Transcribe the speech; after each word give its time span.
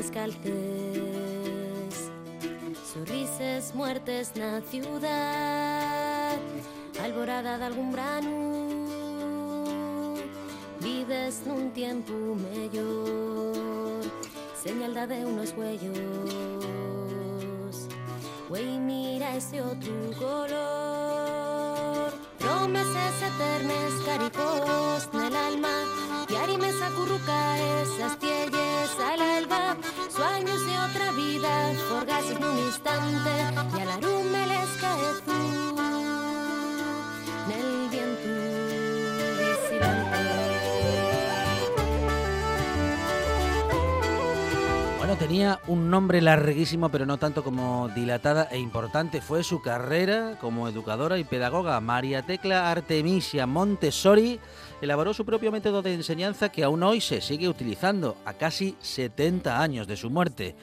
Descalces 0.00 0.40
Sorrises 2.90 3.74
muertes 3.74 4.32
na 4.34 4.62
ciudad 4.62 6.38
Alborada 7.04 7.58
de 7.58 7.64
algún 7.64 7.92
brano 7.92 8.32
Vives 10.80 11.44
nun 11.44 11.70
tiempo 11.76 12.14
mellor 12.32 14.00
Señalda 14.56 15.06
de 15.06 15.26
unos 15.26 15.52
huellos 15.52 16.60
Güey, 18.48 18.78
mira 18.80 19.36
ese 19.36 19.62
otro 19.62 19.92
color. 20.18 22.10
Promesas 22.36 23.14
eternas, 23.22 23.92
caricos 24.04 25.08
en 25.14 25.20
el 25.20 25.36
alma. 25.36 25.84
Y 26.28 26.34
arimes 26.34 26.74
acurruca 26.82 27.54
alba. 27.54 28.09
Sueños 30.14 30.66
de 30.66 30.78
otra 30.78 31.12
vida, 31.12 31.72
forgas 31.88 32.24
en 32.30 32.44
un 32.44 32.58
instante. 32.58 33.30
Y 33.76 33.80
a 33.80 33.84
la 33.84 33.96
rume 33.98 34.46
les 34.46 34.68
cae 34.80 35.20
tú. 35.24 35.30
Bueno, 44.98 45.16
tenía 45.16 45.60
un 45.66 45.90
nombre 45.90 46.20
larguísimo, 46.20 46.88
pero 46.88 47.04
no 47.04 47.18
tanto 47.18 47.42
como 47.42 47.88
dilatada 47.88 48.48
e 48.50 48.58
importante. 48.58 49.20
Fue 49.20 49.42
su 49.42 49.60
carrera 49.60 50.38
como 50.40 50.68
educadora 50.68 51.18
y 51.18 51.24
pedagoga. 51.24 51.80
María 51.80 52.22
Tecla 52.22 52.70
Artemisia 52.70 53.46
Montessori 53.46 54.38
elaboró 54.80 55.14
su 55.14 55.24
propio 55.24 55.52
método 55.52 55.82
de 55.82 55.94
enseñanza 55.94 56.50
que 56.50 56.64
aún 56.64 56.82
hoy 56.82 57.00
se 57.00 57.20
sigue 57.20 57.48
utilizando, 57.48 58.16
a 58.24 58.34
casi 58.34 58.76
70 58.80 59.60
años 59.60 59.86
de 59.86 59.96
su 59.96 60.10
muerte. 60.10 60.54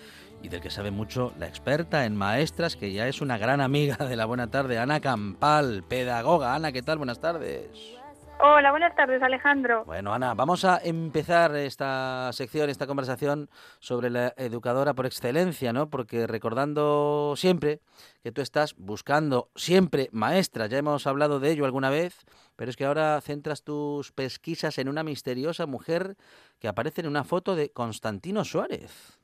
Y 0.43 0.49
del 0.49 0.61
que 0.61 0.69
sabe 0.69 0.91
mucho 0.91 1.33
la 1.39 1.47
experta 1.47 2.05
en 2.05 2.15
maestras, 2.15 2.75
que 2.75 2.91
ya 2.91 3.07
es 3.07 3.21
una 3.21 3.37
gran 3.37 3.59
amiga 3.59 3.97
de 4.05 4.15
la 4.15 4.25
buena 4.25 4.47
tarde, 4.47 4.77
Ana 4.77 4.99
Campal, 4.99 5.83
pedagoga. 5.87 6.53
Ana, 6.53 6.71
¿qué 6.71 6.81
tal? 6.81 6.97
Buenas 6.97 7.19
tardes. 7.19 7.96
Hola, 8.39 8.69
buenas 8.69 8.95
tardes, 8.95 9.21
Alejandro. 9.23 9.83
Bueno, 9.85 10.13
Ana, 10.13 10.35
vamos 10.35 10.63
a 10.63 10.79
empezar 10.83 11.55
esta 11.55 12.31
sección, 12.33 12.69
esta 12.69 12.85
conversación 12.85 13.49
sobre 13.79 14.11
la 14.11 14.33
educadora 14.37 14.93
por 14.93 15.07
excelencia, 15.07 15.73
¿no? 15.73 15.89
Porque 15.89 16.27
recordando 16.27 17.33
siempre 17.35 17.79
que 18.21 18.31
tú 18.31 18.41
estás 18.41 18.75
buscando 18.77 19.49
siempre 19.55 20.09
maestra, 20.11 20.67
ya 20.67 20.77
hemos 20.77 21.07
hablado 21.07 21.39
de 21.39 21.51
ello 21.51 21.65
alguna 21.65 21.89
vez, 21.89 22.25
pero 22.55 22.69
es 22.69 22.77
que 22.77 22.85
ahora 22.85 23.19
centras 23.21 23.63
tus 23.63 24.11
pesquisas 24.11 24.77
en 24.77 24.87
una 24.87 25.03
misteriosa 25.03 25.65
mujer 25.65 26.15
que 26.59 26.67
aparece 26.67 27.01
en 27.01 27.07
una 27.07 27.23
foto 27.23 27.55
de 27.55 27.71
Constantino 27.71 28.43
Suárez. 28.43 29.19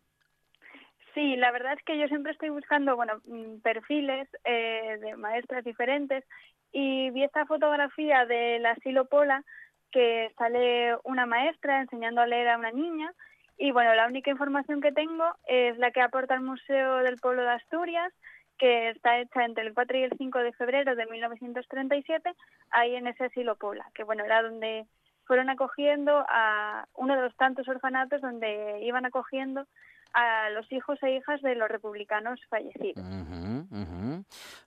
Sí, 1.14 1.36
la 1.36 1.52
verdad 1.52 1.74
es 1.74 1.84
que 1.86 2.00
yo 2.00 2.08
siempre 2.08 2.32
estoy 2.32 2.50
buscando, 2.50 2.96
bueno, 2.96 3.14
mm, 3.26 3.60
perfiles 3.62 4.28
eh, 4.44 4.98
de 5.00 5.16
maestras 5.18 5.64
diferentes 5.64 6.24
y 6.74 7.12
vi 7.12 7.24
esta 7.24 7.46
fotografía 7.46 8.26
del 8.26 8.66
asilo 8.66 9.06
Pola 9.06 9.44
que 9.92 10.34
sale 10.38 10.98
una 11.04 11.28
maestra 11.28 11.80
enseñando 11.80 12.20
a 12.20 12.28
leer 12.28 12.50
a 12.50 12.58
una 12.58 12.72
niña 12.72 13.14
y 13.58 13.72
bueno, 13.72 13.94
la 13.94 14.08
única 14.08 14.32
información 14.32 14.82
que 14.82 14.92
tengo 14.92 15.24
es 15.48 15.78
la 15.78 15.92
que 15.92 16.02
aporta 16.02 16.34
el 16.34 16.42
Museo 16.42 16.98
del 16.98 17.20
Pueblo 17.20 17.44
de 17.44 17.52
Asturias 17.52 18.12
que 18.58 18.90
está 18.90 19.20
hecha 19.20 19.46
entre 19.46 19.66
el 19.66 19.74
4 19.74 19.98
y 19.98 20.04
el 20.04 20.18
5 20.18 20.40
de 20.40 20.54
febrero 20.54 20.96
de 20.96 21.06
1937 21.06 22.34
ahí 22.72 22.96
en 22.96 23.08
ese 23.08 23.26
asilo 23.26 23.56
Pola, 23.56 23.86
que 23.94 24.04
bueno, 24.04 24.26
era 24.26 24.42
donde 24.42 24.88
fueron 25.26 25.50
acogiendo 25.50 26.26
a 26.28 26.86
uno 26.96 27.16
de 27.16 27.22
los 27.22 27.36
tantos 27.38 27.68
orfanatos 27.68 28.22
donde 28.22 28.80
iban 28.82 29.06
acogiendo 29.06 29.68
a 30.14 30.50
los 30.52 30.72
hijos 30.72 31.02
e 31.02 31.16
hijas 31.16 31.42
de 31.42 31.56
los 31.56 31.68
republicanos 31.70 32.40
fallecidos. 32.50 33.04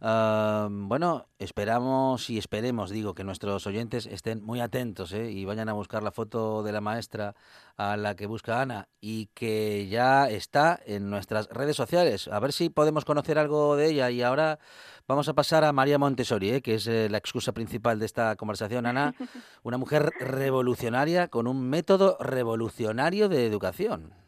Ah, 0.00 0.68
bueno, 0.70 1.26
esperamos 1.38 2.28
y 2.30 2.38
esperemos, 2.38 2.90
digo, 2.90 3.14
que 3.14 3.24
nuestros 3.24 3.66
oyentes 3.66 4.06
estén 4.06 4.42
muy 4.42 4.60
atentos 4.60 5.12
¿eh? 5.12 5.30
y 5.30 5.44
vayan 5.44 5.68
a 5.68 5.72
buscar 5.72 6.02
la 6.02 6.10
foto 6.10 6.62
de 6.62 6.72
la 6.72 6.80
maestra 6.80 7.34
a 7.76 7.96
la 7.96 8.16
que 8.16 8.26
busca 8.26 8.60
Ana 8.60 8.88
y 9.00 9.26
que 9.34 9.86
ya 9.88 10.28
está 10.28 10.80
en 10.84 11.10
nuestras 11.10 11.48
redes 11.48 11.76
sociales. 11.76 12.28
A 12.28 12.40
ver 12.40 12.52
si 12.52 12.68
podemos 12.68 13.04
conocer 13.04 13.38
algo 13.38 13.76
de 13.76 13.86
ella. 13.90 14.10
Y 14.10 14.22
ahora 14.22 14.58
vamos 15.06 15.28
a 15.28 15.34
pasar 15.34 15.64
a 15.64 15.72
María 15.72 15.98
Montessori, 15.98 16.50
¿eh? 16.50 16.62
que 16.62 16.74
es 16.74 16.86
eh, 16.86 17.08
la 17.08 17.18
excusa 17.18 17.52
principal 17.52 17.98
de 17.98 18.06
esta 18.06 18.34
conversación. 18.36 18.86
Ana, 18.86 19.14
una 19.62 19.78
mujer 19.78 20.10
revolucionaria 20.18 21.28
con 21.28 21.46
un 21.46 21.68
método 21.68 22.16
revolucionario 22.20 23.28
de 23.28 23.46
educación. 23.46 24.25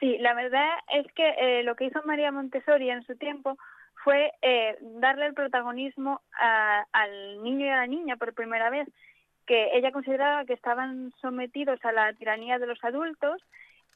Sí, 0.00 0.16
la 0.18 0.34
verdad 0.34 0.68
es 0.92 1.06
que 1.12 1.28
eh, 1.38 1.62
lo 1.64 1.74
que 1.74 1.86
hizo 1.86 2.00
María 2.04 2.30
Montessori 2.30 2.88
en 2.90 3.04
su 3.04 3.16
tiempo 3.16 3.58
fue 4.04 4.32
eh, 4.42 4.76
darle 4.80 5.26
el 5.26 5.34
protagonismo 5.34 6.20
al 6.92 7.42
niño 7.42 7.66
y 7.66 7.68
a 7.68 7.76
la 7.76 7.86
niña 7.86 8.16
por 8.16 8.32
primera 8.32 8.70
vez, 8.70 8.88
que 9.44 9.76
ella 9.76 9.90
consideraba 9.90 10.44
que 10.44 10.52
estaban 10.52 11.12
sometidos 11.20 11.84
a 11.84 11.90
la 11.90 12.12
tiranía 12.12 12.58
de 12.58 12.66
los 12.66 12.82
adultos 12.84 13.42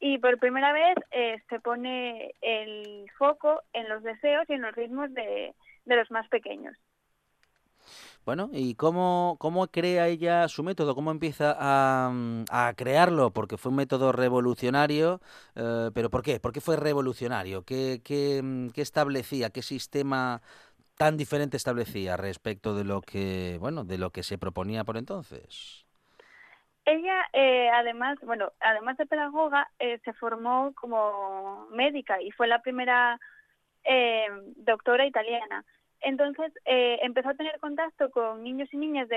y 0.00 0.18
por 0.18 0.38
primera 0.38 0.72
vez 0.72 0.96
eh, 1.12 1.40
se 1.48 1.60
pone 1.60 2.34
el 2.40 3.08
foco 3.16 3.62
en 3.72 3.88
los 3.88 4.02
deseos 4.02 4.44
y 4.48 4.54
en 4.54 4.62
los 4.62 4.74
ritmos 4.74 5.14
de 5.14 5.54
los 5.86 6.10
más 6.10 6.26
pequeños. 6.28 6.76
Bueno, 8.25 8.50
¿y 8.53 8.77
cómo, 8.77 9.37
cómo 9.41 9.66
crea 9.69 10.06
ella 10.06 10.47
su 10.49 10.62
método? 10.62 10.94
¿Cómo 10.94 11.10
empieza 11.10 11.56
a, 11.59 12.10
mm, 12.12 12.44
a 12.50 12.72
crearlo? 12.77 13.33
Porque 13.33 13.56
fue 13.56 13.71
un 13.71 13.77
método 13.77 14.12
revolucionario, 14.12 15.21
eh, 15.56 15.91
pero 15.93 16.09
¿por 16.10 16.22
qué? 16.22 16.38
¿Por 16.38 16.53
qué 16.53 16.61
fue 16.61 16.77
revolucionario? 16.77 17.65
¿Qué, 17.65 18.00
qué, 18.05 18.41
mm, 18.43 18.69
qué 18.71 18.82
establecía? 18.82 19.50
¿Qué 19.50 19.62
sistema 19.62 20.41
tan 20.97 21.16
diferente 21.16 21.56
establecía 21.56 22.16
respecto 22.16 22.75
de 22.77 22.84
lo 22.84 23.03
que, 23.03 23.59
bueno, 23.61 23.84
de 23.84 23.99
lo 23.99 24.11
que 24.12 24.22
se 24.22 24.38
proponía 24.38 24.84
por 24.84 24.97
entonces? 24.99 25.87
Ella, 26.84 27.25
eh, 27.32 27.71
además, 27.71 28.19
bueno, 28.22 28.53
además 28.61 28.97
de 28.97 29.06
pedagoga, 29.06 29.71
eh, 29.78 30.00
se 30.05 30.12
formó 30.15 30.72
como 30.75 31.66
médica 31.71 32.21
y 32.21 32.32
fue 32.32 32.49
la 32.49 32.61
primera 32.61 33.21
eh, 33.84 34.27
doctora 34.56 35.06
italiana. 35.06 35.65
Entonces, 36.02 36.52
eh, 36.64 36.98
empezó 37.02 37.30
a 37.30 37.34
tener 37.34 37.58
contacto 37.60 38.10
con 38.10 38.42
niños 38.42 38.68
y 38.72 38.76
niñas 38.76 39.08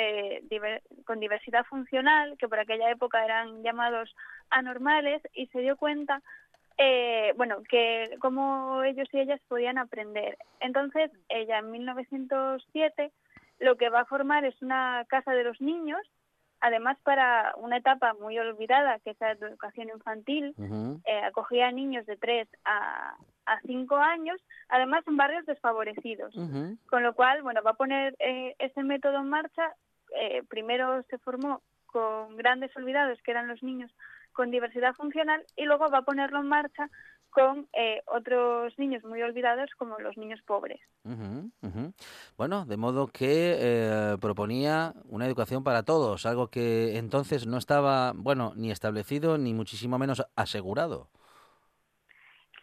con 1.05 1.19
diversidad 1.19 1.65
funcional, 1.65 2.37
que 2.37 2.47
por 2.47 2.59
aquella 2.59 2.91
época 2.91 3.25
eran 3.25 3.63
llamados 3.63 4.15
anormales, 4.51 5.21
y 5.33 5.47
se 5.47 5.61
dio 5.61 5.77
cuenta, 5.77 6.21
eh, 6.77 7.33
bueno, 7.37 7.63
que 7.67 8.17
cómo 8.19 8.83
ellos 8.83 9.07
y 9.11 9.19
ellas 9.19 9.41
podían 9.47 9.77
aprender. 9.77 10.37
Entonces, 10.59 11.11
ella 11.29 11.59
en 11.59 11.71
1907 11.71 13.11
lo 13.59 13.77
que 13.77 13.89
va 13.89 14.01
a 14.01 14.05
formar 14.05 14.45
es 14.45 14.61
una 14.61 15.05
casa 15.07 15.31
de 15.31 15.43
los 15.43 15.59
niños, 15.61 16.01
además 16.61 16.97
para 17.03 17.53
una 17.57 17.77
etapa 17.77 18.13
muy 18.19 18.37
olvidada, 18.39 18.99
que 18.99 19.11
es 19.11 19.19
la 19.19 19.31
educación 19.31 19.89
infantil, 19.89 20.55
eh, 21.05 21.19
acogía 21.23 21.67
a 21.67 21.71
niños 21.71 22.05
de 22.05 22.17
3 22.17 22.47
a, 22.65 23.15
a 23.45 23.61
5 23.61 23.95
años, 23.95 24.41
además 24.69 25.03
en 25.07 25.17
barrios 25.17 25.45
desfavorecidos. 25.45 26.33
Con 26.89 27.03
lo 27.03 27.13
cual, 27.13 27.41
bueno, 27.41 27.61
va 27.63 27.71
a 27.71 27.75
poner 27.75 28.15
eh, 28.19 28.55
ese 28.59 28.83
método 28.83 29.19
en 29.19 29.29
marcha. 29.29 29.73
Eh, 30.19 30.43
primero 30.49 31.03
se 31.09 31.17
formó 31.19 31.61
con 31.85 32.35
grandes 32.35 32.75
olvidados, 32.75 33.21
que 33.21 33.31
eran 33.31 33.47
los 33.47 33.61
niños 33.63 33.91
con 34.33 34.51
diversidad 34.51 34.93
funcional, 34.93 35.43
y 35.55 35.63
luego 35.63 35.89
va 35.89 35.99
a 35.99 36.05
ponerlo 36.05 36.39
en 36.39 36.47
marcha 36.47 36.89
con 37.35 37.67
eh, 37.73 38.01
otros 38.05 38.73
niños 38.79 39.03
muy 39.03 39.21
olvidados 39.21 39.69
como 39.77 39.99
los 39.99 40.17
niños 40.17 40.41
pobres. 40.47 40.79
Bueno, 42.37 42.65
de 42.65 42.77
modo 42.77 43.07
que 43.07 43.57
eh, 43.59 44.17
proponía 44.21 44.93
una 45.09 45.25
educación 45.25 45.63
para 45.63 45.83
todos, 45.83 46.25
algo 46.25 46.47
que 46.47 46.97
entonces 46.97 47.45
no 47.45 47.57
estaba, 47.57 48.13
bueno, 48.15 48.53
ni 48.55 48.71
establecido 48.71 49.37
ni 49.37 49.53
muchísimo 49.53 49.99
menos 49.99 50.25
asegurado. 50.37 51.09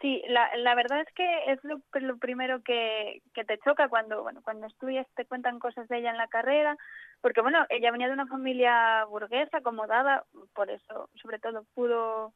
Sí, 0.01 0.21
la, 0.27 0.53
la 0.57 0.75
verdad 0.75 0.99
es 0.99 1.13
que 1.13 1.51
es 1.53 1.63
lo, 1.63 1.79
lo 1.93 2.17
primero 2.17 2.61
que, 2.61 3.21
que 3.33 3.45
te 3.45 3.57
choca 3.59 3.87
cuando, 3.87 4.21
bueno, 4.21 4.41
cuando 4.43 4.67
estudias, 4.67 5.07
te 5.15 5.25
cuentan 5.25 5.59
cosas 5.59 5.87
de 5.87 5.99
ella 5.99 6.09
en 6.09 6.17
la 6.17 6.27
carrera, 6.27 6.75
porque 7.21 7.39
bueno, 7.39 7.65
ella 7.69 7.89
venía 7.91 8.07
de 8.07 8.13
una 8.13 8.27
familia 8.27 9.05
burguesa, 9.05 9.59
acomodada, 9.59 10.25
por 10.53 10.69
eso 10.69 11.09
sobre 11.21 11.39
todo 11.39 11.63
pudo, 11.73 12.33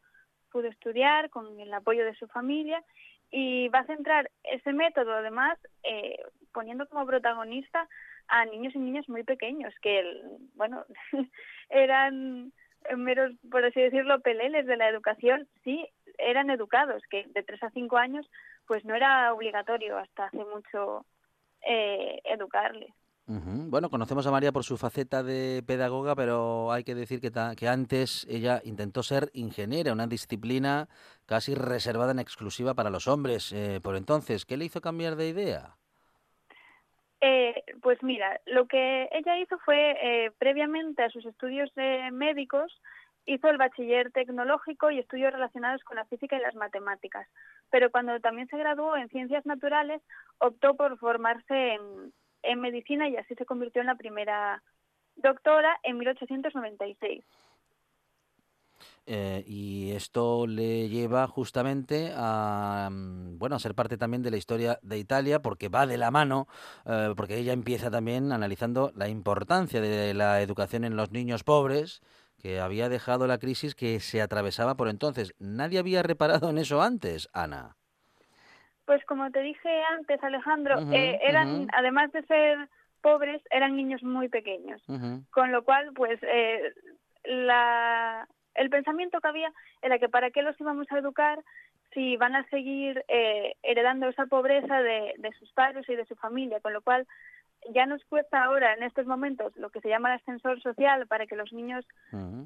pudo 0.51 0.67
estudiar 0.67 1.29
con 1.29 1.59
el 1.59 1.73
apoyo 1.73 2.05
de 2.05 2.15
su 2.15 2.27
familia 2.27 2.83
y 3.29 3.67
va 3.69 3.79
a 3.79 3.85
centrar 3.85 4.31
ese 4.43 4.73
método 4.73 5.13
además 5.13 5.57
eh, 5.83 6.17
poniendo 6.53 6.87
como 6.87 7.05
protagonista 7.05 7.87
a 8.27 8.45
niños 8.45 8.75
y 8.75 8.79
niñas 8.79 9.07
muy 9.09 9.23
pequeños 9.23 9.73
que 9.81 10.21
bueno 10.55 10.85
eran 11.69 12.53
meros 12.95 13.33
por 13.51 13.65
así 13.65 13.81
decirlo 13.81 14.21
peleles 14.21 14.65
de 14.65 14.77
la 14.77 14.87
educación. 14.89 15.47
Sí 15.63 15.87
eran 16.17 16.49
educados 16.49 17.03
que 17.09 17.25
de 17.27 17.43
tres 17.43 17.61
a 17.63 17.69
cinco 17.71 17.97
años 17.97 18.29
pues 18.65 18.83
no 18.85 18.95
era 18.95 19.33
obligatorio 19.33 19.97
hasta 19.97 20.25
hace 20.25 20.43
mucho 20.45 21.05
eh, 21.61 22.21
educarles 22.25 22.93
bueno, 23.27 23.89
conocemos 23.89 24.25
a 24.25 24.31
María 24.31 24.53
por 24.53 24.63
su 24.63 24.77
faceta 24.77 25.21
de 25.21 25.61
pedagoga, 25.67 26.15
pero 26.15 26.71
hay 26.71 26.85
que 26.85 26.95
decir 26.95 27.19
que, 27.19 27.67
antes 27.67 28.25
ella 28.29 28.61
intentó 28.63 29.03
ser 29.03 29.29
ingeniera, 29.33 29.91
una 29.91 30.07
disciplina 30.07 30.87
casi 31.25 31.53
reservada 31.53 32.11
en 32.11 32.19
exclusiva 32.19 32.73
para 32.73 32.89
los 32.89 33.07
hombres. 33.07 33.51
Eh, 33.51 33.81
por 33.83 33.97
entonces, 33.97 34.45
¿qué 34.45 34.55
le 34.55 34.63
hizo 34.65 34.79
cambiar 34.79 35.17
de 35.17 35.27
idea? 35.27 35.75
Eh, 37.19 37.63
pues 37.81 38.01
mira, 38.01 38.39
lo 38.45 38.65
que 38.65 39.09
ella 39.11 39.37
hizo 39.39 39.57
fue, 39.59 39.97
eh, 40.01 40.31
previamente 40.37 41.03
a 41.03 41.09
sus 41.09 41.25
estudios 41.25 41.69
médicos, 42.13 42.81
hizo 43.25 43.49
el 43.49 43.57
bachiller 43.57 44.09
tecnológico 44.13 44.89
y 44.89 44.99
estudios 44.99 45.33
relacionados 45.33 45.83
con 45.83 45.97
la 45.97 46.05
física 46.05 46.37
y 46.37 46.41
las 46.41 46.55
matemáticas. 46.55 47.27
Pero 47.71 47.91
cuando 47.91 48.17
también 48.21 48.47
se 48.47 48.57
graduó 48.57 48.95
en 48.95 49.09
ciencias 49.09 49.45
naturales, 49.45 50.01
optó 50.39 50.75
por 50.75 50.97
formarse 50.97 51.73
en, 51.73 52.13
en 52.43 52.61
medicina 52.61 53.09
y 53.09 53.17
así 53.17 53.35
se 53.35 53.45
convirtió 53.45 53.81
en 53.81 53.87
la 53.87 53.95
primera 53.95 54.63
doctora 55.15 55.79
en 55.83 55.97
1896. 55.97 57.23
Eh, 59.09 59.43
y 59.47 59.91
esto 59.91 60.45
le 60.47 60.89
lleva 60.89 61.27
justamente 61.27 62.11
a 62.13 62.89
mm, 62.91 63.37
bueno 63.37 63.55
a 63.55 63.59
ser 63.59 63.73
parte 63.73 63.97
también 63.97 64.21
de 64.21 64.31
la 64.31 64.37
historia 64.37 64.79
de 64.81 64.97
Italia 64.97 65.41
porque 65.41 65.69
va 65.69 65.87
de 65.87 65.97
la 65.97 66.11
mano 66.11 66.47
eh, 66.85 67.13
porque 67.15 67.37
ella 67.37 67.53
empieza 67.53 67.89
también 67.89 68.33
analizando 68.33 68.91
la 68.95 69.07
importancia 69.07 69.79
de 69.79 70.13
la 70.13 70.41
educación 70.41 70.83
en 70.83 70.97
los 70.97 71.11
niños 71.11 71.45
pobres 71.45 72.01
que 72.37 72.59
había 72.59 72.89
dejado 72.89 73.27
la 73.27 73.39
crisis 73.39 73.75
que 73.75 74.01
se 74.01 74.21
atravesaba 74.21 74.75
por 74.75 74.89
entonces 74.89 75.33
nadie 75.39 75.79
había 75.79 76.03
reparado 76.03 76.49
en 76.49 76.57
eso 76.57 76.81
antes 76.81 77.29
Ana 77.31 77.76
pues 78.87 79.03
como 79.03 79.29
te 79.31 79.41
dije 79.41 79.69
antes, 79.91 80.23
Alejandro, 80.23 80.79
eh, 80.93 81.19
eran, 81.21 81.67
además 81.73 82.09
de 82.13 82.23
ser 82.23 82.57
pobres, 83.01 83.41
eran 83.51 83.75
niños 83.75 84.01
muy 84.01 84.29
pequeños. 84.29 84.81
Con 85.29 85.51
lo 85.51 85.63
cual, 85.65 85.91
pues, 85.93 86.17
eh, 86.23 86.73
la, 87.25 88.25
el 88.55 88.69
pensamiento 88.69 89.19
que 89.19 89.27
había 89.27 89.51
era 89.81 89.99
que 89.99 90.07
para 90.07 90.31
qué 90.31 90.41
los 90.41 90.59
íbamos 90.61 90.89
a 90.89 90.99
educar 90.99 91.43
si 91.93 92.15
van 92.15 92.37
a 92.37 92.47
seguir 92.47 93.03
eh, 93.09 93.55
heredando 93.61 94.07
esa 94.07 94.25
pobreza 94.25 94.81
de, 94.81 95.15
de 95.17 95.33
sus 95.33 95.51
padres 95.51 95.87
y 95.89 95.95
de 95.95 96.05
su 96.05 96.15
familia. 96.15 96.61
Con 96.61 96.71
lo 96.71 96.81
cual, 96.81 97.05
ya 97.73 97.85
nos 97.85 98.03
cuesta 98.05 98.43
ahora 98.43 98.73
en 98.73 98.83
estos 98.83 99.05
momentos 99.05 99.55
lo 99.57 99.69
que 99.69 99.81
se 99.81 99.89
llama 99.89 100.09
el 100.13 100.19
ascensor 100.19 100.61
social 100.61 101.07
para 101.07 101.27
que 101.27 101.35
los 101.35 101.51
niños 101.53 101.85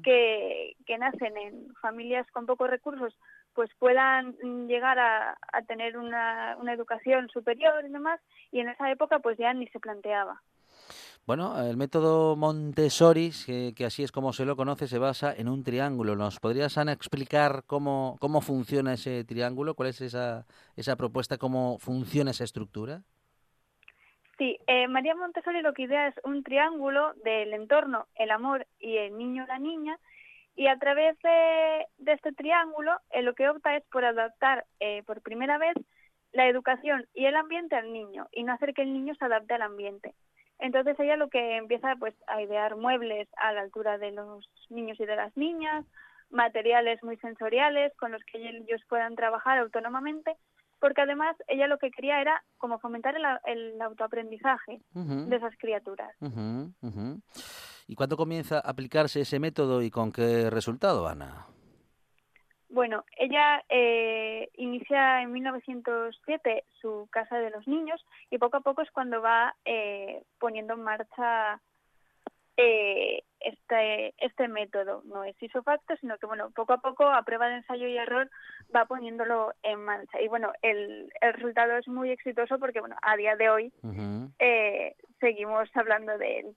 que, 0.02 0.76
que 0.86 0.98
nacen 0.98 1.36
en 1.36 1.74
familias 1.80 2.26
con 2.32 2.46
pocos 2.46 2.70
recursos 2.70 3.14
pues 3.54 3.70
puedan 3.78 4.36
llegar 4.66 4.98
a, 4.98 5.38
a 5.52 5.62
tener 5.62 5.96
una, 5.98 6.56
una, 6.60 6.72
educación 6.72 7.28
superior 7.28 7.84
y 7.84 7.92
demás 7.92 8.20
y 8.50 8.60
en 8.60 8.68
esa 8.68 8.90
época 8.90 9.18
pues 9.18 9.38
ya 9.38 9.52
ni 9.52 9.66
se 9.68 9.80
planteaba. 9.80 10.40
Bueno, 11.24 11.60
el 11.62 11.76
método 11.76 12.34
Montessori, 12.34 13.30
que, 13.46 13.74
que, 13.76 13.84
así 13.84 14.02
es 14.02 14.10
como 14.10 14.32
se 14.32 14.44
lo 14.44 14.56
conoce, 14.56 14.88
se 14.88 14.98
basa 14.98 15.32
en 15.32 15.48
un 15.48 15.62
triángulo. 15.62 16.16
¿Nos 16.16 16.40
podrías, 16.40 16.78
Ana, 16.78 16.90
explicar 16.90 17.62
cómo, 17.66 18.16
cómo 18.18 18.40
funciona 18.40 18.94
ese 18.94 19.22
triángulo? 19.22 19.74
¿Cuál 19.74 19.90
es 19.90 20.00
esa, 20.00 20.46
esa 20.74 20.96
propuesta? 20.96 21.38
¿Cómo 21.38 21.78
funciona 21.78 22.32
esa 22.32 22.42
estructura? 22.42 23.04
Sí, 24.38 24.58
eh, 24.66 24.88
María 24.88 25.14
Montessori 25.14 25.60
lo 25.62 25.74
que 25.74 25.82
idea 25.82 26.08
es 26.08 26.14
un 26.24 26.42
triángulo 26.42 27.12
del 27.24 27.52
entorno, 27.52 28.06
el 28.14 28.30
amor 28.30 28.66
y 28.78 28.96
el 28.96 29.16
niño 29.16 29.44
o 29.44 29.46
la 29.46 29.58
niña, 29.58 29.98
y 30.56 30.66
a 30.66 30.78
través 30.78 31.18
de, 31.20 31.86
este 32.06 32.32
triángulo 32.32 32.92
eh, 33.10 33.22
lo 33.22 33.34
que 33.34 33.48
opta 33.48 33.76
es 33.76 33.84
por 33.86 34.04
adaptar 34.04 34.64
eh, 34.80 35.02
por 35.06 35.22
primera 35.22 35.58
vez 35.58 35.74
la 36.32 36.46
educación 36.46 37.06
y 37.14 37.26
el 37.26 37.36
ambiente 37.36 37.76
al 37.76 37.92
niño 37.92 38.28
y 38.32 38.42
no 38.42 38.52
hacer 38.52 38.74
que 38.74 38.82
el 38.82 38.92
niño 38.92 39.14
se 39.14 39.24
adapte 39.24 39.54
al 39.54 39.62
ambiente. 39.62 40.14
Entonces 40.58 40.98
ella 41.00 41.16
lo 41.16 41.28
que 41.28 41.56
empieza 41.56 41.96
pues 41.96 42.14
a 42.26 42.40
idear 42.40 42.76
muebles 42.76 43.28
a 43.36 43.52
la 43.52 43.62
altura 43.62 43.98
de 43.98 44.12
los 44.12 44.48
niños 44.70 44.98
y 45.00 45.06
de 45.06 45.16
las 45.16 45.36
niñas, 45.36 45.84
materiales 46.30 47.02
muy 47.02 47.16
sensoriales 47.18 47.92
con 47.96 48.12
los 48.12 48.22
que 48.24 48.38
ellos 48.38 48.80
puedan 48.88 49.14
trabajar 49.14 49.58
autónomamente 49.58 50.36
porque 50.82 51.00
además 51.00 51.36
ella 51.46 51.68
lo 51.68 51.78
que 51.78 51.92
quería 51.92 52.20
era 52.20 52.42
como 52.58 52.80
fomentar 52.80 53.14
el, 53.16 53.80
autoaprendizaje 53.80 54.80
de 54.92 55.36
esas 55.36 55.56
criaturas. 55.56 56.10
¿Y 57.86 57.94
cuándo 57.94 58.16
comienza 58.16 58.56
a 58.56 58.68
aplicarse 58.68 59.20
ese 59.20 59.38
método 59.38 59.80
y 59.80 59.92
con 59.92 60.10
qué 60.10 60.50
resultado, 60.50 61.06
Ana? 61.06 61.46
Bueno, 62.68 63.04
ella 63.16 63.62
eh, 63.68 64.48
inicia 64.54 65.22
en 65.22 65.30
1907 65.30 66.64
su 66.80 67.06
Casa 67.12 67.36
de 67.38 67.50
los 67.50 67.68
Niños 67.68 68.04
y 68.28 68.38
poco 68.38 68.56
a 68.56 68.62
poco 68.62 68.82
es 68.82 68.90
cuando 68.90 69.22
va 69.22 69.54
eh, 69.64 70.24
poniendo 70.40 70.74
en 70.74 70.82
marcha 70.82 71.60
eh, 72.56 73.22
este, 73.40 74.14
este 74.18 74.48
método. 74.48 75.02
No 75.04 75.24
es 75.24 75.40
isofacto, 75.42 75.96
sino 75.96 76.18
que 76.18 76.26
bueno, 76.26 76.50
poco 76.50 76.72
a 76.72 76.78
poco, 76.78 77.04
a 77.04 77.22
prueba 77.22 77.48
de 77.48 77.56
ensayo 77.56 77.86
y 77.86 77.96
error, 77.96 78.30
va 78.74 78.86
poniéndolo 78.86 79.52
en 79.62 79.84
marcha. 79.84 80.20
Y 80.20 80.28
bueno, 80.28 80.52
el, 80.62 81.12
el 81.20 81.32
resultado 81.34 81.76
es 81.76 81.88
muy 81.88 82.10
exitoso 82.10 82.58
porque 82.58 82.80
bueno, 82.80 82.96
a 83.02 83.16
día 83.16 83.36
de 83.36 83.50
hoy 83.50 83.72
eh, 84.38 84.94
seguimos 85.20 85.68
hablando 85.74 86.16
de 86.18 86.40
él. 86.40 86.56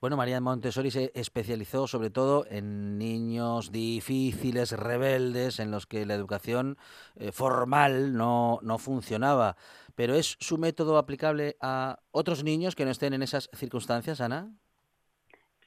Bueno, 0.00 0.16
María 0.16 0.40
Montessori 0.40 0.90
se 0.90 1.12
especializó 1.14 1.86
sobre 1.86 2.10
todo 2.10 2.46
en 2.48 2.98
niños 2.98 3.70
difíciles, 3.70 4.72
rebeldes, 4.72 5.60
en 5.60 5.70
los 5.70 5.86
que 5.86 6.06
la 6.06 6.14
educación 6.14 6.78
eh, 7.16 7.32
formal 7.32 8.16
no, 8.16 8.58
no 8.62 8.78
funcionaba. 8.78 9.56
Pero 9.94 10.14
¿es 10.14 10.36
su 10.40 10.56
método 10.56 10.96
aplicable 10.96 11.56
a 11.60 11.98
otros 12.12 12.44
niños 12.44 12.74
que 12.74 12.86
no 12.86 12.90
estén 12.90 13.12
en 13.12 13.22
esas 13.22 13.50
circunstancias, 13.52 14.22
Ana? 14.22 14.50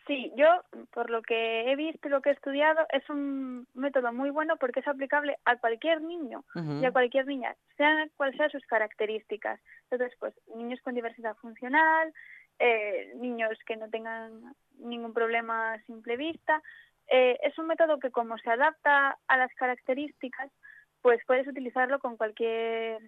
Sí, 0.08 0.32
yo, 0.36 0.48
por 0.94 1.10
lo 1.10 1.24
que 1.24 1.72
he 1.72 1.76
visto 1.76 2.08
y 2.08 2.12
lo 2.12 2.22
que 2.22 2.30
he 2.30 2.34
estudiado, 2.34 2.86
es 2.90 3.10
un 3.10 3.68
método 3.74 4.14
muy 4.14 4.30
bueno 4.30 4.56
porque 4.58 4.82
es 4.82 4.88
aplicable 4.88 5.38
a 5.46 5.58
cualquier 5.58 6.02
niño 6.02 6.44
y 6.54 6.86
a 6.86 6.92
cualquier 6.92 7.26
niña, 7.26 7.56
sean 7.76 8.12
cuáles 8.16 8.38
sean 8.38 8.52
sus 8.52 8.64
características. 8.68 9.60
Entonces, 9.90 10.16
pues, 10.20 10.36
niños 10.56 10.80
con 10.82 10.94
diversidad 10.94 11.36
funcional, 11.38 12.14
eh, 12.60 13.14
niños 13.16 13.58
que 13.66 13.78
no 13.78 13.90
tengan 13.90 14.56
ningún 14.78 15.14
problema 15.14 15.74
a 15.74 15.82
simple 15.84 16.18
vista. 16.18 16.62
Eh, 17.08 17.40
es 17.42 17.58
un 17.58 17.66
método 17.66 18.00
que, 18.00 18.12
como 18.12 18.38
se 18.38 18.52
adapta 18.52 19.18
a 19.28 19.38
las 19.38 19.54
características, 19.56 20.52
pues 21.02 21.20
puedes 21.26 21.48
utilizarlo 21.48 22.00
con 22.00 22.16
cualquier 22.16 23.00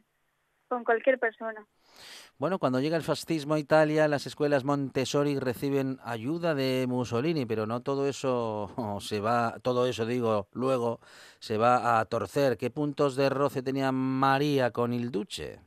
con 0.67 0.83
cualquier 0.83 1.19
persona. 1.19 1.65
Bueno, 2.37 2.59
cuando 2.59 2.79
llega 2.79 2.97
el 2.97 3.03
fascismo 3.03 3.55
a 3.55 3.59
Italia, 3.59 4.07
las 4.07 4.27
escuelas 4.27 4.63
Montessori 4.63 5.39
reciben 5.39 5.97
ayuda 6.03 6.53
de 6.53 6.85
Mussolini, 6.87 7.45
pero 7.45 7.65
no 7.65 7.81
todo 7.81 8.07
eso 8.07 8.69
se 9.01 9.19
va, 9.19 9.59
todo 9.61 9.87
eso 9.87 10.05
digo, 10.05 10.47
luego 10.53 10.99
se 11.39 11.57
va 11.57 11.99
a 11.99 12.05
torcer. 12.05 12.57
¿Qué 12.57 12.69
puntos 12.69 13.15
de 13.15 13.29
roce 13.29 13.63
tenía 13.63 13.91
María 13.91 14.71
con 14.71 14.93
il 14.93 15.11
Duce? 15.11 15.59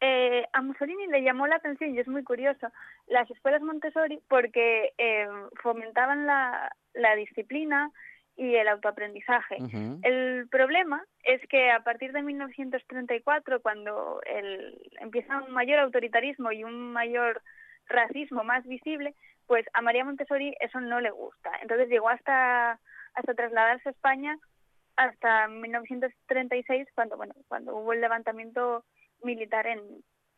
Eh, 0.00 0.44
a 0.52 0.62
Mussolini 0.62 1.08
le 1.08 1.22
llamó 1.22 1.46
la 1.46 1.56
atención, 1.56 1.94
y 1.94 1.98
es 1.98 2.06
muy 2.06 2.22
curioso, 2.22 2.68
las 3.08 3.28
escuelas 3.30 3.62
Montessori 3.62 4.20
porque 4.28 4.92
eh, 4.96 5.26
fomentaban 5.60 6.26
la, 6.26 6.70
la 6.94 7.16
disciplina, 7.16 7.90
y 8.38 8.54
el 8.54 8.68
autoaprendizaje. 8.68 9.56
El 10.02 10.48
problema 10.48 11.04
es 11.24 11.44
que 11.48 11.72
a 11.72 11.80
partir 11.80 12.12
de 12.12 12.22
1934, 12.22 13.60
cuando 13.60 14.20
el, 14.24 14.80
empieza 15.00 15.42
un 15.42 15.52
mayor 15.52 15.80
autoritarismo 15.80 16.52
y 16.52 16.62
un 16.62 16.92
mayor 16.92 17.42
racismo 17.88 18.44
más 18.44 18.64
visible, 18.64 19.14
pues 19.48 19.66
a 19.72 19.82
María 19.82 20.04
Montessori 20.04 20.54
eso 20.60 20.80
no 20.80 21.00
le 21.00 21.10
gusta. 21.10 21.50
Entonces 21.62 21.88
llegó 21.88 22.10
hasta, 22.10 22.78
hasta 23.14 23.34
trasladarse 23.34 23.88
a 23.88 23.92
España 23.92 24.38
hasta 24.94 25.48
1936, 25.48 26.86
cuando, 26.94 27.16
bueno, 27.16 27.34
cuando 27.48 27.76
hubo 27.76 27.92
el 27.92 28.00
levantamiento 28.00 28.84
militar 29.20 29.66
en, 29.66 29.80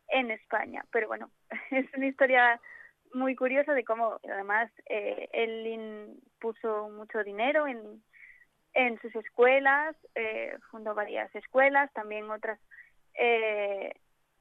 en 0.09 0.30
España. 0.30 0.85
Pero 0.90 1.07
bueno, 1.07 1.30
es 1.71 1.85
una 1.95 2.07
historia 2.07 2.59
muy 3.12 3.34
curioso 3.34 3.72
de 3.72 3.84
cómo 3.84 4.18
además 4.24 4.70
eh, 4.86 5.28
él 5.32 6.20
puso 6.40 6.88
mucho 6.90 7.22
dinero 7.24 7.66
en, 7.66 8.02
en 8.74 9.00
sus 9.00 9.14
escuelas, 9.16 9.96
eh, 10.14 10.56
fundó 10.70 10.94
varias 10.94 11.34
escuelas, 11.34 11.92
también 11.92 12.30
otras, 12.30 12.58
eh, 13.14 13.94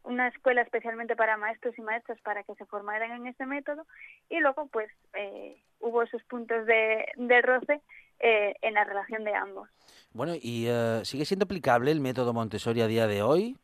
una 0.04 0.28
escuela 0.28 0.62
especialmente 0.62 1.16
para 1.16 1.38
maestros 1.38 1.78
y 1.78 1.82
maestras 1.82 2.20
para 2.22 2.44
que 2.44 2.56
se 2.56 2.66
formaran 2.66 3.12
en 3.12 3.28
este 3.28 3.46
método 3.46 3.86
y 4.30 4.40
luego 4.40 4.68
pues 4.68 4.90
eh, 5.14 5.62
hubo 5.80 6.04
esos 6.04 6.24
puntos 6.24 6.66
de, 6.66 7.06
de 7.16 7.42
roce 7.42 7.82
eh, 8.20 8.56
en 8.62 8.74
la 8.74 8.84
relación 8.84 9.24
de 9.24 9.34
ambos. 9.34 9.70
Bueno, 10.14 10.34
¿y 10.36 10.68
eh, 10.68 11.02
sigue 11.04 11.26
siendo 11.26 11.46
aplicable 11.46 11.92
el 11.92 12.02
método 12.02 12.34
Montessori 12.34 12.82
a 12.82 12.88
día 12.88 13.08
de 13.08 13.22
hoy? 13.22 13.58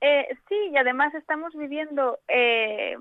Eh, 0.00 0.28
sí, 0.48 0.54
y 0.72 0.76
además 0.76 1.14
estamos 1.14 1.54
viviendo 1.54 2.18
eh, 2.28 2.96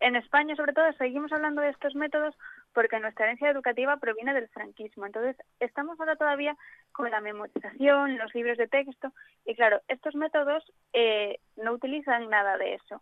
en 0.00 0.16
España, 0.16 0.54
sobre 0.56 0.72
todo, 0.72 0.92
seguimos 0.94 1.32
hablando 1.32 1.62
de 1.62 1.70
estos 1.70 1.94
métodos 1.94 2.34
porque 2.74 2.98
nuestra 2.98 3.24
herencia 3.26 3.50
educativa 3.50 3.96
proviene 3.96 4.34
del 4.34 4.48
franquismo. 4.48 5.06
Entonces, 5.06 5.36
estamos 5.60 5.98
ahora 5.98 6.16
todavía 6.16 6.56
con 6.92 7.10
la 7.10 7.20
memorización, 7.20 8.18
los 8.18 8.34
libros 8.34 8.58
de 8.58 8.68
texto, 8.68 9.12
y 9.46 9.54
claro, 9.54 9.80
estos 9.88 10.14
métodos 10.16 10.64
eh, 10.92 11.38
no 11.56 11.72
utilizan 11.72 12.28
nada 12.28 12.58
de 12.58 12.74
eso. 12.74 13.00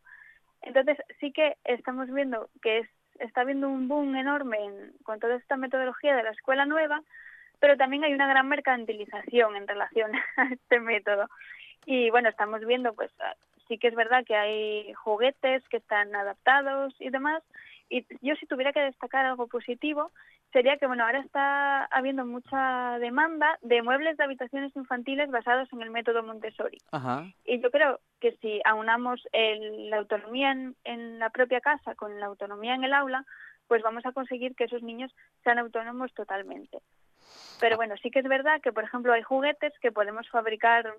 Entonces, 0.63 0.99
sí 1.21 1.33
que 1.33 1.57
estamos 1.65 2.11
viendo 2.13 2.49
que 2.63 2.79
es, 2.81 2.89
está 3.19 3.43
habiendo 3.43 3.69
un 3.69 3.89
boom 3.89 4.15
enorme 4.17 4.59
en- 4.65 4.93
con 5.05 5.19
toda 5.21 5.37
esta 5.37 5.57
metodología 5.57 6.15
de 6.17 6.23
la 6.23 6.31
escuela 6.31 6.67
nueva, 6.67 7.03
pero 7.61 7.77
también 7.77 8.05
hay 8.05 8.13
una 8.15 8.29
gran 8.29 8.49
mercantilización 8.49 9.57
en 9.57 9.69
relación 9.69 10.13
a 10.37 10.45
este 10.53 10.81
método. 10.81 11.29
Y 11.87 12.11
bueno, 12.11 12.29
estamos 12.29 12.65
viendo, 12.65 12.93
pues 12.95 13.11
ah, 13.21 13.35
sí 13.69 13.79
que 13.79 13.89
es 13.89 13.95
verdad 13.95 14.25
que 14.25 14.37
hay 14.37 14.93
juguetes 14.95 15.67
que 15.69 15.79
están 15.79 16.15
adaptados 16.15 16.95
y 17.01 17.11
demás. 17.11 17.43
Y 17.89 18.07
yo 18.27 18.35
si 18.37 18.47
tuviera 18.47 18.73
que 18.73 18.81
destacar 18.81 19.27
algo 19.27 19.49
positivo, 19.49 20.13
sería 20.53 20.77
que 20.79 20.87
bueno, 20.87 21.05
ahora 21.05 21.21
está 21.21 21.85
habiendo 21.87 22.25
mucha 22.25 22.99
demanda 23.01 23.59
de 23.63 23.83
muebles 23.83 24.17
de 24.17 24.25
habitaciones 24.25 24.75
infantiles 24.77 25.31
basados 25.31 25.71
en 25.73 25.83
el 25.83 25.91
método 25.91 26.23
Montessori. 26.23 26.79
Ajá. 26.91 27.25
Y 27.45 27.61
yo 27.61 27.71
creo 27.71 28.01
que 28.21 28.33
si 28.41 28.61
aunamos 28.65 29.27
el- 29.33 29.91
la 29.91 29.99
autonomía 29.99 30.53
en, 30.53 30.75
en 30.85 31.19
la 31.19 31.31
propia 31.31 31.61
casa 31.61 31.95
con 31.95 32.19
la 32.21 32.27
autonomía 32.27 32.75
en 32.75 32.85
el 32.85 32.95
aula, 32.95 33.25
pues 33.69 33.83
vamos 33.83 34.05
a 34.07 34.13
conseguir 34.13 34.55
que 34.55 34.65
esos 34.65 34.83
niños 34.83 35.15
sean 35.45 35.59
autónomos 35.59 36.13
totalmente. 36.15 36.79
Pero 37.61 37.77
bueno, 37.77 37.95
sí 38.03 38.11
que 38.11 38.19
es 38.21 38.29
verdad 38.29 38.61
que, 38.61 38.73
por 38.73 38.85
ejemplo, 38.85 39.13
hay 39.13 39.23
juguetes 39.23 39.73
que 39.81 39.93
podemos 39.93 40.29
fabricar 40.29 40.95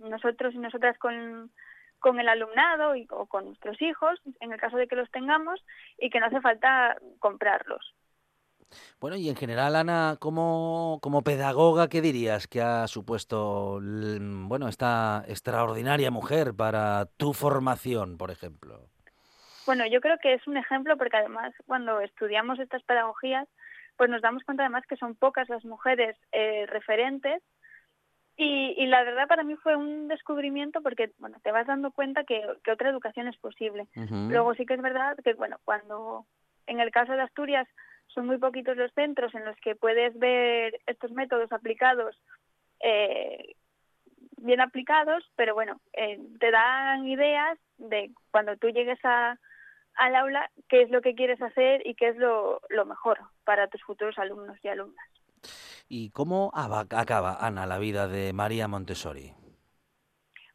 nosotros 0.00 0.54
y 0.54 0.58
nosotras 0.58 0.98
con, 0.98 1.50
con 1.98 2.18
el 2.18 2.28
alumnado 2.28 2.96
y, 2.96 3.06
o 3.10 3.26
con 3.26 3.46
nuestros 3.46 3.80
hijos, 3.80 4.20
en 4.40 4.52
el 4.52 4.60
caso 4.60 4.76
de 4.76 4.88
que 4.88 4.96
los 4.96 5.10
tengamos, 5.10 5.64
y 5.98 6.10
que 6.10 6.20
no 6.20 6.26
hace 6.26 6.40
falta 6.40 6.96
comprarlos. 7.18 7.94
Bueno, 9.00 9.16
y 9.16 9.28
en 9.28 9.36
general, 9.36 9.76
Ana, 9.76 10.16
como, 10.20 10.98
como 11.02 11.22
pedagoga, 11.22 11.88
¿qué 11.88 12.00
dirías 12.00 12.46
que 12.46 12.60
ha 12.60 12.86
supuesto 12.86 13.80
bueno, 13.80 14.68
esta 14.68 15.24
extraordinaria 15.26 16.10
mujer 16.10 16.54
para 16.54 17.06
tu 17.16 17.32
formación, 17.32 18.16
por 18.16 18.30
ejemplo? 18.30 18.88
Bueno, 19.66 19.86
yo 19.86 20.00
creo 20.00 20.18
que 20.18 20.34
es 20.34 20.46
un 20.46 20.56
ejemplo 20.56 20.96
porque 20.96 21.16
además 21.16 21.52
cuando 21.66 22.00
estudiamos 22.00 22.58
estas 22.58 22.82
pedagogías, 22.84 23.48
pues 23.96 24.08
nos 24.08 24.22
damos 24.22 24.42
cuenta 24.44 24.62
además 24.62 24.84
que 24.88 24.96
son 24.96 25.14
pocas 25.14 25.48
las 25.48 25.64
mujeres 25.64 26.16
eh, 26.32 26.66
referentes 26.66 27.42
y, 28.42 28.74
y 28.82 28.86
la 28.86 29.04
verdad 29.04 29.28
para 29.28 29.42
mí 29.42 29.54
fue 29.56 29.76
un 29.76 30.08
descubrimiento 30.08 30.80
porque 30.80 31.12
bueno 31.18 31.38
te 31.42 31.52
vas 31.52 31.66
dando 31.66 31.92
cuenta 31.92 32.24
que, 32.24 32.42
que 32.64 32.72
otra 32.72 32.88
educación 32.88 33.28
es 33.28 33.36
posible. 33.36 33.86
Luego 34.10 34.54
sí 34.54 34.64
que 34.64 34.74
es 34.74 34.82
verdad 34.82 35.16
que 35.22 35.34
bueno 35.34 35.58
cuando 35.64 36.24
en 36.66 36.80
el 36.80 36.90
caso 36.90 37.12
de 37.12 37.20
Asturias 37.20 37.68
son 38.06 38.26
muy 38.26 38.38
poquitos 38.38 38.76
los 38.78 38.92
centros 38.94 39.34
en 39.34 39.44
los 39.44 39.56
que 39.58 39.76
puedes 39.76 40.18
ver 40.18 40.80
estos 40.86 41.12
métodos 41.12 41.52
aplicados 41.52 42.16
eh, 42.80 43.56
bien 44.38 44.62
aplicados, 44.62 45.22
pero 45.36 45.52
bueno, 45.52 45.78
eh, 45.92 46.18
te 46.38 46.50
dan 46.50 47.06
ideas 47.06 47.58
de 47.76 48.10
cuando 48.30 48.56
tú 48.56 48.70
llegues 48.70 48.98
a, 49.04 49.38
al 49.96 50.16
aula 50.16 50.50
qué 50.68 50.80
es 50.80 50.90
lo 50.90 51.02
que 51.02 51.14
quieres 51.14 51.42
hacer 51.42 51.86
y 51.86 51.94
qué 51.94 52.08
es 52.08 52.16
lo, 52.16 52.62
lo 52.70 52.86
mejor 52.86 53.18
para 53.44 53.68
tus 53.68 53.82
futuros 53.82 54.18
alumnos 54.18 54.56
y 54.62 54.68
alumnas. 54.68 55.06
¿Y 55.92 56.10
cómo 56.10 56.52
aba- 56.54 56.86
acaba, 56.88 57.34
Ana, 57.44 57.66
la 57.66 57.78
vida 57.80 58.06
de 58.06 58.32
María 58.32 58.68
Montessori? 58.68 59.32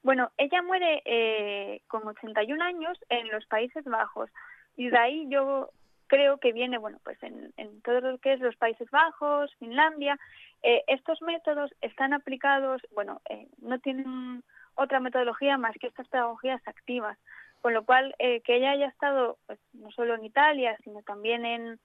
Bueno, 0.02 0.32
ella 0.38 0.62
muere 0.62 1.02
eh, 1.04 1.82
con 1.88 2.08
81 2.08 2.62
años 2.64 2.98
en 3.10 3.28
los 3.30 3.46
Países 3.48 3.84
Bajos 3.84 4.30
y 4.78 4.88
de 4.90 4.98
ahí 4.98 5.28
yo 5.30 5.72
creo 6.08 6.38
que 6.38 6.54
viene, 6.54 6.78
bueno, 6.78 7.00
pues 7.04 7.22
en, 7.22 7.52
en 7.58 7.82
todo 7.82 8.00
lo 8.00 8.18
que 8.20 8.32
es 8.32 8.40
los 8.40 8.56
Países 8.56 8.90
Bajos, 8.92 9.54
Finlandia, 9.60 10.18
eh, 10.64 10.84
estos 10.88 11.22
métodos 11.22 11.70
están 11.82 12.14
aplicados, 12.14 12.82
bueno, 12.94 13.20
eh, 13.30 13.50
no 13.62 13.78
tienen 13.80 14.42
otra 14.76 15.02
metodología 15.02 15.58
más 15.58 15.76
que 15.82 15.88
estas 15.88 16.08
pedagogías 16.08 16.66
activas, 16.66 17.18
con 17.62 17.74
lo 17.74 17.84
cual 17.84 18.16
eh, 18.20 18.40
que 18.40 18.56
ella 18.56 18.72
haya 18.72 18.88
estado 18.88 19.38
pues, 19.48 19.60
no 19.74 19.92
solo 19.92 20.16
en 20.16 20.24
Italia, 20.24 20.78
sino 20.86 21.02
también 21.02 21.46
en, 21.46 21.78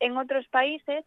en 0.00 0.16
otros 0.16 0.48
países, 0.48 1.04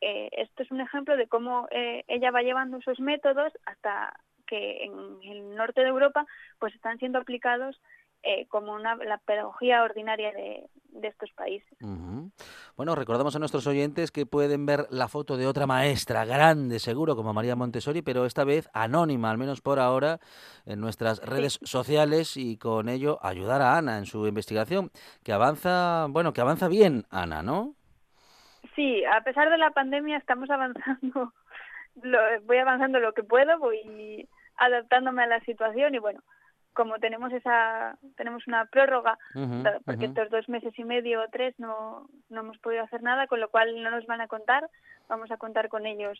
eh, 0.00 0.28
esto 0.32 0.62
es 0.62 0.70
un 0.70 0.80
ejemplo 0.80 1.16
de 1.16 1.28
cómo 1.28 1.66
eh, 1.70 2.04
ella 2.08 2.30
va 2.30 2.42
llevando 2.42 2.78
esos 2.78 3.00
métodos 3.00 3.52
hasta 3.66 4.14
que 4.46 4.84
en 4.84 4.92
el 5.22 5.54
norte 5.54 5.80
de 5.80 5.88
Europa 5.88 6.26
pues 6.58 6.74
están 6.74 6.98
siendo 6.98 7.18
aplicados 7.18 7.80
eh, 8.22 8.46
como 8.48 8.72
una, 8.72 8.96
la 8.96 9.18
pedagogía 9.18 9.82
ordinaria 9.82 10.32
de, 10.32 10.66
de 10.88 11.08
estos 11.08 11.30
países. 11.32 11.76
Bueno, 12.74 12.94
recordamos 12.94 13.36
a 13.36 13.38
nuestros 13.38 13.66
oyentes 13.66 14.10
que 14.10 14.24
pueden 14.24 14.64
ver 14.64 14.86
la 14.90 15.08
foto 15.08 15.36
de 15.36 15.46
otra 15.46 15.66
maestra 15.66 16.24
grande, 16.24 16.78
seguro, 16.78 17.16
como 17.16 17.34
María 17.34 17.54
Montessori, 17.54 18.00
pero 18.00 18.24
esta 18.24 18.44
vez 18.44 18.70
anónima, 18.72 19.30
al 19.30 19.36
menos 19.36 19.60
por 19.60 19.78
ahora, 19.78 20.20
en 20.64 20.80
nuestras 20.80 21.20
redes 21.20 21.60
sociales 21.64 22.38
y 22.38 22.56
con 22.56 22.88
ello 22.88 23.18
ayudar 23.20 23.60
a 23.60 23.76
Ana 23.76 23.98
en 23.98 24.06
su 24.06 24.26
investigación, 24.26 24.90
que 25.22 25.32
avanza, 25.32 26.06
bueno, 26.08 26.32
que 26.32 26.40
avanza 26.40 26.68
bien, 26.68 27.04
Ana, 27.10 27.42
¿no? 27.42 27.74
Sí, 28.74 29.04
a 29.04 29.20
pesar 29.22 29.50
de 29.50 29.58
la 29.58 29.70
pandemia 29.70 30.16
estamos 30.16 30.50
avanzando, 30.50 31.32
lo, 32.02 32.18
voy 32.42 32.58
avanzando 32.58 32.98
lo 33.00 33.12
que 33.12 33.22
puedo, 33.22 33.58
voy 33.58 34.28
adaptándome 34.56 35.22
a 35.22 35.26
la 35.26 35.40
situación 35.40 35.94
y 35.94 35.98
bueno, 35.98 36.22
como 36.72 36.98
tenemos 36.98 37.32
esa 37.32 37.96
tenemos 38.16 38.46
una 38.46 38.66
prórroga 38.66 39.18
porque 39.84 40.06
estos 40.06 40.28
dos 40.30 40.48
meses 40.48 40.76
y 40.76 40.84
medio 40.84 41.22
o 41.22 41.28
tres 41.28 41.54
no, 41.58 42.08
no 42.28 42.40
hemos 42.40 42.58
podido 42.58 42.82
hacer 42.82 43.02
nada, 43.02 43.26
con 43.26 43.40
lo 43.40 43.48
cual 43.48 43.82
no 43.82 43.90
nos 43.90 44.06
van 44.06 44.20
a 44.20 44.28
contar, 44.28 44.68
vamos 45.08 45.30
a 45.30 45.36
contar 45.36 45.68
con 45.68 45.86
ellos 45.86 46.18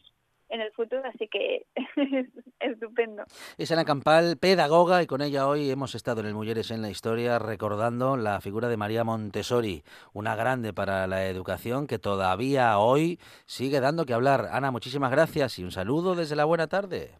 en 0.48 0.60
el 0.60 0.72
futuro, 0.72 1.02
así 1.06 1.28
que 1.28 1.66
es 1.74 1.86
estupendo. 2.60 3.24
Es 3.58 3.70
Ana 3.70 3.84
Campal, 3.84 4.36
pedagoga, 4.36 5.02
y 5.02 5.06
con 5.06 5.22
ella 5.22 5.48
hoy 5.48 5.70
hemos 5.70 5.94
estado 5.94 6.20
en 6.20 6.26
el 6.26 6.34
Mujeres 6.34 6.70
en 6.70 6.82
la 6.82 6.90
Historia 6.90 7.38
recordando 7.38 8.16
la 8.16 8.40
figura 8.40 8.68
de 8.68 8.76
María 8.76 9.04
Montessori, 9.04 9.82
una 10.12 10.36
grande 10.36 10.72
para 10.72 11.06
la 11.06 11.26
educación 11.26 11.86
que 11.86 11.98
todavía 11.98 12.78
hoy 12.78 13.18
sigue 13.46 13.80
dando 13.80 14.06
que 14.06 14.14
hablar. 14.14 14.48
Ana, 14.52 14.70
muchísimas 14.70 15.10
gracias 15.10 15.58
y 15.58 15.64
un 15.64 15.72
saludo 15.72 16.14
desde 16.14 16.36
la 16.36 16.44
buena 16.44 16.66
tarde. 16.66 17.12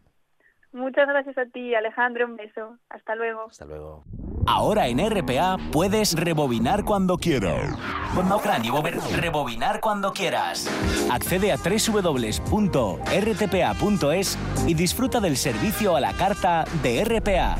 Muchas 0.75 1.07
gracias 1.07 1.37
a 1.37 1.45
ti, 1.45 1.73
Alejandro, 1.73 2.25
un 2.25 2.35
beso. 2.35 2.77
Hasta 2.89 3.15
luego. 3.15 3.45
Hasta 3.49 3.63
luego. 3.63 4.03
Ahora 4.45 4.87
en 4.87 4.99
RPA 4.99 5.55
puedes 5.71 6.15
rebobinar 6.19 6.83
cuando 6.83 7.17
quieras. 7.17 7.79
Rebobinar 9.15 9.79
cuando 9.79 10.11
quieras. 10.11 10.69
Accede 11.09 11.53
a 11.53 11.55
www.rtpa.es 11.55 12.37
y 14.67 14.73
disfruta 14.73 15.21
del 15.21 15.37
servicio 15.37 15.95
a 15.95 16.01
la 16.01 16.11
carta 16.11 16.65
de 16.83 17.05
RPA. 17.05 17.55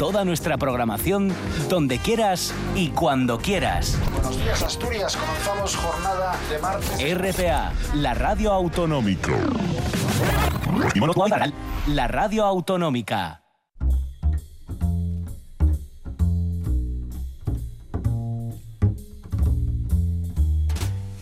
Toda 0.00 0.24
nuestra 0.24 0.56
programación 0.58 1.32
donde 1.68 1.98
quieras 1.98 2.52
y 2.74 2.90
cuando 2.90 3.38
quieras. 3.38 3.96
Buenos 4.14 4.36
días, 4.36 4.60
Asturias. 4.64 5.16
Comenzamos 5.16 5.76
jornada 5.76 6.34
de 6.50 6.58
martes. 6.58 7.14
RPA, 7.14 7.72
la 7.94 8.14
radio 8.14 8.52
autonómica. 8.52 9.32
La 11.94 12.06
radio 12.06 12.44
autonómica. 12.44 13.40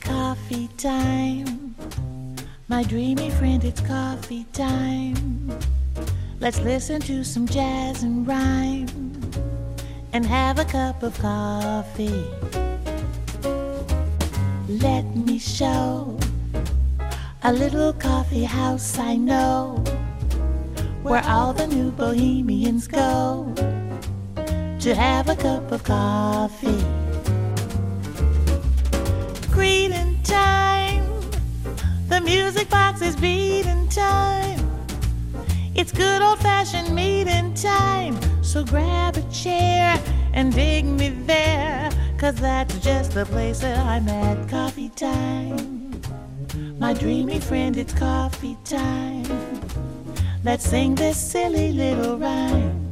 Coffee 0.00 0.68
time. 0.76 1.76
My 2.66 2.82
dreamy 2.82 3.30
friend, 3.30 3.62
it's 3.62 3.80
coffee 3.80 4.44
time. 4.52 5.56
Let's 6.40 6.58
listen 6.61 7.00
to 7.02 7.23
some 7.23 7.46
jazz 7.46 8.02
and 8.02 8.26
rhyme 8.26 8.88
and 10.12 10.26
have 10.26 10.58
a 10.58 10.64
cup 10.64 11.04
of 11.04 11.16
coffee. 11.20 12.25
Let 14.68 15.04
me 15.14 15.38
show 15.38 16.18
a 17.44 17.52
little 17.52 17.92
coffee 17.92 18.42
house 18.42 18.99
I 18.99 19.14
know 19.14 19.85
where 21.07 21.25
all 21.25 21.53
the 21.53 21.69
new 21.69 21.93
bohemians 21.93 22.89
go 22.89 23.53
to 24.81 24.93
have 24.93 25.29
a 25.29 25.37
cup 25.37 25.71
of 25.71 25.85
coffee. 25.85 26.85
Greeting 29.53 30.21
time. 30.25 31.05
The 32.09 32.21
music 32.21 32.69
box 32.69 33.03
is 33.03 33.15
beating 33.15 33.89
time. 33.89 34.59
It's 35.77 35.93
good 35.93 36.23
old 36.23 36.41
fashioned 36.41 36.93
meeting 36.93 37.55
time. 37.55 38.19
So 38.43 38.65
grab 38.65 39.17
a 39.17 39.23
chair 39.31 40.03
and 40.33 40.53
dig 40.53 40.87
me 40.87 41.11
there. 41.11 41.89
Cause 42.19 42.35
that's 42.35 42.77
just 42.81 43.13
the 43.13 43.27
place 43.27 43.61
that 43.61 43.79
I'm 43.79 44.09
at. 44.09 44.49
Coffee 44.49 44.89
time. 44.89 46.03
My 46.81 46.95
dreamy 46.95 47.39
friend, 47.39 47.77
it's 47.77 47.93
coffee 47.93 48.59
time. 48.65 49.56
Let's 50.47 50.65
sing 50.71 50.95
this 50.95 51.17
silly 51.17 51.73
little 51.73 52.19
rhyme 52.19 52.88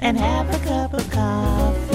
and 0.00 0.16
have 0.16 0.48
a 0.48 0.58
cup 0.64 0.94
of 0.94 1.10
coffee. 1.10 1.92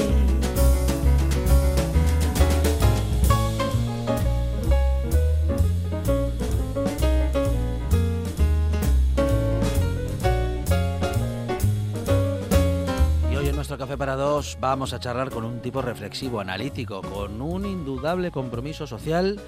Café 13.77 13.95
para 13.95 14.15
Dos 14.15 14.57
vamos 14.59 14.93
a 14.93 14.99
charlar 14.99 15.29
con 15.29 15.43
un 15.43 15.61
tipo 15.61 15.83
reflexivo, 15.83 16.39
analítico, 16.39 17.01
con 17.01 17.41
un 17.41 17.65
indudable 17.65 18.31
compromiso 18.31 18.87
social. 18.87 19.39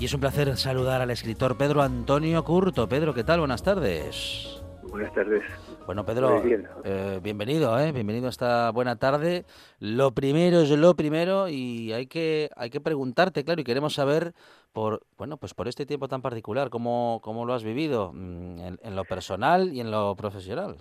Y 0.00 0.06
es 0.06 0.14
un 0.14 0.20
placer 0.20 0.56
saludar 0.56 1.02
al 1.02 1.10
escritor 1.10 1.58
Pedro 1.58 1.82
Antonio 1.82 2.42
Curto. 2.42 2.88
Pedro, 2.88 3.12
¿qué 3.12 3.22
tal? 3.22 3.40
Buenas 3.40 3.62
tardes. 3.62 4.62
Buenas 4.84 5.12
tardes. 5.12 5.42
Bueno, 5.84 6.06
Pedro, 6.06 6.40
bien. 6.40 6.66
eh, 6.84 7.20
bienvenido, 7.22 7.78
¿eh? 7.78 7.92
bienvenido 7.92 8.28
a 8.28 8.30
esta 8.30 8.70
buena 8.70 8.96
tarde. 8.96 9.44
Lo 9.78 10.12
primero 10.12 10.60
es 10.62 10.70
lo 10.70 10.96
primero 10.96 11.50
y 11.50 11.92
hay 11.92 12.06
que, 12.06 12.48
hay 12.56 12.70
que 12.70 12.80
preguntarte, 12.80 13.44
claro, 13.44 13.60
y 13.60 13.64
queremos 13.64 13.92
saber 13.92 14.32
por, 14.72 15.02
bueno, 15.18 15.36
pues 15.36 15.52
por 15.52 15.68
este 15.68 15.84
tiempo 15.84 16.08
tan 16.08 16.22
particular, 16.22 16.70
cómo, 16.70 17.20
cómo 17.22 17.44
lo 17.44 17.52
has 17.52 17.62
vivido 17.62 18.12
mm, 18.14 18.58
en, 18.58 18.78
en 18.82 18.96
lo 18.96 19.04
personal 19.04 19.70
y 19.74 19.80
en 19.80 19.90
lo 19.90 20.16
profesional. 20.16 20.76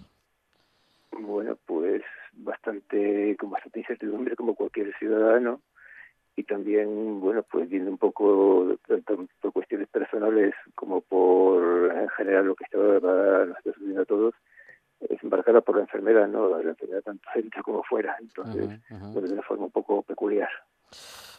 Bueno, 1.12 1.58
pues 1.66 2.04
bastante, 2.32 3.36
con 3.38 3.50
bastante 3.50 3.80
incertidumbre 3.80 4.38
como 4.38 4.56
cualquier 4.56 4.96
ciudadano 4.98 5.60
y 6.40 6.44
también, 6.44 7.20
bueno, 7.20 7.44
pues 7.44 7.70
viendo 7.70 7.92
un 7.92 7.98
poco, 7.98 8.78
tanto 8.88 9.28
por 9.42 9.52
cuestiones 9.52 9.90
personales 9.90 10.54
como 10.74 11.02
por 11.02 11.92
en 11.94 12.08
general 12.12 12.46
lo 12.46 12.56
que 12.56 12.64
estaba, 12.64 13.46
nos 13.46 13.58
está 13.58 13.74
sucediendo 13.74 14.04
a 14.04 14.06
todos, 14.06 14.36
es 15.02 15.22
embarcada 15.22 15.60
por 15.60 15.76
la 15.76 15.82
enfermedad, 15.82 16.30
¿no? 16.30 16.48
La 16.48 16.70
enfermedad 16.70 17.02
tanto 17.04 17.28
dentro 17.36 17.62
como 17.62 17.84
fuera, 17.84 18.16
entonces, 18.22 18.70
de 18.90 19.34
una 19.34 19.42
forma 19.42 19.66
un 19.66 19.72
poco 19.72 20.02
peculiar. 20.04 20.48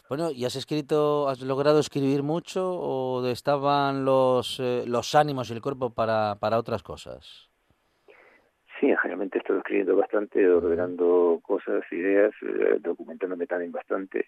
Bueno, 0.07 0.29
¿y 0.29 0.45
has 0.45 0.55
escrito, 0.55 1.27
has 1.29 1.41
logrado 1.41 1.79
escribir 1.79 2.21
mucho 2.21 2.71
o 2.71 3.25
estaban 3.25 4.05
los, 4.05 4.59
eh, 4.59 4.83
los 4.85 5.15
ánimos 5.15 5.49
y 5.49 5.53
el 5.53 5.61
cuerpo 5.63 5.95
para, 5.95 6.35
para 6.39 6.59
otras 6.59 6.83
cosas? 6.83 7.49
Sí, 8.79 8.87
generalmente 9.01 9.39
he 9.39 9.41
estado 9.41 9.59
escribiendo 9.59 9.95
bastante, 9.95 10.47
ordenando 10.47 11.39
cosas, 11.41 11.83
ideas, 11.91 12.33
eh, 12.43 12.77
documentándome 12.81 13.47
también 13.47 13.71
bastante. 13.71 14.27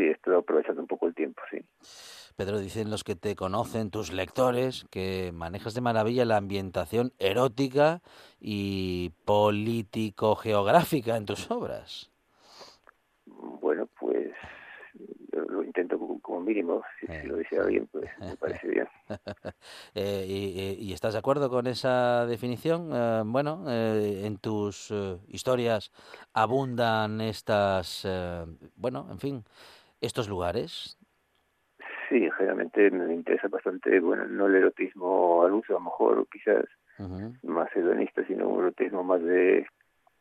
Sí, 0.00 0.06
he 0.06 0.12
estado 0.12 0.38
aprovechando 0.38 0.80
un 0.80 0.86
poco 0.88 1.06
el 1.08 1.14
tiempo, 1.14 1.42
sí. 1.50 1.58
Pedro, 2.34 2.58
dicen 2.58 2.90
los 2.90 3.04
que 3.04 3.16
te 3.16 3.36
conocen, 3.36 3.90
tus 3.90 4.14
lectores, 4.14 4.86
que 4.90 5.30
manejas 5.34 5.74
de 5.74 5.82
maravilla 5.82 6.24
la 6.24 6.38
ambientación 6.38 7.12
erótica 7.18 8.00
y 8.40 9.10
político-geográfica 9.26 11.18
en 11.18 11.26
tus 11.26 11.50
obras. 11.50 12.10
Bueno, 13.26 13.90
pues 14.00 14.30
lo 15.32 15.62
intento 15.62 15.98
como, 16.22 16.40
mínimo. 16.40 16.82
Si, 16.98 17.06
si 17.06 17.26
lo 17.26 17.36
dice 17.36 17.58
alguien, 17.58 17.86
pues 17.92 18.08
me 18.20 18.36
parece 18.36 18.68
bien. 18.68 18.88
Eh, 19.94 20.24
y, 20.28 20.84
y- 20.86 20.92
estás 20.92 21.14
de 21.14 21.18
acuerdo 21.18 21.50
con 21.50 21.66
esa 21.66 22.26
definición? 22.26 22.90
Eh, 22.92 23.22
bueno, 23.26 23.64
eh, 23.68 24.22
en 24.24 24.36
tus 24.38 24.92
eh, 24.92 25.18
historias 25.26 25.90
abundan 26.32 27.20
estas, 27.20 28.04
eh, 28.04 28.46
bueno, 28.76 29.08
en 29.10 29.18
fin, 29.18 29.44
estos 30.00 30.28
lugares. 30.28 30.98
Sí, 32.08 32.28
generalmente 32.36 32.90
me 32.90 33.14
interesa 33.14 33.48
bastante, 33.48 34.00
bueno, 34.00 34.26
no 34.26 34.46
el 34.46 34.56
erotismo 34.56 35.44
al 35.44 35.52
uso, 35.52 35.74
a 35.76 35.78
lo 35.78 35.84
mejor, 35.84 36.26
quizás 36.30 36.64
Ujú, 36.98 37.40
más 37.42 37.74
hedonista, 37.76 38.26
sino 38.26 38.48
un 38.48 38.60
erotismo 38.60 39.04
más 39.04 39.22
de, 39.22 39.66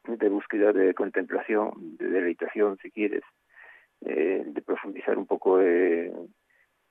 de 0.05 0.29
búsqueda 0.29 0.71
de 0.73 0.93
contemplación, 0.93 1.97
de 1.97 2.09
deleitación, 2.09 2.77
si 2.81 2.91
quieres, 2.91 3.23
eh, 4.01 4.43
de 4.45 4.61
profundizar 4.61 5.17
un 5.17 5.25
poco 5.25 5.61
en, 5.61 6.33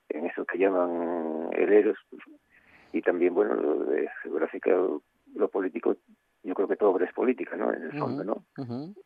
en 0.09 0.25
eso 0.25 0.45
que 0.45 0.57
llaman 0.57 1.49
el 1.53 1.73
eros, 1.73 1.97
pues, 2.09 2.23
y 2.93 3.01
también, 3.01 3.33
bueno, 3.33 3.55
lo 3.55 3.85
de 3.85 4.09
geográfica, 4.23 4.71
lo 5.35 5.49
político, 5.49 5.97
yo 6.43 6.55
creo 6.55 6.67
que 6.67 6.75
toda 6.77 6.91
obra 6.91 7.05
es 7.05 7.13
política, 7.13 7.55
¿no? 7.55 7.73
En 7.73 7.83
el 7.83 7.93
fondo, 7.93 8.23
¿no? 8.23 8.45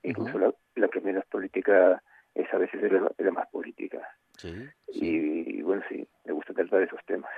Incluso 0.03 0.37
la, 0.37 0.53
la 0.75 0.87
que 0.89 1.01
menos 1.01 1.25
política 1.27 2.01
es 2.35 2.53
a 2.53 2.57
veces 2.57 2.83
es 2.83 2.91
la, 2.91 3.11
es 3.17 3.25
la 3.25 3.31
más 3.31 3.47
política. 3.49 3.99
Sí, 4.37 4.51
sí. 4.91 5.45
Y, 5.47 5.61
bueno, 5.61 5.83
sí, 5.89 6.07
me 6.25 6.33
gusta 6.33 6.53
tratar 6.53 6.81
esos 6.81 6.99
temas. 7.05 7.29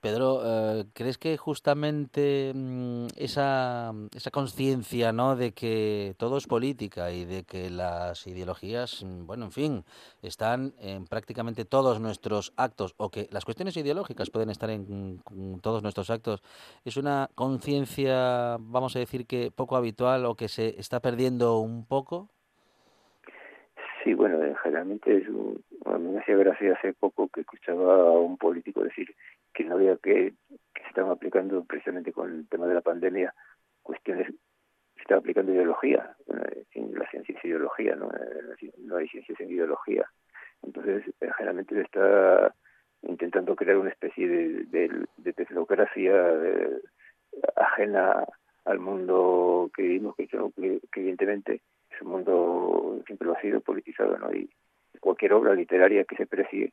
Pedro, 0.00 0.40
eh, 0.44 0.84
¿crees 0.94 1.18
que 1.18 1.36
justamente 1.36 2.52
mm, 2.54 3.06
esa, 3.16 3.92
esa 4.14 4.30
conciencia, 4.30 5.12
¿no? 5.12 5.34
de 5.34 5.52
que 5.52 6.14
todo 6.16 6.38
es 6.38 6.46
política 6.46 7.10
y 7.10 7.24
de 7.24 7.42
que 7.42 7.70
las 7.70 8.26
ideologías, 8.28 9.02
mm, 9.04 9.26
bueno, 9.26 9.46
en 9.46 9.52
fin, 9.52 9.84
están 10.22 10.74
en 10.78 11.06
prácticamente 11.06 11.64
todos 11.64 12.00
nuestros 12.00 12.52
actos 12.56 12.94
o 12.98 13.10
que 13.10 13.28
las 13.32 13.44
cuestiones 13.44 13.76
ideológicas 13.76 14.30
pueden 14.30 14.50
estar 14.50 14.70
en, 14.70 15.20
mm, 15.30 15.58
todos 15.58 15.82
nuestros 15.82 16.10
actos, 16.10 16.42
es 16.84 16.96
una 16.96 17.30
conciencia, 17.34 18.56
vamos 18.60 18.94
a 18.94 19.00
decir 19.00 19.26
que 19.26 19.50
poco 19.50 19.76
habitual 19.76 20.24
o 20.24 20.36
que 20.36 20.48
se 20.48 20.78
está 20.78 21.00
perdiendo 21.00 21.58
un 21.58 21.84
poco? 21.84 22.30
Sí, 24.04 24.14
bueno, 24.14 24.42
eh, 24.44 24.54
generalmente 24.62 25.16
es 25.16 25.28
un, 25.28 25.62
a 25.84 25.98
mí 25.98 26.08
me 26.10 26.20
hacía 26.20 26.36
gracia 26.36 26.74
hace 26.74 26.92
poco 26.92 27.28
que 27.28 27.40
escuchaba 27.40 27.94
a 28.08 28.12
un 28.12 28.36
político 28.36 28.84
decir 28.84 29.14
que 29.52 29.64
no 29.64 29.74
había 29.74 29.96
que, 29.96 30.34
que 30.74 30.82
se 30.82 30.88
estaban 30.88 31.10
aplicando 31.10 31.64
precisamente 31.64 32.12
con 32.12 32.32
el 32.32 32.48
tema 32.48 32.66
de 32.66 32.74
la 32.74 32.80
pandemia 32.80 33.34
cuestiones, 33.82 34.28
se 34.94 35.00
estaba 35.02 35.18
aplicando 35.20 35.52
ideología. 35.52 36.14
Bueno, 36.26 36.44
eh, 36.44 36.64
la 36.92 37.10
ciencia 37.10 37.34
es 37.36 37.44
ideología, 37.44 37.96
¿no? 37.96 38.10
Eh, 38.10 38.70
No 38.78 38.96
hay 38.96 39.08
ciencia 39.08 39.34
sin 39.36 39.50
ideología. 39.50 40.06
Entonces, 40.62 41.04
generalmente 41.36 41.74
se 41.74 41.82
está 41.82 42.54
intentando 43.02 43.56
crear 43.56 43.78
una 43.78 43.90
especie 43.90 44.28
de, 44.28 44.64
de, 44.64 45.06
de 45.16 45.32
tecnocracia 45.32 46.12
eh, 46.12 46.80
ajena 47.56 48.24
al 48.64 48.78
mundo 48.80 49.70
que 49.74 49.82
vivimos, 49.82 50.14
que 50.16 50.26
evidentemente 50.96 51.62
es 51.98 52.02
un 52.06 52.12
mundo, 52.12 53.00
siempre 53.06 53.26
lo 53.26 53.34
ha 53.36 53.40
sido, 53.40 53.60
politizado, 53.60 54.16
¿no? 54.18 54.32
Y 54.32 54.48
cualquier 55.00 55.32
obra 55.32 55.54
literaria 55.54 56.04
que 56.04 56.16
se 56.16 56.26
precie, 56.26 56.72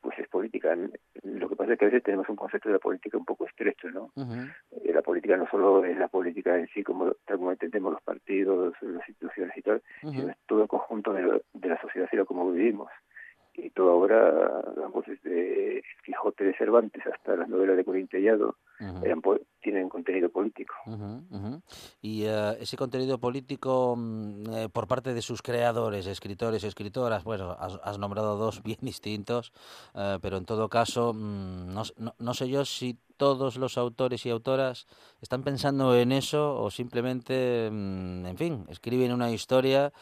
pues 0.00 0.18
es 0.18 0.28
política. 0.28 0.76
Lo 1.22 1.48
que 1.48 1.56
pasa 1.56 1.72
es 1.72 1.78
que 1.78 1.84
a 1.86 1.88
veces 1.88 2.02
tenemos 2.02 2.28
un 2.28 2.36
concepto 2.36 2.68
de 2.68 2.74
la 2.74 2.78
política 2.78 3.16
un 3.16 3.24
poco 3.24 3.46
estrecho, 3.46 3.88
¿no? 3.90 4.10
Eh, 4.82 4.92
La 4.92 5.02
política 5.02 5.36
no 5.36 5.46
solo 5.48 5.84
es 5.84 5.96
la 5.98 6.08
política 6.08 6.56
en 6.58 6.66
sí, 6.68 6.82
como, 6.82 7.12
tal 7.24 7.38
como 7.38 7.50
entendemos 7.52 7.92
los 7.92 8.02
partidos, 8.02 8.74
las 8.82 9.08
instituciones 9.08 9.56
y 9.56 9.62
tal, 9.62 9.82
sino 10.12 10.28
es 10.30 10.36
todo 10.46 10.62
el 10.62 10.68
conjunto 10.68 11.12
de, 11.12 11.22
la- 11.22 11.40
de 11.54 11.68
la 11.68 11.80
sociedad 11.80 12.08
y 12.12 12.16
lo 12.16 12.26
como 12.26 12.50
vivimos. 12.52 12.90
Y 13.56 13.70
toda 13.70 13.92
obra, 13.92 14.62
digamos, 14.74 15.04
desde 15.06 15.82
Quijote 16.04 16.44
de 16.44 16.56
Cervantes 16.56 17.02
hasta 17.06 17.36
las 17.36 17.48
novelas 17.48 17.76
de 17.76 17.84
Corintellado, 17.84 18.56
Ujú. 18.80 19.04
eran 19.04 19.20
po- 19.22 19.38
tienen 19.62 19.88
contenido 19.88 20.28
político. 20.28 20.74
Ujú, 20.86 21.22
ujú. 21.30 21.62
Y 22.02 22.24
eh, 22.24 22.56
ese 22.60 22.76
contenido 22.76 23.18
político 23.18 23.94
mm, 23.96 24.52
eh, 24.54 24.68
por 24.70 24.88
parte 24.88 25.14
de 25.14 25.22
sus 25.22 25.40
creadores, 25.40 26.06
escritores 26.06 26.64
y 26.64 26.66
escritoras, 26.66 27.22
bueno, 27.22 27.52
has, 27.58 27.78
has 27.84 27.98
nombrado 27.98 28.36
dos 28.36 28.60
bien 28.64 28.78
distintos, 28.82 29.52
eh, 29.94 30.18
pero 30.20 30.36
en 30.36 30.44
todo 30.46 30.68
caso, 30.68 31.12
mm, 31.14 31.72
no, 31.72 31.82
no- 31.96 32.14
no 32.18 32.34
sé 32.34 32.48
yo 32.48 32.64
si 32.64 32.98
todos 33.16 33.56
los 33.56 33.78
autores 33.78 34.26
y 34.26 34.30
autoras 34.30 34.88
están 35.22 35.44
pensando 35.44 35.96
en 35.96 36.10
eso 36.10 36.60
o 36.60 36.70
simplemente, 36.72 37.70
mm, 37.70 38.26
en 38.26 38.36
fin, 38.36 38.64
escriben 38.68 39.12
una 39.12 39.30
historia 39.30 39.92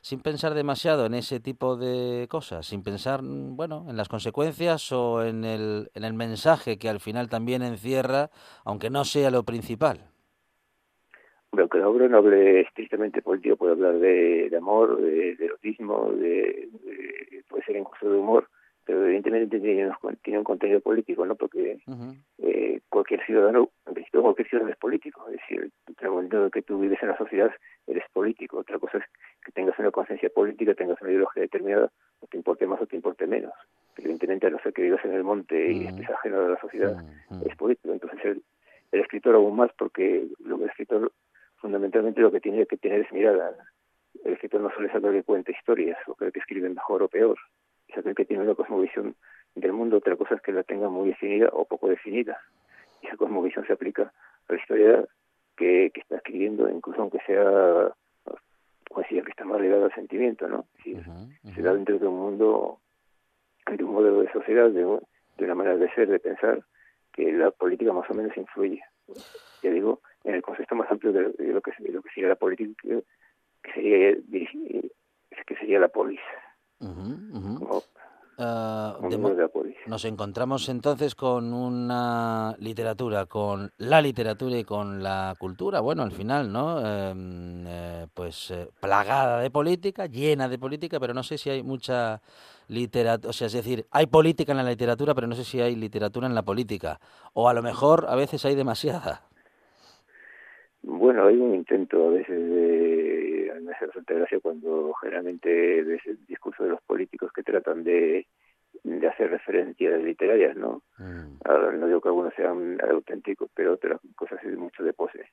sin 0.00 0.20
pensar 0.20 0.54
demasiado 0.54 1.06
en 1.06 1.14
ese 1.14 1.40
tipo 1.40 1.76
de 1.76 2.26
cosas, 2.28 2.66
sin 2.66 2.82
pensar, 2.82 3.22
mm, 3.22 3.56
bueno, 3.56 3.86
en 3.88 3.96
las 3.96 4.08
consecuencias 4.08 4.92
o 4.92 5.24
en 5.24 5.44
el, 5.44 5.90
en 5.94 6.04
el 6.04 6.14
mensaje 6.14 6.78
que 6.78 6.88
al 6.88 7.00
final 7.00 7.28
también 7.28 7.62
encierra, 7.62 8.30
aunque 8.64 8.90
no 8.90 9.04
sea 9.04 9.30
lo 9.30 9.44
principal. 9.44 10.10
Pero 11.50 11.68
que 11.68 11.78
la 11.78 11.86
no 12.08 12.18
hable 12.18 12.60
estrictamente 12.60 13.22
político, 13.22 13.56
puede 13.56 13.72
hablar 13.72 13.98
de, 13.98 14.50
amor, 14.56 15.00
de, 15.00 15.32
erotismo, 15.32 16.12
de- 16.12 16.68
puede 17.48 17.64
ser 17.64 17.76
incluso 17.76 18.08
de 18.08 18.18
humor, 18.18 18.48
pero 18.90 19.06
evidentemente 19.06 19.60
tiene, 19.60 19.88
tiene 20.24 20.38
un 20.38 20.44
contenido 20.44 20.80
político, 20.80 21.24
¿no? 21.24 21.36
Porque 21.36 21.78
eh, 22.38 22.80
cualquier 22.88 23.24
ciudadano, 23.24 23.70
en 23.86 23.94
principio 23.94 24.22
cualquier 24.22 24.48
ciudadano 24.48 24.72
es 24.72 24.78
político, 24.78 25.28
es 25.28 25.38
decir, 25.38 25.70
el 26.00 26.10
momento 26.10 26.50
que 26.50 26.62
tú 26.62 26.80
vives 26.80 26.98
en 27.00 27.10
la 27.10 27.16
sociedad 27.16 27.52
eres 27.86 28.02
político, 28.12 28.58
otra 28.58 28.80
cosa 28.80 28.98
es 28.98 29.04
que 29.44 29.52
tengas 29.52 29.78
una 29.78 29.92
conciencia 29.92 30.28
política, 30.30 30.74
tengas 30.74 31.00
una 31.00 31.10
ideología 31.10 31.42
determinada, 31.42 31.88
o 32.18 32.26
te 32.26 32.36
importe 32.36 32.66
más 32.66 32.80
o 32.80 32.86
te 32.86 32.96
importe 32.96 33.28
menos, 33.28 33.52
evidentemente 33.96 34.48
a 34.48 34.50
no 34.50 34.58
ser 34.58 34.72
que 34.72 34.82
vivas 34.82 35.04
en 35.04 35.12
el 35.12 35.22
monte 35.22 35.70
y 35.70 35.86
estés 35.86 36.10
ajeno 36.10 36.40
a 36.40 36.48
la 36.48 36.60
sociedad, 36.60 36.96
es 37.46 37.54
político. 37.54 37.92
Entonces 37.92 38.18
el, 38.24 38.42
el 38.90 39.00
escritor 39.02 39.36
aún 39.36 39.54
más, 39.54 39.70
porque 39.78 40.26
lo 40.40 40.58
que 40.58 40.64
el 40.64 40.70
escritor 40.70 41.12
fundamentalmente 41.58 42.20
lo 42.20 42.32
que 42.32 42.40
tiene 42.40 42.66
que 42.66 42.76
tener 42.76 43.02
es 43.02 43.12
mirada. 43.12 43.54
El 44.24 44.32
escritor 44.32 44.60
no 44.62 44.70
suele 44.70 44.90
aquel 44.90 45.12
que 45.12 45.22
cuenta 45.22 45.52
historias 45.52 45.96
o 46.08 46.12
aquel 46.12 46.32
que 46.32 46.40
escribe 46.40 46.68
mejor 46.68 47.04
o 47.04 47.08
peor, 47.08 47.38
es 47.90 47.98
aquel 47.98 48.14
que 48.14 48.24
tiene 48.24 48.42
una 48.42 48.54
cosmovisión 48.54 49.14
del 49.54 49.72
mundo, 49.72 49.98
otra 49.98 50.16
cosa 50.16 50.34
es 50.36 50.42
que 50.42 50.52
la 50.52 50.62
tenga 50.62 50.88
muy 50.88 51.08
definida 51.08 51.48
o 51.52 51.64
poco 51.64 51.88
definida. 51.88 52.40
Y 53.02 53.06
esa 53.06 53.16
cosmovisión 53.16 53.66
se 53.66 53.72
aplica 53.72 54.02
a 54.48 54.52
la 54.52 54.58
historia 54.58 55.04
que, 55.56 55.90
que 55.92 56.00
está 56.00 56.16
escribiendo, 56.16 56.68
incluso 56.68 57.00
aunque 57.02 57.18
sea, 57.26 57.92
como 58.88 59.02
decía, 59.02 59.22
que 59.22 59.30
está 59.30 59.44
más 59.44 59.60
ligada 59.60 59.86
al 59.86 59.94
sentimiento, 59.94 60.48
¿no? 60.48 60.66
Ujú, 60.94 61.28
se 61.54 61.62
da 61.62 61.74
dentro 61.74 61.98
de 61.98 62.06
un 62.06 62.16
mundo, 62.16 62.80
de 63.66 63.84
un 63.84 63.92
modelo 63.92 64.20
de 64.22 64.32
sociedad, 64.32 64.70
de, 64.70 64.82
de 64.82 65.44
una 65.44 65.54
manera 65.54 65.76
de 65.76 65.90
ser, 65.94 66.08
de 66.08 66.18
pensar, 66.18 66.62
que 67.12 67.32
la 67.32 67.50
política 67.50 67.92
más 67.92 68.08
o 68.10 68.14
menos 68.14 68.36
influye. 68.36 68.82
Ya 69.62 69.70
digo, 69.70 70.00
en 70.24 70.34
el 70.34 70.42
concepto 70.42 70.74
más 70.74 70.90
amplio 70.90 71.12
de, 71.12 71.30
de 71.32 71.52
lo 71.52 71.60
que 71.60 71.72
de 71.78 71.92
lo 71.92 72.02
que 72.02 72.10
sería 72.10 72.28
la 72.30 72.36
política, 72.36 72.88
que 73.62 73.72
sería 73.72 74.12
dirigi- 74.16 74.90
que 75.46 75.56
sería 75.56 75.78
la 75.80 75.88
polis, 75.88 76.20
Ah, 78.42 78.96
de 79.02 79.18
de. 79.18 79.50
Nos 79.86 80.04
encontramos 80.06 80.68
entonces 80.70 81.14
con 81.14 81.52
una 81.52 82.56
literatura, 82.58 83.26
con 83.26 83.70
la 83.76 84.00
literatura 84.00 84.56
y 84.56 84.64
con 84.64 85.02
la 85.02 85.34
cultura, 85.38 85.80
bueno, 85.80 86.02
al 86.02 86.12
final, 86.12 86.50
¿no? 86.50 86.80
Em, 86.80 87.66
eh, 87.66 88.06
pues 88.14 88.50
eh, 88.50 88.68
plagada 88.80 89.40
de 89.40 89.50
política, 89.50 90.06
llena 90.06 90.48
de 90.48 90.58
política, 90.58 90.98
pero 90.98 91.12
no 91.12 91.22
sé 91.22 91.36
si 91.36 91.50
hay 91.50 91.62
mucha 91.62 92.22
literatura, 92.68 93.28
o 93.28 93.32
sea, 93.34 93.48
es 93.48 93.52
decir, 93.52 93.84
hay 93.90 94.06
política 94.06 94.52
en 94.52 94.58
la 94.58 94.64
literatura, 94.64 95.14
pero 95.14 95.26
no 95.26 95.34
sé 95.34 95.44
si 95.44 95.60
hay 95.60 95.76
literatura 95.76 96.26
en 96.26 96.34
la 96.34 96.42
política, 96.42 96.98
o 97.34 97.46
a 97.46 97.52
lo 97.52 97.62
mejor 97.62 98.06
a 98.08 98.16
veces 98.16 98.44
hay 98.46 98.54
demasiada. 98.54 99.28
Bueno, 100.82 101.26
hay 101.26 101.36
un 101.36 101.54
intento 101.54 102.08
a 102.08 102.10
veces 102.10 102.38
de, 102.38 102.99
me 103.70 103.76
hace 103.76 103.86
bastante 103.86 104.14
gracia 104.14 104.40
cuando 104.40 104.92
generalmente 105.00 105.82
ves 105.82 106.02
el 106.06 106.26
discurso 106.26 106.64
de 106.64 106.70
los 106.70 106.82
políticos 106.82 107.32
que 107.32 107.42
tratan 107.42 107.84
de, 107.84 108.26
de 108.82 109.08
hacer 109.08 109.30
referencias 109.30 110.02
literarias, 110.02 110.56
¿no? 110.56 110.82
Mm, 110.98 111.36
Ahora, 111.44 111.72
no 111.72 111.86
digo 111.86 112.00
que 112.00 112.08
algunos 112.08 112.34
sean 112.34 112.78
auténticos, 112.82 113.48
pero 113.54 113.74
otras 113.74 114.00
cosas 114.16 114.42
es 114.44 114.56
mucho 114.56 114.82
de 114.82 114.92
pose. 114.92 115.24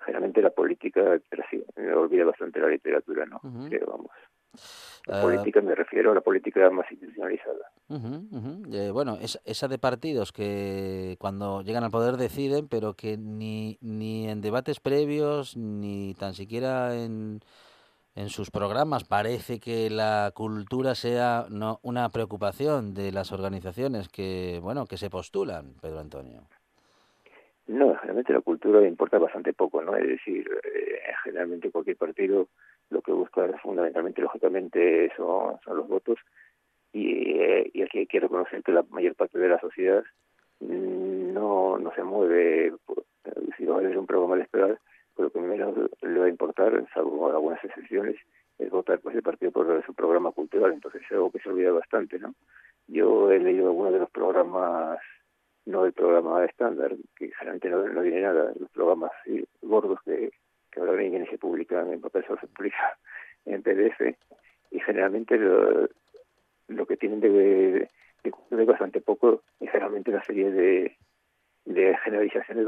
Generalmente 0.00 0.42
la 0.42 0.50
política 0.50 1.00
trasi- 1.30 1.64
olvida 1.94 2.24
bastante 2.24 2.60
la 2.60 2.68
literatura, 2.68 3.24
¿no? 3.26 3.40
Creo, 3.68 3.86
vamos. 3.86 4.10
La 5.06 5.18
Ah, 5.18 5.22
política 5.22 5.60
me 5.60 5.74
refiero 5.74 6.10
a 6.10 6.14
la 6.14 6.20
política 6.20 6.68
más 6.70 6.90
institucionalizada. 6.90 7.70
Eh, 8.72 8.90
bueno, 8.92 9.16
es, 9.20 9.40
esa 9.44 9.68
de 9.68 9.78
partidos 9.78 10.32
que 10.32 11.16
cuando 11.20 11.62
llegan 11.62 11.84
al 11.84 11.90
poder 11.90 12.16
deciden, 12.16 12.66
pero 12.68 12.94
que 12.94 13.16
ni, 13.16 13.78
ni 13.80 14.28
en 14.28 14.40
debates 14.40 14.80
previos, 14.80 15.56
ni 15.56 16.14
tan 16.14 16.34
siquiera 16.34 16.96
en, 16.96 17.40
en 18.16 18.30
sus 18.30 18.50
programas 18.50 19.04
parece 19.04 19.60
que 19.60 19.90
la 19.90 20.32
cultura 20.34 20.94
sea 20.94 21.46
no, 21.50 21.78
una 21.82 22.08
preocupación 22.08 22.94
de 22.94 23.12
las 23.12 23.30
organizaciones 23.30 24.08
que, 24.08 24.58
bueno, 24.62 24.86
que 24.86 24.96
se 24.96 25.10
postulan, 25.10 25.74
Pedro 25.80 26.00
Antonio. 26.00 26.40
No, 27.68 27.94
generalmente 27.96 28.32
la 28.32 28.40
cultura 28.40 28.86
importa 28.86 29.18
bastante 29.18 29.52
poco, 29.52 29.82
¿no? 29.82 29.96
Es 29.96 30.06
decir, 30.06 30.48
eh, 30.64 31.00
generalmente 31.24 31.70
cualquier 31.70 31.96
partido 31.96 32.48
lo 32.88 33.02
que 33.02 33.12
busca 33.12 33.46
fundamentalmente, 33.62 34.22
lógicamente, 34.22 35.12
son, 35.16 35.58
son 35.64 35.76
los 35.76 35.88
votos 35.88 36.18
y, 36.92 37.38
eh, 37.38 37.70
y 37.74 37.82
aquí 37.82 37.98
hay 37.98 38.06
que 38.06 38.20
reconocer 38.20 38.62
que 38.62 38.72
la 38.72 38.84
mayor 38.88 39.14
parte 39.14 39.38
de 39.38 39.48
la 39.48 39.60
sociedad 39.60 40.04
mm, 40.60 41.34
no, 41.34 41.78
no 41.78 41.92
se 41.94 42.02
mueve, 42.02 42.72
si 43.58 43.68
a 43.68 43.74
haber 43.74 43.98
un 43.98 44.06
programa 44.06 44.36
electoral, 44.36 44.78
pero 45.16 45.28
lo 45.28 45.32
que 45.32 45.40
menos 45.40 45.74
le 46.02 46.18
va 46.18 46.26
a 46.26 46.28
importar, 46.28 46.86
salvo 46.92 47.30
algunas 47.30 47.62
excepciones, 47.64 48.16
es 48.58 48.70
votar 48.70 49.00
por 49.00 49.12
ese 49.12 49.22
partido 49.22 49.50
por 49.50 49.84
su 49.84 49.94
programa 49.94 50.30
cultural, 50.32 50.72
entonces 50.72 51.02
es 51.02 51.12
algo 51.12 51.30
que 51.30 51.40
se 51.40 51.48
olvida 51.48 51.72
bastante, 51.72 52.18
¿no? 52.18 52.34
Yo 52.86 53.30
he 53.30 53.38
leído 53.38 53.66
algunos 53.66 53.92
de 53.92 53.98
los 53.98 54.10
programas 54.10 54.98
no 55.66 55.84
el 55.84 55.92
programa 55.92 56.44
estándar, 56.44 56.94
que 57.16 57.30
generalmente 57.32 57.68
no, 57.68 57.88
no 57.88 58.02
viene 58.02 58.20
nada, 58.20 58.52
los 58.58 58.70
programas 58.70 59.10
sí, 59.24 59.44
gordos 59.62 59.98
que, 60.04 60.30
que 60.70 60.80
ahora 60.80 60.92
vienen 60.92 61.24
y 61.24 61.26
se 61.26 61.38
publican 61.38 61.92
en 61.92 62.00
papel, 62.00 62.24
se 62.40 62.46
publica 62.46 62.96
en 63.44 63.62
PDF, 63.62 64.16
y 64.70 64.80
generalmente 64.80 65.36
lo, 65.36 65.88
lo 66.68 66.86
que 66.86 66.96
tienen 66.96 67.20
de, 67.20 67.30
de, 67.30 67.88
de 68.50 68.64
bastante 68.64 69.00
poco 69.00 69.42
es 69.60 69.70
generalmente 69.70 70.10
una 70.10 70.22
serie 70.22 70.50
de, 70.52 70.96
de 71.64 71.96
generalizaciones 72.04 72.66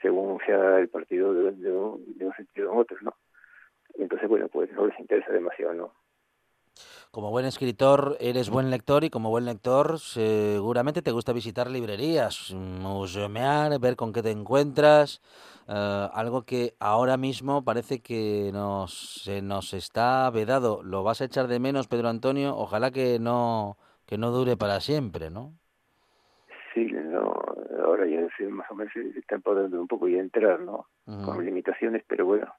según 0.00 0.38
sea 0.46 0.78
el 0.78 0.88
partido 0.88 1.32
de, 1.32 1.72
un, 1.72 2.18
de 2.18 2.26
un 2.26 2.34
sentido 2.34 2.72
u 2.72 2.78
otro, 2.78 2.96
¿no? 3.02 3.14
Entonces, 3.94 4.28
bueno, 4.28 4.48
pues 4.48 4.72
no 4.72 4.86
les 4.86 4.98
interesa 4.98 5.32
demasiado, 5.32 5.74
¿no? 5.74 5.92
Como 7.10 7.30
buen 7.30 7.44
escritor, 7.44 8.16
eres 8.20 8.50
buen 8.50 8.70
lector 8.70 9.02
y 9.02 9.10
como 9.10 9.30
buen 9.30 9.44
lector 9.44 9.98
seguramente 9.98 11.02
te 11.02 11.10
gusta 11.10 11.32
visitar 11.32 11.68
librerías, 11.68 12.52
museomear, 12.52 13.80
ver 13.80 13.96
con 13.96 14.12
qué 14.12 14.22
te 14.22 14.30
encuentras, 14.30 15.20
eh, 15.66 16.08
algo 16.12 16.44
que 16.44 16.76
ahora 16.78 17.16
mismo 17.16 17.64
parece 17.64 18.00
que 18.00 18.50
nos, 18.52 19.22
se 19.24 19.42
nos 19.42 19.74
está 19.74 20.30
vedado. 20.30 20.84
¿Lo 20.84 21.02
vas 21.02 21.20
a 21.20 21.24
echar 21.24 21.48
de 21.48 21.58
menos, 21.58 21.88
Pedro 21.88 22.08
Antonio? 22.08 22.56
Ojalá 22.56 22.92
que 22.92 23.18
no, 23.18 23.76
que 24.06 24.16
no 24.16 24.30
dure 24.30 24.56
para 24.56 24.80
siempre, 24.80 25.30
¿no? 25.30 25.58
Ahora 27.90 28.06
ya 28.06 28.20
más 28.50 28.70
o 28.70 28.74
menos 28.74 28.92
se 28.92 29.18
está 29.18 29.34
empoderando 29.36 29.80
un 29.80 29.88
poco 29.88 30.08
y 30.08 30.16
entrar, 30.16 30.60
¿no? 30.60 30.86
Con 31.24 31.44
limitaciones, 31.44 32.02
pero 32.06 32.24
bueno, 32.26 32.52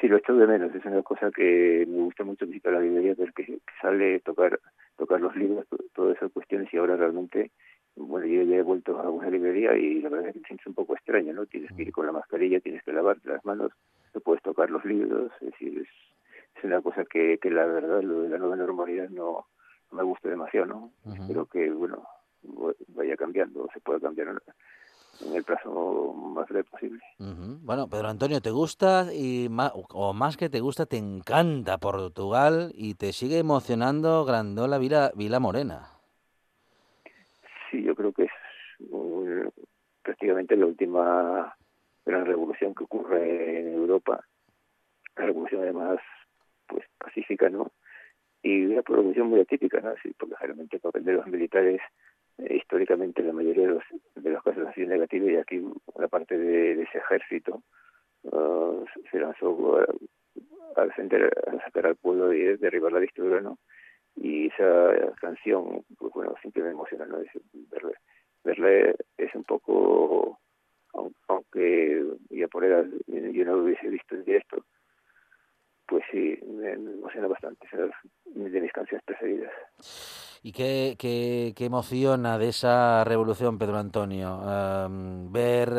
sí 0.00 0.08
lo 0.08 0.16
echo 0.16 0.34
de 0.34 0.46
menos, 0.46 0.74
es 0.74 0.84
una 0.84 1.02
cosa 1.02 1.30
que 1.30 1.84
me 1.88 1.98
gusta 2.04 2.24
mucho 2.24 2.46
visitar 2.46 2.72
la 2.72 2.80
librería, 2.80 3.14
ver 3.16 3.32
que, 3.32 3.44
que 3.44 3.60
sale, 3.80 4.20
tocar 4.20 4.58
tocar 4.96 5.20
los 5.20 5.34
libros, 5.36 5.66
to- 5.68 5.78
todas 5.94 6.16
esas 6.16 6.30
cuestiones 6.32 6.72
y 6.72 6.76
ahora 6.76 6.96
realmente, 6.96 7.50
bueno, 7.96 8.26
yo 8.26 8.42
ya 8.42 8.56
he 8.56 8.62
vuelto 8.62 8.98
a 9.00 9.10
una 9.10 9.28
librería 9.30 9.76
y 9.76 10.00
la 10.00 10.08
verdad 10.10 10.28
es 10.28 10.34
que 10.34 10.40
te 10.40 10.46
sientes 10.48 10.66
un 10.66 10.74
poco 10.74 10.94
extraño, 10.94 11.32
¿no? 11.32 11.46
Tienes 11.46 11.72
que 11.72 11.82
ir 11.82 11.92
con 11.92 12.06
la 12.06 12.12
mascarilla, 12.12 12.60
tienes 12.60 12.82
que 12.84 12.92
lavarte 12.92 13.28
las 13.28 13.44
manos, 13.44 13.72
no 14.14 14.20
puedes 14.20 14.42
tocar 14.42 14.70
los 14.70 14.84
libros, 14.84 15.32
es 15.40 15.50
decir, 15.50 15.78
es, 15.80 15.88
es 16.56 16.64
una 16.64 16.80
cosa 16.82 17.04
que, 17.04 17.38
que 17.38 17.50
la 17.50 17.66
verdad, 17.66 18.02
lo 18.02 18.22
de 18.22 18.28
la 18.28 18.38
nueva 18.38 18.56
normalidad 18.56 19.08
no, 19.08 19.46
no 19.90 19.96
me 19.98 20.04
gusta 20.04 20.28
demasiado, 20.28 20.66
¿no? 20.66 20.92
Espero 21.22 21.46
que, 21.46 21.70
bueno, 21.70 22.04
vaya 22.88 23.16
cambiando, 23.16 23.68
se 23.72 23.80
pueda 23.80 24.00
cambiar 24.00 24.28
en 25.20 25.34
el 25.34 25.44
plazo 25.44 26.12
más 26.14 26.48
breve 26.48 26.64
posible. 26.64 27.00
Bueno, 27.18 27.88
Pedro 27.88 28.08
Antonio, 28.08 28.40
¿te 28.40 28.50
gusta 28.50 29.12
y 29.14 29.48
ma- 29.48 29.72
o 29.74 30.12
más 30.12 30.36
que 30.36 30.48
te 30.48 30.60
gusta, 30.60 30.86
te 30.86 30.96
encanta 30.96 31.78
Portugal 31.78 32.72
y 32.74 32.94
te 32.94 33.12
sigue 33.12 33.38
emocionando 33.38 34.24
Grandola 34.24 34.78
Vila, 34.78 35.12
Vila 35.14 35.38
Morena? 35.38 35.88
Sí, 37.70 37.82
yo 37.82 37.94
creo 37.94 38.12
que 38.12 38.24
es 38.24 38.30
un- 38.90 39.50
prácticamente 40.02 40.56
la 40.56 40.66
última 40.66 41.56
gran 42.04 42.26
revolución 42.26 42.74
que 42.74 42.84
ocurre 42.84 43.60
en 43.60 43.74
Europa. 43.74 44.24
Una 45.16 45.26
revolución 45.26 45.62
además 45.62 45.98
pues 46.66 46.84
pacífica, 46.98 47.48
¿no? 47.48 47.70
Y 48.42 48.66
una 48.66 48.82
revolución 48.82 49.28
muy 49.28 49.40
atípica, 49.40 49.80
¿no? 49.80 49.94
Sí, 50.02 50.12
porque 50.18 50.34
generalmente 50.36 50.76
el 50.76 50.82
papel 50.82 51.04
de 51.04 51.12
los 51.12 51.26
militares 51.26 51.80
eh, 52.46 52.56
históricamente 52.56 53.20
en 53.20 53.28
la 53.28 53.32
mayoría 53.32 53.66
de 53.68 53.74
los, 53.74 53.84
de 54.16 54.30
los 54.30 54.42
casos 54.42 54.66
ha 54.66 54.72
sido 54.74 54.88
negativo 54.88 55.28
y 55.28 55.36
aquí 55.36 55.62
una 55.94 56.08
parte 56.08 56.36
de, 56.38 56.82
ese 56.82 56.98
ejército 56.98 57.62
ah, 58.32 58.84
se 59.10 59.18
lanzó 59.20 59.78
a, 59.78 59.86
a 60.80 60.86
defender, 60.86 61.30
a 61.46 61.64
sacar 61.64 61.86
al 61.86 61.96
pueblo 61.96 62.32
y 62.32 62.56
derribar 62.56 62.92
la 62.92 63.00
dictadura, 63.00 63.40
¿no? 63.40 63.58
y 64.14 64.48
esa 64.48 65.12
canción, 65.20 65.84
pues 65.98 66.12
bueno, 66.12 66.34
siempre 66.42 66.62
me 66.62 66.70
emociona, 66.70 67.06
¿no? 67.06 67.18
Es 67.18 67.30
verle, 67.70 67.94
verle 68.44 68.94
es 69.16 69.34
un 69.34 69.42
poco, 69.44 70.38
aun- 70.92 71.14
aunque 71.28 72.04
ya 72.28 72.46
por 72.48 72.62
edad 72.64 72.84
yo 73.06 73.44
no 73.46 73.56
lo 73.56 73.64
hubiese 73.64 73.88
visto 73.88 74.14
en 74.14 74.24
directo, 74.24 74.66
pues 75.86 76.04
sí, 76.10 76.38
me 76.46 76.72
emociona 76.72 77.26
bastante, 77.26 77.66
esa 77.66 77.86
es 77.86 77.92
de 78.34 78.60
mis 78.60 78.72
canciones. 78.72 79.04
¿Y 80.44 80.50
qué, 80.50 80.96
qué, 80.98 81.52
qué 81.54 81.66
emociona 81.66 82.36
de 82.36 82.48
esa 82.48 83.04
revolución, 83.04 83.58
Pedro 83.58 83.78
Antonio? 83.78 84.40
Em, 84.84 85.30
ver, 85.30 85.70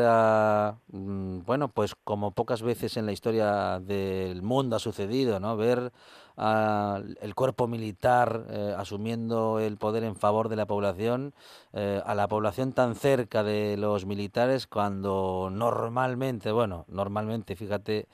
mm, 0.88 1.40
bueno, 1.46 1.68
pues 1.68 1.96
como 1.96 2.32
pocas 2.32 2.62
veces 2.62 2.96
en 2.96 3.06
la 3.06 3.12
historia 3.12 3.80
del 3.80 4.42
mundo 4.42 4.78
ha 4.78 4.80
sucedido, 4.80 5.42
¿no? 5.42 5.58
Ver 5.58 5.92
al 6.38 7.36
cuerpo 7.36 7.68
militar 7.68 8.46
eh, 8.50 8.74
asumiendo 8.76 9.60
el 9.60 9.78
poder 9.78 10.04
en 10.04 10.16
favor 10.16 10.50
de 10.50 10.56
la 10.56 10.66
población, 10.66 11.34
eh, 11.74 12.02
a 12.04 12.16
la 12.16 12.28
población 12.28 12.72
tan 12.74 12.96
cerca 12.96 13.44
de 13.44 13.78
los 13.78 14.06
militares 14.06 14.66
cuando 14.66 15.50
normalmente, 15.52 16.52
bueno, 16.52 16.86
normalmente, 16.88 17.56
fíjate 17.56 18.08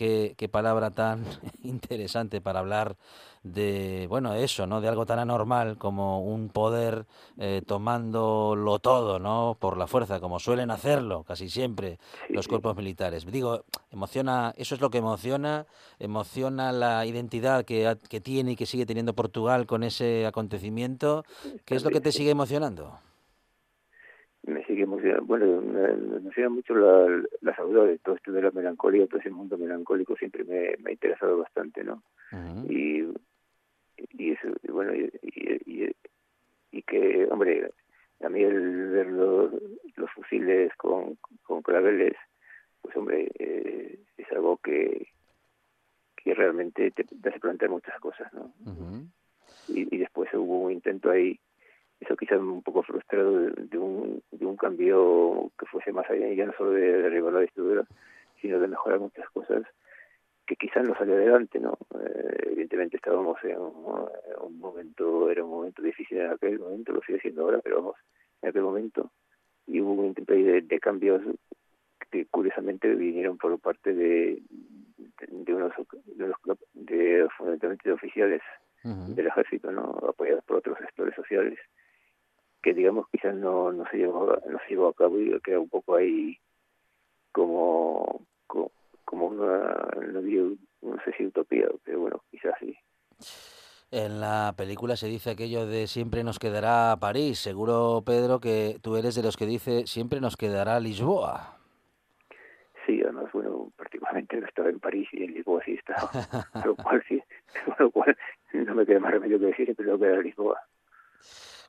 qué, 0.00 0.34
qué 0.38 0.48
palabra 0.48 0.92
tan 0.92 1.26
interesante 1.62 2.40
para 2.40 2.60
hablar 2.60 2.96
de, 3.42 4.06
bueno, 4.08 4.32
eso, 4.32 4.66
¿no? 4.66 4.80
De 4.80 4.88
algo 4.88 5.04
tan 5.04 5.18
anormal 5.18 5.76
como 5.76 6.24
un 6.24 6.48
poder 6.48 7.04
eh, 7.36 7.60
tomándolo 7.66 8.78
todo, 8.78 9.18
¿no? 9.18 9.58
Por 9.60 9.76
la 9.76 9.86
fuerza, 9.86 10.18
como 10.18 10.38
suelen 10.38 10.70
hacerlo 10.70 11.22
casi 11.24 11.50
siempre 11.50 11.98
los 12.30 12.48
cuerpos 12.48 12.74
militares. 12.76 13.26
Digo, 13.30 13.64
emociona, 13.90 14.54
eso 14.56 14.74
es 14.74 14.80
lo 14.80 14.88
que 14.88 14.98
emociona, 14.98 15.66
emociona 15.98 16.72
la 16.72 17.04
identidad 17.04 17.66
que, 17.66 17.98
que 18.08 18.22
tiene 18.22 18.52
y 18.52 18.56
que 18.56 18.64
sigue 18.64 18.86
teniendo 18.86 19.12
Portugal 19.14 19.66
con 19.66 19.82
ese 19.82 20.24
acontecimiento. 20.24 21.26
¿Qué 21.66 21.74
es 21.74 21.84
lo 21.84 21.90
que 21.90 22.00
te 22.00 22.10
sigue 22.10 22.30
emocionando? 22.30 22.98
Me 24.44 24.64
sigue 24.64 24.82
emocionando. 24.82 25.24
Bueno, 25.24 25.60
me, 25.60 26.16
emociona 26.18 26.48
mucho 26.48 26.74
la, 26.74 27.22
la 27.42 27.84
de 27.84 27.98
todo 27.98 28.16
esto 28.16 28.32
de 28.32 28.42
la 28.42 28.50
melancolía, 28.50 29.06
todo 29.06 29.20
ese 29.20 29.30
mundo 29.30 29.58
melancólico 29.58 30.16
siempre 30.16 30.44
me, 30.44 30.76
me 30.82 30.90
ha 30.90 30.92
interesado 30.92 31.38
bastante, 31.38 31.84
¿no? 31.84 32.02
Y 32.68 33.06
y 34.12 34.32
eso 34.32 34.48
bueno 34.68 34.94
y, 34.94 35.10
y, 35.22 35.90
y, 36.72 36.82
que 36.82 37.26
hombre 37.30 37.70
a 38.22 38.28
mí 38.28 38.42
el 38.42 38.88
ver 38.88 39.06
los, 39.08 39.52
los 39.96 40.10
fusiles 40.12 40.74
con, 40.76 41.16
con 41.42 41.62
claveles 41.62 42.16
pues 42.82 42.96
hombre 42.96 43.30
eh, 43.38 43.98
es 44.16 44.32
algo 44.32 44.56
que 44.58 45.08
que 46.16 46.34
realmente 46.34 46.90
te, 46.90 47.04
hace 47.28 47.40
plantear 47.40 47.70
muchas 47.70 47.98
cosas 48.00 48.32
no 48.32 48.52
y, 49.68 49.94
y, 49.94 49.98
después 49.98 50.32
hubo 50.34 50.62
un 50.62 50.72
intento 50.72 51.10
ahí 51.10 51.38
eso 52.00 52.16
quizás 52.16 52.38
un 52.40 52.62
poco 52.62 52.82
frustrado 52.82 53.50
de, 53.50 53.78
un, 53.78 54.22
de 54.30 54.46
un 54.46 54.56
cambio 54.56 55.50
que 55.58 55.66
fuese 55.66 55.92
más 55.92 56.08
allá 56.10 56.32
ya 56.32 56.46
no 56.46 56.52
solo 56.54 56.72
de 56.72 57.02
derribar 57.02 57.32
la 57.32 57.40
dictadura 57.40 57.84
sino 58.40 58.58
de 58.58 58.68
mejorar 58.68 58.98
muchas 58.98 59.28
cosas 59.30 59.62
que 60.50 60.56
quizás 60.56 60.84
no 60.84 60.96
salió 60.96 61.14
adelante, 61.14 61.60
¿no? 61.60 61.78
Eh, 61.94 62.38
evidentemente 62.46 62.96
estábamos 62.96 63.38
en 63.44 63.56
un, 63.56 64.58
momento, 64.58 65.30
era 65.30 65.44
un 65.44 65.50
momento 65.50 65.80
difícil 65.80 66.18
en 66.18 66.32
aquel 66.32 66.58
momento, 66.58 66.92
lo 66.92 67.00
sigue 67.02 67.20
siendo 67.20 67.42
ahora, 67.42 67.60
pero 67.62 67.76
vamos, 67.76 67.96
en 68.42 68.48
aquel 68.48 68.62
momento, 68.62 69.12
y 69.68 69.80
hubo 69.80 69.92
un 69.92 70.06
intento 70.06 70.32
de, 70.32 70.62
de 70.62 70.80
cambios 70.80 71.22
que 72.10 72.26
curiosamente 72.26 72.92
vinieron 72.96 73.38
por 73.38 73.56
parte 73.60 73.94
de, 73.94 74.42
de, 75.28 75.54
unos, 75.54 75.72
de, 76.74 77.28
fundamentalmente 77.36 77.88
de 77.88 77.94
oficiales 77.94 78.42
del 78.82 79.26
ejército, 79.26 79.70
¿no? 79.70 80.00
Apoyados 80.08 80.42
por 80.44 80.56
otros 80.56 80.78
sectores 80.78 81.14
sociales, 81.14 81.60
que 82.62 82.74
digamos 82.74 83.06
quizás 83.10 83.34
no, 83.34 83.72
no 83.72 83.84
se 83.90 83.98
llevó 83.98 84.26
no 84.26 84.58
se 84.58 84.68
llevó 84.70 84.88
a 84.88 84.94
cabo 84.94 85.18
y 85.18 85.38
queda 85.40 85.58
un 85.58 85.68
poco 85.68 85.96
ahí 85.96 86.36
como 87.32 88.26
como 89.10 89.26
una, 89.26 89.88
no, 90.82 90.96
sé 91.04 91.12
si 91.16 91.26
utopía, 91.26 91.66
pero 91.84 91.98
bueno, 91.98 92.22
quizás 92.30 92.54
sí. 92.60 92.76
En 93.90 94.20
la 94.20 94.54
película 94.56 94.94
se 94.94 95.08
dice 95.08 95.30
aquello 95.30 95.66
de 95.66 95.88
siempre 95.88 96.22
nos 96.22 96.38
quedará 96.38 96.96
París. 97.00 97.40
Seguro, 97.40 98.04
Pedro, 98.06 98.38
que 98.38 98.78
tú 98.80 98.96
eres 98.96 99.16
de 99.16 99.24
los 99.24 99.36
que 99.36 99.46
dice 99.46 99.88
siempre 99.88 100.20
nos 100.20 100.36
quedará 100.36 100.78
Lisboa. 100.78 101.58
Sí, 102.86 103.00
además, 103.02 103.32
bueno, 103.32 103.72
particularmente 103.76 104.36
no 104.36 104.46
estaba 104.46 104.68
en 104.68 104.78
París 104.78 105.08
y 105.10 105.24
en 105.24 105.34
Lisboa 105.34 105.60
sí 105.64 105.72
estaba. 105.72 106.08
lo 106.64 106.76
cual 106.76 107.02
sí, 107.08 107.20
lo 107.80 107.90
cual 107.90 108.16
no 108.52 108.74
me 108.76 108.86
queda 108.86 109.00
más 109.00 109.10
remedio 109.10 109.40
que 109.40 109.46
decir 109.46 109.66
siempre 109.66 109.86
no 109.86 109.98
queda 109.98 110.22
Lisboa. 110.22 110.60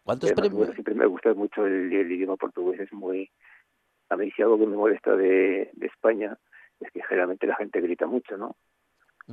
¿Cuántos 0.03 0.31
premios? 0.33 0.69
siempre 0.73 0.95
me 0.95 1.05
gusta 1.05 1.33
mucho 1.33 1.65
el, 1.65 1.91
idioma 1.91 2.37
portugués, 2.37 2.79
es 2.79 2.91
muy... 2.93 3.29
A 4.09 4.17
mí 4.17 4.31
si 4.31 4.41
algo 4.41 4.59
que 4.59 4.67
me 4.67 4.75
molesta 4.75 5.15
de, 5.15 5.69
de 5.73 5.87
España 5.87 6.37
es 6.79 6.91
que 6.91 7.03
generalmente 7.03 7.47
la 7.47 7.55
gente 7.55 7.79
grita 7.79 8.07
mucho, 8.07 8.37
¿no? 8.37 8.55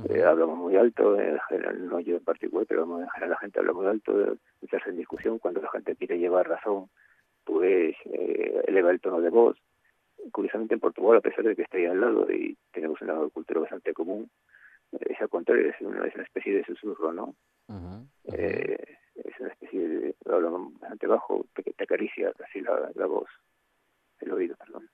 Eh, 0.07 0.23
hablamos 0.23 0.57
muy 0.57 0.75
alto, 0.77 1.19
en 1.19 1.39
general, 1.49 1.87
no 1.87 1.99
yo 1.99 2.17
en 2.17 2.23
particular, 2.23 2.65
pero 2.67 2.83
en 2.83 3.09
general 3.09 3.31
la 3.31 3.37
gente 3.37 3.59
habla 3.59 3.73
muy 3.73 3.87
alto, 3.87 4.37
meterse 4.61 4.89
en 4.89 4.97
discusión, 4.97 5.39
cuando 5.39 5.61
la 5.61 5.69
gente 5.71 5.95
quiere 5.95 6.19
llevar 6.19 6.47
razón, 6.47 6.89
pues 7.43 7.95
eh, 8.05 8.63
eleva 8.67 8.91
el 8.91 9.01
tono 9.01 9.19
de 9.19 9.29
voz. 9.29 9.57
Curiosamente 10.31 10.75
en 10.75 10.79
Portugal, 10.79 11.17
a 11.17 11.21
pesar 11.21 11.43
de 11.43 11.55
que 11.55 11.63
está 11.63 11.77
ahí 11.77 11.85
al 11.85 11.99
lado 11.99 12.31
y 12.31 12.55
tenemos 12.71 13.01
una 13.01 13.15
cultura 13.29 13.61
bastante 13.61 13.93
común, 13.93 14.29
es 14.91 15.19
al 15.21 15.29
contrario, 15.29 15.69
es 15.69 15.81
una, 15.81 16.05
es 16.05 16.13
una 16.13 16.23
especie 16.23 16.53
de 16.53 16.63
susurro, 16.65 17.11
¿no? 17.13 17.35
Eh, 18.25 18.97
es 19.15 19.39
una 19.39 19.49
especie 19.49 19.87
de, 19.87 20.15
habla 20.25 20.49
bastante 20.49 21.07
bajo, 21.07 21.45
que 21.53 21.63
te 21.63 21.83
acaricia 21.83 22.33
casi 22.33 22.61
la, 22.61 22.91
la 22.95 23.05
voz, 23.05 23.29
el 24.19 24.31
oído, 24.31 24.55
perdón. 24.57 24.89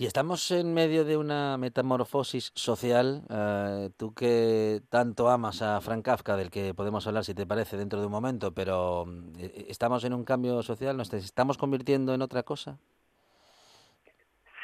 Y 0.00 0.06
estamos 0.06 0.52
en 0.52 0.72
medio 0.74 1.04
de 1.04 1.16
una 1.16 1.58
metamorfosis 1.58 2.52
social. 2.54 3.24
Eh, 3.28 3.90
tú 3.96 4.14
que 4.14 4.80
tanto 4.90 5.28
amas 5.28 5.60
a 5.60 5.80
Frank 5.80 6.04
Kafka, 6.04 6.36
del 6.36 6.50
que 6.50 6.72
podemos 6.72 7.04
hablar 7.08 7.24
si 7.24 7.34
te 7.34 7.46
parece 7.46 7.76
dentro 7.76 7.98
de 7.98 8.06
un 8.06 8.12
momento, 8.12 8.54
pero 8.54 9.06
eh, 9.40 9.66
¿estamos 9.68 10.04
en 10.04 10.14
un 10.14 10.22
cambio 10.22 10.62
social? 10.62 10.96
¿Nos 10.96 11.12
estamos 11.12 11.58
convirtiendo 11.58 12.14
en 12.14 12.22
otra 12.22 12.44
cosa? 12.44 12.78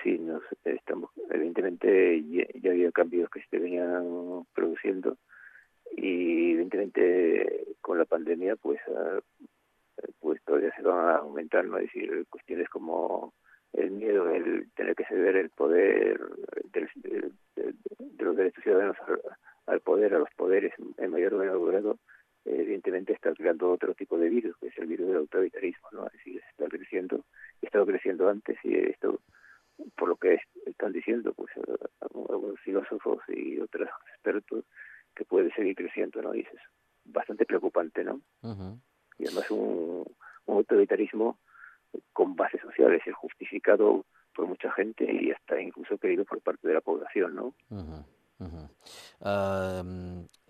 Sí, 0.05 0.17
nos 0.19 0.45
estamos, 0.63 1.11
evidentemente 1.29 2.23
ya, 2.31 2.71
había 2.71 2.93
cambios 2.93 3.29
que 3.29 3.43
se 3.51 3.59
venían 3.59 4.47
produciendo 4.55 5.17
y 5.97 6.53
evidentemente 6.53 7.67
con 7.81 7.99
la 7.99 8.05
pandemia 8.05 8.57
pues, 8.57 8.81
pues 10.21 10.43
todavía 10.45 10.73
se 10.77 10.83
van 10.83 11.09
a 11.09 11.17
aumentar, 11.17 11.65
¿no? 11.65 11.77
Decir, 11.77 12.27
cuestiones 12.31 12.69
como 12.69 13.33
el 13.75 13.91
miedo, 13.91 14.31
el 14.31 14.71
tener 14.73 14.95
que 14.95 15.05
ceder 15.05 15.37
el 15.37 15.51
poder 15.51 16.21
de, 16.73 17.33
los 18.19 18.37
derechos 18.37 18.63
ciudadanos 18.63 18.97
al, 19.67 19.81
poder, 19.81 20.15
a 20.15 20.19
los 20.19 20.31
poderes 20.37 20.73
en 20.99 21.11
mayor 21.11 21.35
o 21.35 21.39
menor 21.39 21.67
grado, 21.71 21.99
evidentemente 22.45 23.13
está 23.13 23.33
creando 23.35 23.71
otro 23.71 23.95
tipo 23.95 24.19
de 24.19 24.29
virus, 24.29 24.57
que 24.59 24.69
es 24.69 24.79
el 24.79 24.87
virus 24.87 25.09
del 25.09 25.17
autoritarismo, 25.17 25.89
¿no? 25.93 26.07
Es 26.07 26.13
decir, 26.13 26.41
está 26.51 26.69
creciendo, 26.69 27.25
ha 27.63 27.67
estado 27.67 27.87
creciendo 27.87 28.29
antes 28.29 28.57
y 28.63 28.77
esto, 28.77 29.21
por 29.97 30.09
lo 30.09 30.17
que 30.17 30.39
están 30.67 30.93
diciendo, 30.93 31.33
pues 31.35 31.51
algunos 32.01 32.61
filósofos 32.61 33.19
y 33.29 33.59
otros 33.59 33.89
expertos, 34.13 34.65
que 35.15 35.25
puede 35.25 35.53
seguir 35.55 35.75
creciendo, 35.75 36.23
¿no? 36.23 36.35
Y 36.35 36.41
es 36.41 36.49
bastante 37.05 37.45
preocupante, 37.45 38.05
¿no? 38.05 38.21
Y 39.19 39.27
además 39.27 39.51
un, 39.51 40.05
un 40.47 40.57
autoritarismo 40.57 41.39
con 42.13 42.37
bases 42.37 42.61
sociales, 42.61 43.03
es 43.07 43.15
justificado 43.15 44.05
por 44.35 44.47
mucha 44.47 44.71
gente 44.73 45.11
y 45.11 45.31
hasta 45.31 45.61
incluso 45.61 45.99
querido 45.99 46.25
por 46.25 46.41
parte 46.41 46.67
de 46.67 46.75
la 46.75 46.81
población, 46.81 47.35
¿no? 47.35 47.55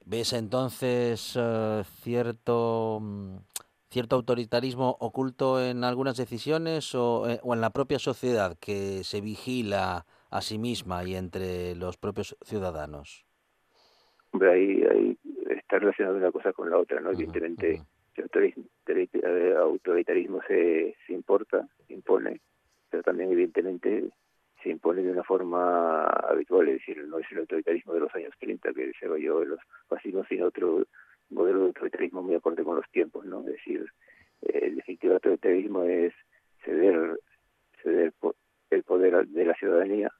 ¿Ves 0.06 0.34
entonces 0.34 1.34
eh, 1.40 1.82
cierto 2.02 2.98
mm, 3.00 3.36
cierto 3.88 4.16
autoritarismo 4.16 4.96
oculto 5.00 5.64
en 5.64 5.82
algunas 5.82 6.16
decisiones 6.16 6.94
o, 6.94 7.28
eh, 7.28 7.38
o, 7.42 7.54
en 7.54 7.60
la 7.60 7.70
propia 7.70 7.98
sociedad 7.98 8.58
que 8.60 9.02
se 9.02 9.20
vigila 9.20 10.04
a 10.30 10.40
sí 10.42 10.58
misma 10.58 11.04
y 11.04 11.14
entre 11.14 11.74
los 11.76 11.96
propios 11.96 12.36
ciudadanos? 12.42 13.24
Hombre, 14.32 14.52
ahí, 14.52 14.82
ahí 14.90 15.18
está 15.48 15.78
relacionado 15.78 16.16
una 16.16 16.32
cosa 16.32 16.52
con 16.52 16.68
la 16.68 16.78
otra, 16.78 17.00
¿no? 17.00 17.12
Evidentemente 17.12 17.82
el 18.16 19.56
autoritarismo 19.56 20.40
se, 20.46 20.96
se 21.06 21.12
importa, 21.12 21.66
se 21.86 21.94
impone, 21.94 22.40
pero 22.90 23.02
también 23.02 23.32
evidentemente 23.32 24.10
se 24.64 24.70
impone 24.70 25.02
de 25.02 25.12
una 25.12 25.22
forma 25.22 26.04
habitual, 26.04 26.68
es 26.68 26.78
decir, 26.78 27.06
no 27.06 27.18
es 27.18 27.30
el 27.30 27.38
autoritarismo 27.38 27.92
de 27.92 28.00
los 28.00 28.14
años 28.14 28.32
30 28.40 28.72
que 28.72 28.92
se 28.98 29.20
yo 29.20 29.42
en 29.42 29.50
los 29.50 29.60
fascismos, 29.86 30.26
sino 30.28 30.46
otro 30.46 30.84
modelo 31.30 31.60
de 31.60 31.66
autoritarismo 31.66 32.22
muy 32.22 32.34
acorde 32.34 32.64
con 32.64 32.76
los 32.76 32.90
tiempos, 32.90 33.26
¿no? 33.26 33.40
Es 33.40 33.46
decir, 33.46 33.86
el 34.42 34.76
definitivo 34.76 35.14
autoritarismo 35.14 35.82
es 35.84 36.14
ceder, 36.64 37.20
ceder 37.82 38.12
el 38.70 38.82
poder 38.84 39.26
de 39.28 39.44
la 39.44 39.54
ciudadanía 39.54 40.10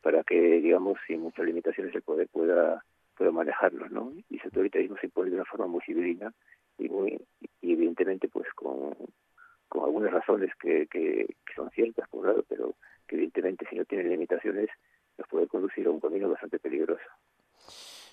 para 0.00 0.24
que, 0.24 0.60
digamos, 0.60 0.98
sin 1.06 1.20
muchas 1.20 1.44
limitaciones 1.44 1.94
el 1.94 2.02
poder 2.02 2.28
pueda, 2.28 2.82
pueda 3.16 3.30
manejarlo, 3.30 3.88
¿no? 3.90 4.12
Y 4.30 4.36
ese 4.36 4.46
autoritarismo 4.46 4.96
se 4.96 5.06
impone 5.06 5.30
de 5.30 5.36
una 5.36 5.44
forma 5.44 5.66
muy 5.66 5.82
civilina 5.82 6.32
y, 6.78 6.88
muy, 6.88 7.20
y 7.60 7.72
evidentemente 7.72 8.28
pues 8.28 8.50
con, 8.54 8.94
con 9.72 9.84
algunas 9.84 10.12
razones 10.12 10.50
que, 10.60 10.86
que, 10.86 11.26
son 11.54 11.70
ciertas, 11.70 12.06
por 12.10 12.26
lado, 12.26 12.44
pero 12.46 12.74
que 13.06 13.16
evidentemente 13.16 13.66
si 13.70 13.76
no 13.76 13.86
tienen 13.86 14.10
limitaciones 14.10 14.68
nos 15.16 15.26
puede 15.28 15.46
conducir 15.46 15.86
a 15.86 15.90
un 15.90 15.98
camino 16.00 16.28
bastante 16.28 16.58
peligroso. 16.58 17.02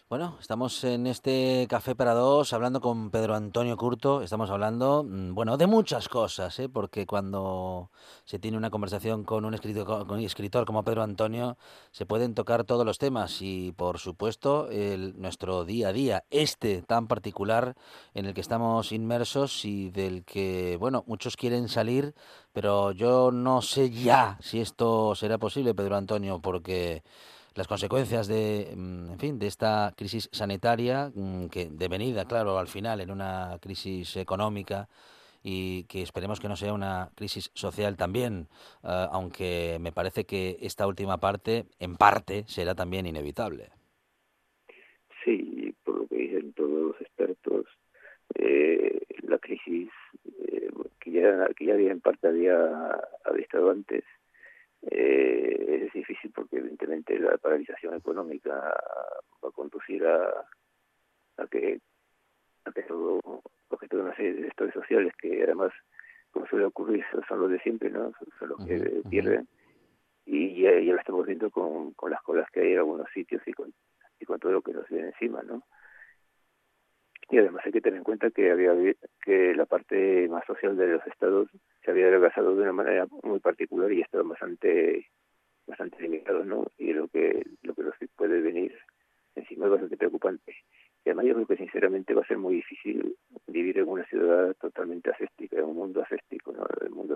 Bueno, 0.10 0.29
estamos 0.40 0.84
en 0.84 1.08
este 1.08 1.68
Café 1.70 1.96
para 1.96 2.14
Dos 2.14 2.54
hablando 2.54 2.82
con 2.82 3.12
Pedro 3.12 3.36
Antonio 3.36 3.76
Curto. 3.78 4.22
Estamos 4.22 4.50
hablando, 4.50 5.04
mm, 5.04 5.34
bueno, 5.34 5.58
de 5.58 5.68
muchas 5.68 6.08
cosas, 6.08 6.58
¿eh? 6.60 6.70
porque 6.70 7.06
cuando 7.06 7.92
se 8.26 8.40
tiene 8.40 8.58
una 8.58 8.70
conversación 8.70 9.24
con 9.24 9.46
un 9.46 9.54
escritor, 9.54 10.08
escritor 10.20 10.66
como 10.66 10.84
Pedro 10.84 11.04
Antonio, 11.04 11.58
se 11.92 12.06
pueden 12.06 12.34
tocar 12.36 12.64
todos 12.64 12.86
los 12.86 12.98
temas 12.98 13.42
y, 13.42 13.74
por 13.74 14.00
supuesto, 14.00 14.70
el, 14.70 15.20
nuestro 15.20 15.66
día 15.66 15.90
a 15.90 15.94
día, 15.94 16.24
este 16.30 16.82
tan 16.82 17.08
particular 17.08 17.76
en 18.14 18.26
el 18.26 18.34
que 18.34 18.42
estamos 18.42 18.92
inmersos 18.92 19.66
y 19.66 19.90
del 19.90 20.24
que, 20.24 20.78
bueno, 20.80 21.04
muchos 21.08 21.36
quieren 21.38 21.68
salir, 21.70 22.16
pero 22.54 22.92
yo 22.92 23.32
no 23.32 23.62
sé 23.62 23.90
ya 23.90 24.38
si 24.42 24.62
esto 24.62 25.16
será 25.16 25.38
posible, 25.38 25.76
Pedro 25.76 25.98
Antonio, 25.98 26.40
porque 26.40 27.04
las 27.60 27.68
consecuencias 27.68 28.30
de, 28.30 28.72
mm, 28.74 29.12
en 29.12 29.20
fin, 29.20 29.38
de 29.38 29.48
esta 29.48 29.94
crisis 29.98 30.30
sanitaria, 30.32 31.12
mm, 31.14 31.48
que 31.50 31.70
devenida, 31.70 32.24
claro, 32.24 32.58
al 32.58 32.70
final 32.70 33.02
en 33.02 33.12
una 33.12 33.58
crisis 33.60 34.16
económica 34.16 34.88
y 35.44 35.84
que 35.84 36.02
esperemos 36.02 36.40
que 36.40 36.48
no 36.48 36.56
sea 36.56 36.72
una 36.72 37.10
crisis 37.16 37.52
social 37.54 37.98
también, 37.98 38.48
eh, 38.84 39.08
aunque 39.12 39.78
me 39.82 39.92
parece 39.92 40.24
que 40.24 40.56
esta 40.62 40.88
última 40.88 41.18
parte, 41.18 41.66
en 41.80 41.98
parte, 41.98 42.46
será 42.48 42.76
también 42.76 43.06
inevitable. 43.06 43.72
Sí, 45.26 45.76
por 45.84 45.98
lo 45.98 46.08
que 46.08 46.16
dicen 46.16 46.54
todos 46.54 46.80
los 46.88 47.02
expertos, 47.02 47.66
eh, 48.36 49.02
la 49.24 49.38
crisis 49.38 49.90
eh, 50.48 50.70
que, 51.02 51.12
ya, 51.12 51.50
que 51.58 51.66
ya 51.66 51.74
en 51.74 52.00
parte 52.00 52.26
había, 52.26 52.56
había 53.26 53.44
estado 53.44 53.72
antes, 53.72 54.06
eh, 54.84 55.86
es 55.86 55.94
difícil 55.94 56.32
porque 56.34 56.58
evidentemente 56.58 57.18
la 57.20 57.38
paralización 57.38 57.96
económica 57.96 58.52
va 59.44 59.50
a 59.50 59.52
conducir 59.52 60.06
a, 60.06 60.46
a 61.38 61.48
que 61.48 61.80
a 62.66 62.72
que 62.72 62.84
todo 62.84 63.20
objeto 63.70 63.98
de 63.98 64.04
una 64.04 64.16
serie 64.16 64.34
de 64.34 64.44
sectores 64.44 64.74
sociales 64.74 65.14
que 65.18 65.44
además 65.44 65.72
como 66.32 66.46
suele 66.48 66.66
ocurrir 66.66 67.04
son 67.28 67.40
los 67.42 67.52
de 67.52 67.60
siempre 67.60 67.90
no 67.90 68.12
son 68.38 68.50
los 68.50 68.66
que 68.66 69.02
pierden. 69.10 69.48
Y 70.26 70.62
ya, 70.62 70.72
ya, 70.80 70.94
lo 70.94 71.00
estamos 71.00 71.26
viendo 71.26 71.50
con, 71.50 71.94
con 71.94 72.12
las 72.12 72.22
colas 72.22 72.48
que 72.52 72.60
hay 72.62 72.74
en 72.74 72.80
algunos 72.80 73.10
sitios 73.12 73.42
y 73.48 73.54
con 73.54 73.74
y 74.20 74.26
con 74.26 74.40
todo 74.40 74.52
lo 74.52 74.62
que 74.62 74.74
nos 74.74 74.88
viene 74.90 75.08
encima 75.08 75.42
no 75.44 75.64
y 77.30 77.38
además 77.38 77.64
hay 77.66 77.72
que 77.72 77.82
tener 77.82 77.98
en 77.98 78.04
cuenta 78.04 78.32
que 78.32 78.52
había 78.52 78.74
que 79.24 79.54
la 79.54 79.66
parte 79.66 80.28
más 80.30 80.46
social 80.46 80.76
de 80.76 80.88
los 80.88 81.08
estados 81.08 81.50
se 81.84 81.92
había 81.92 82.08
adelgazado 82.08 82.56
de 82.56 82.64
una 82.64 82.74
manera 82.74 83.08
muy 83.24 83.40
particular 83.40 83.92
y 83.92 84.02
estaba 84.02 84.24
bastante 84.24 85.06
bastante 85.68 86.02
limitado 86.02 86.44
no 86.44 86.66
y 86.78 86.94
lo 86.94 87.08
que 87.08 87.46
lo 87.62 87.76
que 87.76 87.84
nos 87.84 87.96
puede 88.16 88.42
venir 88.42 88.76
encima 89.36 89.66
es 89.66 89.72
bastante 89.72 89.98
preocupante. 89.98 90.56
Y 91.06 91.10
además 91.10 91.26
yo 91.28 91.34
creo 91.36 91.48
que 91.48 91.58
sinceramente 91.58 92.14
va 92.14 92.24
a 92.24 92.28
ser 92.28 92.38
muy 92.38 92.56
difícil 92.56 93.16
vivir 93.48 93.78
en 93.78 93.88
una 93.88 94.06
ciudad 94.06 94.54
totalmente 94.56 95.12
ascéstica 95.12 95.58
en 95.58 95.66
un 95.66 95.76
mundo 95.76 96.02
ascéstico 96.02 96.52
no 96.52 96.66
el 96.82 96.90
mundo 96.90 97.16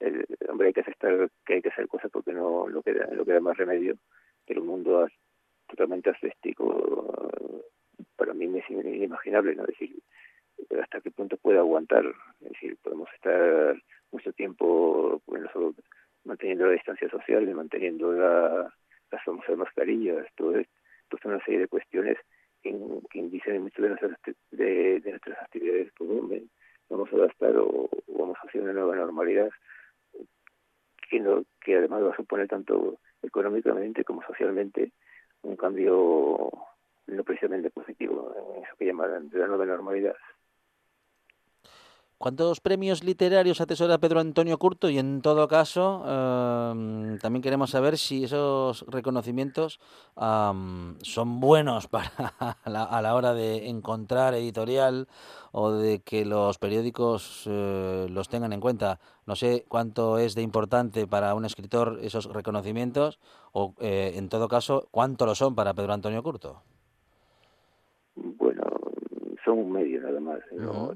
el, 0.00 0.24
hombre 0.48 0.68
hay 0.68 0.72
que 0.72 0.80
aceptar 0.80 1.28
que 1.44 1.54
hay 1.54 1.62
que 1.62 1.70
hacer 1.70 1.88
cosas 1.88 2.10
porque 2.12 2.32
no 2.32 2.68
no 2.68 2.82
queda 2.82 3.08
no 3.12 3.24
queda 3.24 3.40
más 3.40 3.56
remedio 3.56 3.96
pero 4.46 4.60
un 4.60 4.68
mundo 4.68 5.08
totalmente 5.66 6.10
ascéstico 6.10 7.28
para 8.16 8.34
mí 8.34 8.46
es 8.58 8.70
inimaginable, 8.70 9.54
¿no? 9.54 9.62
Es 9.62 9.68
decir, 9.78 9.96
hasta 10.80 11.00
qué 11.00 11.10
punto 11.10 11.36
puede 11.36 11.58
aguantar. 11.58 12.04
Es 12.40 12.50
decir, 12.52 12.76
podemos 12.82 13.08
estar 13.14 13.80
mucho 14.10 14.32
tiempo, 14.32 15.22
bueno, 15.26 15.48
manteniendo 16.24 16.66
la 16.66 16.72
distancia 16.72 17.08
social, 17.08 17.46
manteniendo 17.54 18.12
la, 18.12 18.72
las 19.10 19.24
famosas 19.24 19.56
mascarillas, 19.56 20.26
todo 20.36 20.56
esto, 20.56 20.72
toda 21.08 21.34
una 21.34 21.44
serie 21.44 21.60
de 21.60 21.68
cuestiones 21.68 22.18
que, 22.62 22.70
que 23.10 23.58
mucho 23.58 23.82
de 23.82 23.88
nuestras, 23.88 24.12
de, 24.50 25.02
nuestras 25.04 25.38
actividades. 25.42 25.92
Vamos 26.90 27.12
a 27.12 27.16
adaptar 27.16 27.56
o, 27.56 27.88
vamos 28.06 28.36
a 28.42 28.46
hacer 28.46 28.62
una 28.62 28.72
nueva 28.72 28.96
normalidad 28.96 29.50
que, 31.10 31.20
no, 31.20 31.44
que 31.60 31.76
además 31.76 32.02
va 32.02 32.12
a 32.12 32.16
suponer 32.16 32.48
tanto 32.48 32.98
económicamente 33.22 34.04
como 34.04 34.22
socialmente 34.22 34.92
un 35.42 35.56
cambio 35.56 36.50
no 37.08 37.24
precisamente 37.24 37.70
positivo, 37.70 38.34
eso 38.62 38.76
que 38.78 38.86
llaman 38.86 39.28
de 39.28 39.38
la 39.38 39.46
nueva 39.46 39.66
normalidad. 39.66 40.14
¿Cuántos 42.18 42.60
premios 42.60 43.04
literarios 43.04 43.60
atesora 43.60 43.98
Pedro 43.98 44.18
Antonio 44.18 44.58
Curto? 44.58 44.90
Y 44.90 44.98
en 44.98 45.22
todo 45.22 45.46
caso, 45.46 46.02
eh, 46.04 47.16
también 47.22 47.42
queremos 47.42 47.70
saber 47.70 47.96
si 47.96 48.24
esos 48.24 48.84
reconocimientos 48.88 49.78
um, 50.16 50.98
son 51.02 51.38
buenos 51.38 51.86
para 51.88 52.34
la, 52.64 52.82
a 52.82 53.02
la 53.02 53.14
hora 53.14 53.34
de 53.34 53.68
encontrar 53.68 54.34
editorial 54.34 55.06
o 55.52 55.70
de 55.70 56.00
que 56.00 56.24
los 56.24 56.58
periódicos 56.58 57.44
eh, 57.46 58.08
los 58.10 58.28
tengan 58.28 58.52
en 58.52 58.60
cuenta. 58.60 58.98
No 59.24 59.36
sé 59.36 59.64
cuánto 59.68 60.18
es 60.18 60.34
de 60.34 60.42
importante 60.42 61.06
para 61.06 61.36
un 61.36 61.44
escritor 61.44 62.00
esos 62.02 62.26
reconocimientos 62.26 63.20
o, 63.52 63.76
eh, 63.78 64.14
en 64.16 64.28
todo 64.28 64.48
caso, 64.48 64.88
cuánto 64.90 65.24
lo 65.24 65.36
son 65.36 65.54
para 65.54 65.72
Pedro 65.72 65.92
Antonio 65.92 66.24
Curto 66.24 66.64
bueno, 68.36 68.64
son 69.44 69.58
un 69.58 69.72
medio 69.72 70.00
nada 70.00 70.20
más, 70.20 70.40
¿no? 70.52 70.94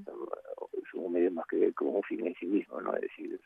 son 0.91 1.05
un 1.05 1.13
medio 1.13 1.31
más 1.31 1.47
que 1.47 1.73
como 1.73 1.93
un 1.93 2.03
fin 2.03 2.27
en 2.27 2.35
sí 2.35 2.47
mismo, 2.47 2.81
¿no? 2.81 2.95
Es 2.95 3.03
decir, 3.03 3.41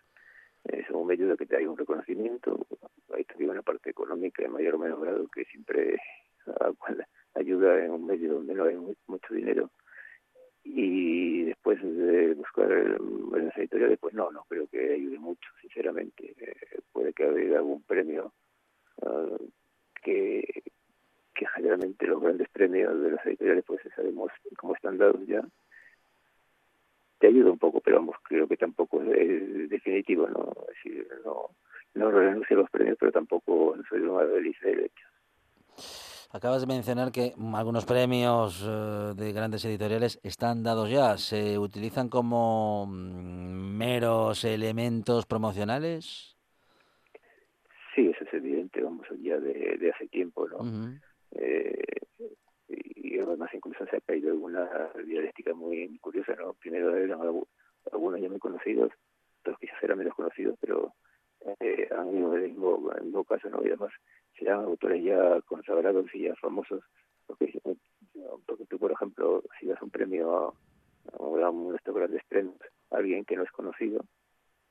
son 0.88 0.96
un 0.96 1.06
medio 1.06 1.28
de 1.28 1.36
que 1.36 1.46
te 1.46 1.56
hay 1.56 1.66
un 1.66 1.76
reconocimiento, 1.76 2.66
hay 3.14 3.24
también 3.24 3.50
una 3.50 3.62
parte 3.62 3.90
económica 3.90 4.42
de 4.42 4.48
mayor 4.48 4.74
o 4.74 4.78
menor 4.78 5.00
grado 5.00 5.28
que 5.28 5.44
siempre 5.44 5.96
ayuda 7.34 7.84
en 7.84 7.90
un 7.92 8.06
medio 8.06 8.34
donde 8.34 8.54
no 8.54 8.64
hay 8.64 8.76
mucho 9.06 9.34
dinero 9.34 9.70
y 10.66 11.44
después 11.44 11.80
de 11.82 12.34
buscar 12.34 12.70
en 12.72 13.46
las 13.46 13.56
editoriales 13.56 13.98
pues 14.00 14.14
no, 14.14 14.30
no 14.32 14.44
creo 14.48 14.66
que 14.66 14.94
ayude 14.94 15.18
mucho, 15.18 15.48
sinceramente. 15.60 16.34
Eh, 16.38 16.80
puede 16.92 17.12
que 17.12 17.24
haya 17.24 17.58
algún 17.58 17.82
premio 17.82 18.32
uh, 19.02 19.38
que, 20.02 20.64
que 21.36 21.46
generalmente 21.46 22.06
los 22.06 22.20
grandes 22.20 22.48
premios 22.48 23.00
de 23.00 23.10
las 23.12 23.26
editoriales 23.26 23.64
pues 23.66 23.80
sabemos 23.94 24.30
cómo 24.56 24.74
están 24.74 24.98
dados 24.98 25.20
ya 25.26 25.42
te 27.18 27.28
ayuda 27.28 27.50
un 27.50 27.58
poco 27.58 27.80
pero 27.80 27.96
vamos 27.96 28.16
creo 28.22 28.48
que 28.48 28.56
tampoco 28.56 29.02
es 29.02 29.68
definitivo 29.68 30.28
no 30.28 30.52
es 30.62 30.76
decir 30.84 31.08
no 31.24 31.50
no 31.94 32.10
renuncio 32.10 32.56
a 32.56 32.60
los 32.60 32.70
premios 32.70 32.96
pero 32.98 33.12
tampoco 33.12 33.76
soy 33.88 34.00
una 34.00 34.24
delicia 34.24 34.68
de 34.68 34.86
hecho 34.86 35.06
Acabas 36.32 36.60
de 36.60 36.66
mencionar 36.66 37.12
que 37.12 37.32
algunos 37.54 37.86
premios 37.86 38.62
eh, 38.66 39.14
de 39.16 39.32
grandes 39.32 39.64
editoriales 39.64 40.20
están 40.22 40.62
dados 40.62 40.90
ya. 40.90 41.16
¿Se 41.16 41.56
utilizan 41.58 42.08
como 42.10 42.84
mm, 42.86 43.76
meros 43.78 44.44
elementos 44.44 45.24
promocionales? 45.24 46.36
Sí, 47.94 48.10
eso 48.14 48.24
es 48.24 48.34
evidente, 48.34 48.82
vamos, 48.82 49.06
ya 49.22 49.38
de, 49.38 49.78
de 49.78 49.90
hace 49.90 50.08
tiempo, 50.08 50.46
¿no? 50.48 50.58
Eh, 51.38 51.82
y 52.68 53.18
además 53.18 53.50
incluso 53.54 53.86
se 53.86 53.96
ha 53.96 54.00
caído 54.00 54.30
alguna 54.30 54.68
dialéctica 55.04 55.54
muy 55.54 55.98
curiosa, 55.98 56.34
¿no? 56.34 56.54
Primero 56.54 56.96
eran 56.96 57.20
algunos 57.92 58.20
ya 58.20 58.28
muy 58.28 58.38
conocidos, 58.38 58.92
otros 59.40 59.58
quizás 59.58 59.82
eran 59.82 59.98
menos 59.98 60.14
conocidos, 60.14 60.56
pero 60.60 60.92
eh, 61.60 61.88
han 61.96 62.08
en 62.08 62.32
el 62.34 62.42
mismo, 62.50 63.24
caso, 63.24 63.48
¿no? 63.48 63.62
Y 63.62 63.68
además 63.68 63.92
serán 64.38 64.64
autores 64.64 65.02
ya 65.04 65.40
consagrados 65.42 66.06
y 66.14 66.22
ya 66.22 66.34
famosos, 66.36 66.82
porque, 67.26 67.58
porque 68.46 68.66
tú, 68.66 68.78
por 68.78 68.92
ejemplo, 68.92 69.42
si 69.60 69.66
das 69.66 69.80
un 69.82 69.90
premio 69.90 70.54
a, 71.12 71.20
uno 71.20 71.70
de 71.70 71.76
estos 71.76 71.94
grandes 71.94 72.22
premios 72.28 72.56
alguien 72.90 73.24
que 73.24 73.36
no 73.36 73.44
es 73.44 73.50
conocido, 73.52 74.04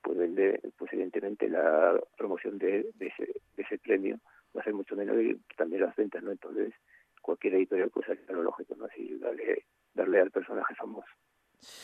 pues 0.01 0.17
vende, 0.17 0.59
pues 0.77 0.91
evidentemente 0.93 1.49
la 1.49 1.99
promoción 2.17 2.57
de 2.57 2.89
ese 2.99 3.77
premio 3.79 4.19
va 4.55 4.61
a 4.61 4.63
ser 4.63 4.73
mucho 4.73 4.95
menor 4.95 5.21
y 5.21 5.35
también 5.57 5.81
las 5.81 5.95
ventas, 5.95 6.23
¿no? 6.23 6.31
Entonces, 6.31 6.73
cualquier 7.21 7.55
editorial 7.55 7.89
pues 7.89 8.07
haría 8.09 8.25
lo 8.29 8.43
lógico, 8.43 8.75
¿no? 8.75 8.85
Así 8.85 9.17
darle, 9.17 9.65
darle 9.93 10.21
al 10.21 10.31
personaje 10.31 10.75
famoso. 10.75 11.11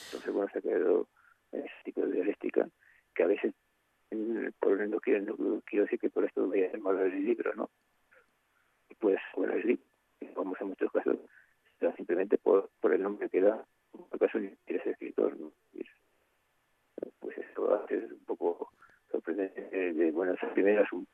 Entonces, 0.05 0.33
bueno, 0.33 0.49
se 0.51 0.59
ha 0.59 0.61
quedado 0.61 1.07
en 1.51 1.61
ese 1.61 1.75
tipo 1.83 2.01
de 2.01 2.13
dialéctica 2.13 2.69
que 3.13 3.23
a 3.23 3.27
veces, 3.27 3.53
por 4.59 4.87
no, 4.87 4.99
quiero, 4.99 5.35
no 5.37 5.61
quiero 5.65 5.85
decir 5.85 5.99
que 5.99 6.09
por 6.09 6.25
esto 6.25 6.47
voy 6.47 6.63
a 6.63 6.77
malo 6.77 7.03
el 7.03 7.25
libro, 7.25 7.53
¿no? 7.55 7.69
Pues, 8.99 9.19
bueno, 9.35 9.53
el 9.53 9.65
libro, 9.65 9.83
como 10.35 10.55
en 10.59 10.67
muchos 10.67 10.91
casos, 10.91 11.17
simplemente 11.97 12.37
por, 12.37 12.69
por 12.79 12.93
el 12.93 13.01
nombre 13.01 13.29
que 13.29 13.41
da, 13.41 13.65
acaso 14.11 14.37
eres 14.37 14.85
escritor, 14.85 15.37
¿no? 15.39 15.51
Pues 17.19 17.37
eso 17.37 17.87
es 17.89 18.11
un 18.11 18.25
poco 18.25 18.71
sorprendente. 19.09 19.61
De, 19.93 20.11
bueno, 20.11 20.33
esas 20.33 20.51
primeras 20.51 20.91
un 20.93 21.07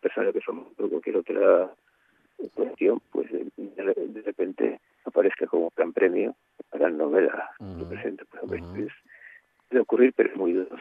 personas 0.00 0.32
que 0.32 0.40
son 0.40 0.74
por 0.74 0.88
cualquier 0.90 1.16
otra 1.16 1.70
cuestión, 2.54 3.00
pues 3.10 3.30
de, 3.30 4.22
repente 4.22 4.80
aparezca 5.04 5.46
como 5.46 5.72
gran 5.76 5.92
premio 5.92 6.34
a 6.72 6.78
la 6.78 6.90
novela 6.90 7.50
que 7.58 7.84
presenta. 7.84 8.24
Pues, 8.46 8.60
uh 8.60 8.64
-huh. 8.64 8.86
es, 8.86 8.92
puede 9.68 9.82
ocurrir, 9.82 10.12
pero 10.14 10.30
es 10.30 10.36
muy 10.36 10.52
dudoso. 10.52 10.76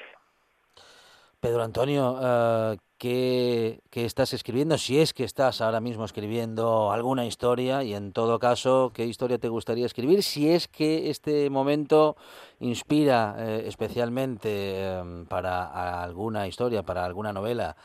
Pedro 1.39 1.62
Antonio, 1.62 2.18
eh, 2.22 2.78
¿qué, 2.98 3.80
qué 3.92 4.06
estás 4.06 4.34
escribiendo? 4.34 4.80
Si 4.80 5.00
es 5.00 5.14
que 5.14 5.24
estás 5.24 5.62
ahora 5.62 5.80
mismo 5.80 6.04
escribiendo 6.04 6.92
alguna 6.92 7.28
historia 7.28 7.84
y 7.84 7.94
en 7.94 8.14
todo 8.14 8.39
caso, 8.39 8.92
¿qué 8.96 9.06
historia 9.06 9.38
te 9.38 9.48
gustaría 9.48 9.86
escribir? 9.86 10.24
Si 10.24 10.50
es 10.50 10.68
que 10.68 11.12
este 11.12 11.52
momento 11.52 12.16
inspira 12.60 13.36
eh, 13.38 13.64
especialmente 13.68 14.88
em, 14.88 15.28
para 15.28 16.02
alguna 16.02 16.48
historia, 16.48 16.82
para 16.82 17.06
alguna 17.06 17.32
novela, 17.32 17.76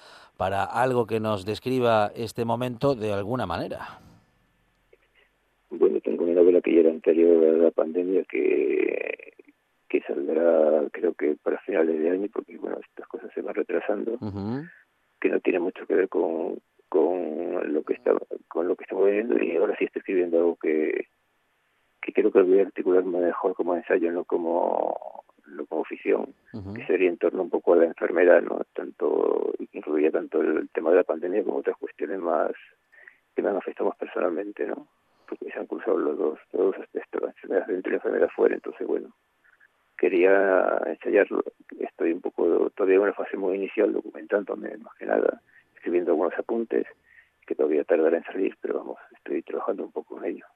para 0.41 0.65
algo 0.65 1.07
que 1.07 1.21
nos 1.21 1.45
describa 1.45 2.13
este 2.17 2.47
momento 2.47 2.95
de 2.95 3.13
alguna 3.13 3.45
manera. 3.45 4.01
Bueno, 5.69 6.01
tengo 6.01 6.25
una 6.25 6.33
novela 6.33 6.63
que 6.63 6.73
ya 6.73 6.81
era 6.81 6.89
anterior 6.89 7.45
a 7.45 7.53
la 7.65 7.71
pandemia 7.71 8.25
que, 8.25 9.35
que 9.87 10.01
saldrá 10.01 10.89
creo 10.93 11.13
que 11.13 11.37
para 11.43 11.59
finales 11.59 12.01
de 12.01 12.09
año 12.09 12.29
porque 12.33 12.57
bueno, 12.57 12.79
estas 12.81 13.07
cosas 13.07 13.31
se 13.35 13.43
van 13.43 13.55
retrasando, 13.55 14.19
que 15.21 15.29
no 15.29 15.41
tiene 15.41 15.61
mucho 15.61 15.87
que 15.87 15.95
ver 15.95 16.09
con, 16.09 16.57
con 16.89 17.75
lo 17.75 17.83
que 17.83 17.93
está 17.93 18.15
con 18.49 18.67
lo 18.67 18.77
que 18.77 18.85
estamos 18.85 19.05
viviendo 19.05 19.39
y 19.45 19.57
ahora 19.57 19.77
sí 19.79 19.85
estoy 19.85 20.01
escribiendo 20.01 20.39
algo 20.39 20.57
que 20.57 21.09
que 22.01 22.15
creo 22.15 22.33
que 22.33 22.41
voy 22.41 22.61
a 22.61 22.63
articular 22.63 23.05
mejor 23.05 23.55
como 23.55 23.77
ensayo, 23.77 24.11
no 24.11 24.25
como 24.25 25.20
como 25.69 25.85
ficción, 25.85 26.35
Ujú. 26.53 26.75
que 26.75 26.87
sería 26.87 27.09
en 27.09 27.19
torno 27.19 27.43
un 27.43 27.51
poco 27.51 27.75
a 27.75 27.77
la 27.77 27.85
enfermedad, 27.87 28.43
no 28.43 28.63
tanto 28.75 29.53
que 30.01 30.11
tanto 30.11 30.41
el 30.41 30.69
tema 30.71 30.91
de 30.91 30.97
la 30.97 31.05
pandemia 31.05 31.45
como 31.45 31.59
otras 31.59 31.77
cuestiones 31.77 32.19
más 32.19 32.53
que 33.35 33.43
me 33.43 33.51
han 33.51 33.57
afectado 33.57 33.91
más 33.91 33.99
personalmente, 33.99 34.67
¿no? 34.67 34.87
Porque 35.29 35.51
se 35.51 35.59
han 35.59 35.67
cruzado 35.67 35.99
los 35.99 36.19
dos, 36.19 36.39
los 36.53 36.67
dos 36.67 36.79
aspectos, 36.79 37.23
la 37.23 37.29
enfermedad 37.29 37.67
dentro 37.67 37.91
y 37.91 37.93
la 37.93 37.97
enfermedad 37.97 38.29
fuera, 38.35 38.55
entonces 38.55 38.87
bueno, 38.87 39.15
quería 39.99 40.81
ensayarlo, 40.87 41.43
estoy 41.79 42.13
un 42.13 42.21
poco 42.21 42.71
todavía 42.71 42.97
en 42.97 43.03
una 43.03 43.13
fase 43.13 43.37
muy 43.37 43.57
inicial 43.57 43.93
documentándome 43.93 44.77
más 44.79 44.95
que 44.97 45.07
nada, 45.07 45.41
escribiendo 45.75 46.13
algunos 46.13 46.37
apuntes 46.39 46.87
que 47.47 47.55
todavía 47.55 47.85
tardará 47.85 48.17
en 48.17 48.25
salir, 48.25 48.57
pero 48.61 48.79
vamos, 48.79 48.99
estoy 49.17 49.43
trabajando 49.43 49.85
un 49.85 49.93
poco 49.93 50.19
en 50.19 50.37
ello. 50.37 50.47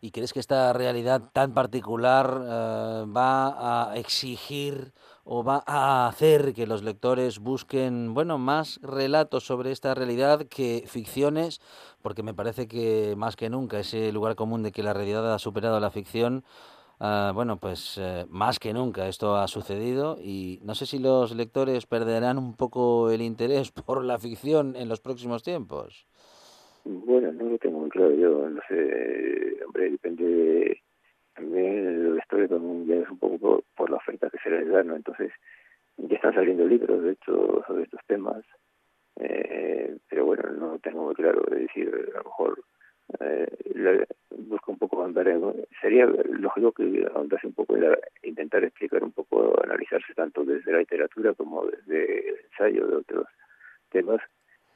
¿Y 0.00 0.12
crees 0.12 0.32
que 0.32 0.40
esta 0.40 0.72
realidad 0.72 1.22
tan 1.32 1.54
particular 1.54 2.40
eh, 2.40 3.04
va 3.08 3.90
a 3.90 3.96
exigir 3.96 4.92
o 5.24 5.42
va 5.42 5.64
a 5.66 6.06
hacer 6.06 6.54
que 6.54 6.66
los 6.66 6.82
lectores 6.82 7.40
busquen, 7.40 8.14
bueno, 8.14 8.38
más 8.38 8.78
relatos 8.82 9.44
sobre 9.44 9.72
esta 9.72 9.94
realidad 9.94 10.46
que 10.46 10.84
ficciones? 10.86 11.60
Porque 12.00 12.22
me 12.22 12.32
parece 12.32 12.68
que 12.68 13.14
más 13.16 13.34
que 13.34 13.50
nunca 13.50 13.80
ese 13.80 14.12
lugar 14.12 14.36
común 14.36 14.62
de 14.62 14.72
que 14.72 14.84
la 14.84 14.94
realidad 14.94 15.34
ha 15.34 15.38
superado 15.40 15.80
la 15.80 15.90
ficción, 15.90 16.44
ah, 17.00 17.32
bueno, 17.34 17.58
pues 17.58 17.98
eh, 17.98 18.24
más 18.28 18.60
que 18.60 18.72
nunca 18.72 19.08
esto 19.08 19.36
ha 19.36 19.48
sucedido 19.48 20.16
y 20.20 20.60
no 20.62 20.76
sé 20.76 20.86
si 20.86 21.00
los 21.00 21.34
lectores 21.34 21.86
perderán 21.86 22.38
un 22.38 22.54
poco 22.54 23.10
el 23.10 23.20
interés 23.22 23.72
por 23.86 24.04
la 24.04 24.18
ficción 24.18 24.76
en 24.76 24.88
los 24.88 25.00
próximos 25.00 25.42
tiempos. 25.42 26.06
Bueno, 26.90 27.32
no 27.32 27.50
lo 27.50 27.58
tengo 27.58 27.80
muy 27.80 27.90
claro 27.90 28.14
yo, 28.14 28.48
no 28.48 28.62
sé, 28.66 29.58
hombre, 29.66 29.90
depende 29.90 30.24
de, 30.24 30.82
también 31.34 32.16
historia 32.18 32.48
también 32.48 32.86
ya 32.86 32.96
es 32.96 33.10
un 33.10 33.18
poco 33.18 33.38
por, 33.38 33.64
por 33.76 33.90
la 33.90 33.96
oferta 33.96 34.30
que 34.30 34.38
se 34.38 34.50
les 34.50 34.68
da, 34.68 34.82
¿no? 34.82 34.96
Entonces, 34.96 35.30
ya 35.98 36.16
están 36.16 36.34
saliendo 36.34 36.66
libros, 36.66 37.02
de 37.02 37.12
hecho, 37.12 37.62
sobre 37.66 37.84
estos 37.84 38.00
temas, 38.06 38.42
eh, 39.16 39.98
pero 40.08 40.26
bueno, 40.26 40.50
no 40.52 40.72
lo 40.72 40.78
tengo 40.78 41.04
muy 41.04 41.14
claro, 41.14 41.42
es 41.52 41.60
decir, 41.60 41.88
a 42.14 42.18
lo 42.18 42.24
mejor 42.24 42.60
eh, 43.20 43.48
la- 43.74 44.06
busco 44.30 44.72
un 44.72 44.78
poco 44.78 45.04
andar 45.04 45.26
sería 45.82 46.06
lógico 46.06 46.72
que 46.72 47.06
ahondase 47.14 47.46
un 47.48 47.54
poco 47.54 47.76
en 47.76 47.84
intentar 48.22 48.64
explicar 48.64 49.04
un 49.04 49.12
poco, 49.12 49.60
analizarse 49.62 50.14
tanto 50.14 50.44
desde 50.44 50.72
la 50.72 50.78
literatura 50.78 51.34
como 51.34 51.66
desde 51.66 52.30
el 52.30 52.36
ensayo 52.50 52.86
de 52.86 52.96
otros 52.96 53.26
temas 53.90 54.20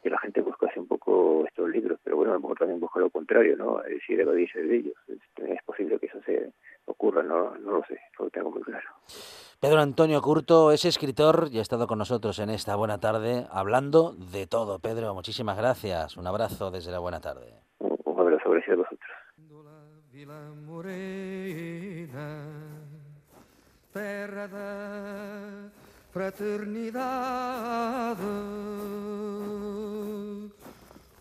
que 0.03 0.11
la 0.11 0.19
gente 0.19 0.41
buscase 0.41 0.81
un 0.81 0.89
poco 0.89 1.45
estos 1.47 1.71
libros, 1.71 1.99
pero 2.03 2.17
bueno, 2.17 2.33
a 2.33 2.35
lo 2.35 2.41
mejor 2.41 2.59
también 2.59 2.81
busca 2.81 3.01
lo 3.01 3.11
contrario, 3.11 3.57
¿no? 3.57 3.83
Es 3.83 3.95
decir, 3.95 4.21
evadirse 4.21 4.63
de 4.63 4.77
ellos. 4.77 4.95
Es, 5.09 5.19
es 5.37 5.63
posible 5.65 5.99
que 5.99 6.07
eso 6.07 6.21
se 6.27 6.53
ocurra, 6.87 7.23
no, 7.23 7.57
no 7.59 7.73
lo 7.73 7.85
sé, 7.85 7.99
no 8.19 8.25
lo 8.27 8.31
tengo 8.31 8.51
muy 8.51 8.63
claro. 8.63 8.89
Pedro 9.61 9.81
Antonio 9.81 10.21
Curto 10.21 10.73
es 10.73 10.85
escritor 10.85 11.49
y 11.53 11.59
ha 11.59 11.63
estado 11.63 11.87
con 11.87 11.99
nosotros 11.99 12.41
en 12.41 12.51
esta 12.51 12.75
buena 12.75 12.99
tarde 12.99 13.47
hablando 13.51 14.13
de 14.13 14.49
todo. 14.49 14.81
Pedro, 14.81 15.15
muchísimas 15.15 15.57
gracias. 15.57 16.17
Un 16.17 16.27
abrazo 16.27 16.73
desde 16.73 16.91
la 16.91 16.99
buena 16.99 17.21
tarde. 17.21 17.55
Un, 17.79 17.97
un 18.05 18.21
abrazo, 18.21 18.51
gracias 18.51 18.73
a 18.73 18.77
vosotros. 18.77 19.11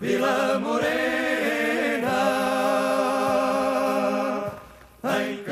Vila 0.00 0.58
Morena. 0.60 1.18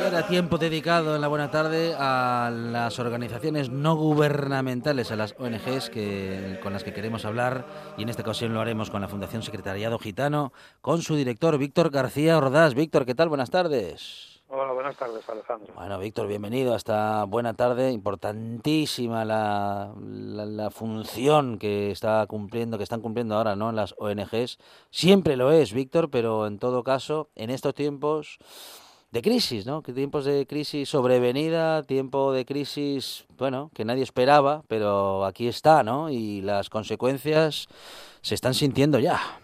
Ahora 0.04 0.28
tiempo 0.28 0.56
dedicado 0.56 1.16
en 1.16 1.20
la 1.20 1.26
buena 1.26 1.50
tarde 1.50 1.96
a 1.98 2.48
las 2.52 3.00
organizaciones 3.00 3.70
no 3.70 3.96
gubernamentales, 3.96 5.10
a 5.10 5.16
las 5.16 5.34
ONGs 5.36 5.90
que, 5.90 6.60
con 6.62 6.72
las 6.72 6.84
que 6.84 6.92
queremos 6.92 7.24
hablar 7.24 7.66
y 7.98 8.02
en 8.02 8.08
esta 8.08 8.22
ocasión 8.22 8.54
lo 8.54 8.60
haremos 8.60 8.88
con 8.88 9.00
la 9.00 9.08
Fundación 9.08 9.42
Secretariado 9.42 9.98
Gitano, 9.98 10.52
con 10.80 11.02
su 11.02 11.16
director 11.16 11.58
Víctor 11.58 11.90
García 11.90 12.38
Ordaz. 12.38 12.74
Víctor, 12.74 13.04
¿qué 13.04 13.16
tal? 13.16 13.28
Buenas 13.28 13.50
tardes. 13.50 14.35
Hola, 14.48 14.72
buenas 14.72 14.96
tardes, 14.96 15.28
Alejandro. 15.28 15.74
Bueno, 15.74 15.98
Víctor, 15.98 16.28
bienvenido 16.28 16.72
a 16.72 16.76
esta 16.76 17.24
buena 17.24 17.54
tarde. 17.54 17.90
Importantísima 17.90 19.24
la, 19.24 19.92
la, 19.98 20.70
función 20.70 21.58
que 21.58 21.90
está 21.90 22.24
cumpliendo, 22.28 22.78
que 22.78 22.84
están 22.84 23.00
cumpliendo 23.00 23.34
ahora, 23.34 23.56
¿no? 23.56 23.72
Las 23.72 23.96
ONGs. 23.98 24.58
Siempre 24.90 25.36
lo 25.36 25.50
es, 25.50 25.72
Víctor, 25.72 26.10
pero 26.10 26.46
en 26.46 26.60
todo 26.60 26.84
caso, 26.84 27.28
en 27.34 27.50
estos 27.50 27.74
tiempos 27.74 28.38
de 29.10 29.20
crisis, 29.20 29.66
¿no? 29.66 29.82
Tiempos 29.82 30.24
de 30.24 30.46
crisis 30.46 30.88
sobrevenida, 30.88 31.82
tiempo 31.82 32.32
de 32.32 32.44
crisis, 32.44 33.26
bueno, 33.36 33.72
que 33.74 33.84
nadie 33.84 34.04
esperaba, 34.04 34.62
pero 34.68 35.24
aquí 35.24 35.48
está, 35.48 35.82
¿no? 35.82 36.08
Y 36.08 36.40
las 36.40 36.70
consecuencias 36.70 37.66
se 38.20 38.36
están 38.36 38.54
sintiendo 38.54 39.00
ya. 39.00 39.40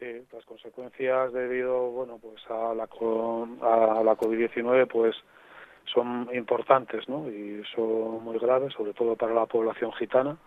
Sí, 0.00 0.26
las 0.32 0.46
consecuencias 0.46 1.30
debido, 1.34 1.90
bueno, 1.90 2.18
pues 2.18 2.42
a 2.48 2.72
la 2.74 2.84
a 2.84 4.02
la 4.02 4.16
COVID-19, 4.16 4.88
pues 4.88 5.14
son 5.92 6.26
importantes, 6.32 7.06
¿no? 7.06 7.28
Y 7.28 7.62
son 7.74 8.24
muy 8.24 8.38
graves, 8.38 8.72
sobre 8.72 8.94
todo 8.94 9.14
para 9.14 9.34
la 9.34 9.44
población 9.44 9.92
gitana. 9.92 10.38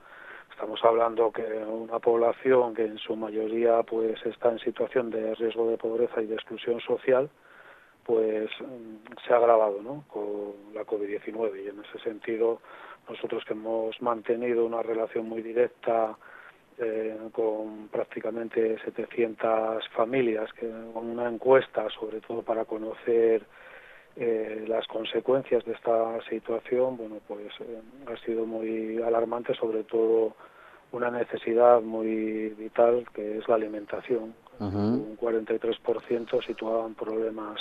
Estamos 0.51 0.83
hablando 0.83 1.31
que 1.31 1.43
una 1.43 1.99
población 1.99 2.73
que 2.73 2.85
en 2.85 2.97
su 2.97 3.15
mayoría, 3.15 3.83
pues 3.83 4.25
está 4.25 4.49
en 4.49 4.57
situación 4.57 5.11
de 5.11 5.35
riesgo 5.35 5.69
de 5.69 5.77
pobreza 5.77 6.19
y 6.19 6.25
de 6.25 6.33
exclusión 6.33 6.79
social, 6.81 7.29
pues 8.05 8.49
se 9.27 9.33
ha 9.33 9.37
agravado, 9.37 9.83
¿no? 9.83 10.03
Con 10.07 10.73
la 10.73 10.81
COVID-19 10.81 11.63
y 11.63 11.67
en 11.67 11.79
ese 11.83 11.99
sentido 11.99 12.59
nosotros 13.07 13.45
que 13.45 13.53
hemos 13.53 14.01
mantenido 14.01 14.65
una 14.65 14.81
relación 14.81 15.29
muy 15.29 15.43
directa 15.43 16.17
eh, 16.77 17.17
con 17.31 17.87
prácticamente 17.89 18.77
700 18.83 19.87
familias, 19.89 20.51
que 20.53 20.69
con 20.93 21.09
una 21.09 21.29
encuesta 21.29 21.87
sobre 21.89 22.21
todo 22.21 22.41
para 22.41 22.65
conocer 22.65 23.45
eh, 24.15 24.65
las 24.67 24.85
consecuencias 24.87 25.65
de 25.65 25.73
esta 25.73 26.21
situación, 26.29 26.97
bueno, 26.97 27.15
pues 27.27 27.47
eh, 27.61 27.81
ha 28.05 28.17
sido 28.25 28.45
muy 28.45 29.01
alarmante, 29.01 29.55
sobre 29.55 29.83
todo 29.83 30.35
una 30.91 31.09
necesidad 31.09 31.81
muy 31.81 32.49
vital 32.49 33.05
que 33.13 33.39
es 33.39 33.47
la 33.47 33.55
alimentación. 33.55 34.35
Un 34.59 35.17
43% 35.17 36.45
situaban 36.45 36.93
problemas 36.93 37.59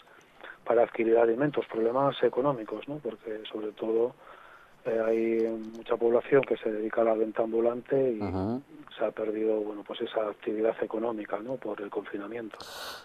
para 0.64 0.82
adquirir 0.82 1.16
alimentos, 1.16 1.64
problemas 1.66 2.22
económicos, 2.22 2.86
¿no? 2.86 2.98
Porque 2.98 3.40
sobre 3.50 3.72
todo 3.72 4.14
eh, 4.85 5.01
hay 5.05 5.49
mucha 5.76 5.97
población 5.97 6.43
que 6.43 6.57
se 6.57 6.70
dedica 6.70 7.03
a 7.03 7.05
la 7.05 7.14
venta 7.14 7.43
ambulante 7.43 8.12
y 8.12 8.18
se 8.99 9.05
ha 9.05 9.11
perdido 9.11 9.61
bueno 9.61 9.85
pues 9.87 10.01
esa 10.01 10.28
actividad 10.28 10.74
económica 10.83 11.39
¿no? 11.39 11.55
por 11.55 11.80
el 11.80 11.89
confinamiento 11.89 12.59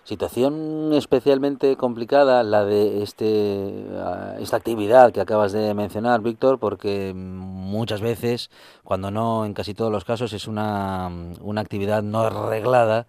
situación 0.03 0.91
especialmente 0.93 1.75
complicada 1.75 2.43
la 2.43 2.65
de 2.65 3.03
este 3.03 3.85
ah, 3.95 4.35
esta 4.39 4.57
actividad 4.57 5.13
que 5.13 5.21
acabas 5.21 5.51
de 5.51 5.73
mencionar 5.73 6.21
Víctor 6.21 6.59
porque 6.59 7.13
muchas 7.15 8.01
veces 8.01 8.49
cuando 8.83 9.11
no 9.11 9.45
en 9.45 9.53
casi 9.53 9.73
todos 9.73 9.91
los 9.91 10.03
casos 10.03 10.33
es 10.33 10.47
una, 10.47 11.09
una 11.41 11.61
actividad 11.61 12.01
no 12.01 12.21
arreglada 12.21 13.05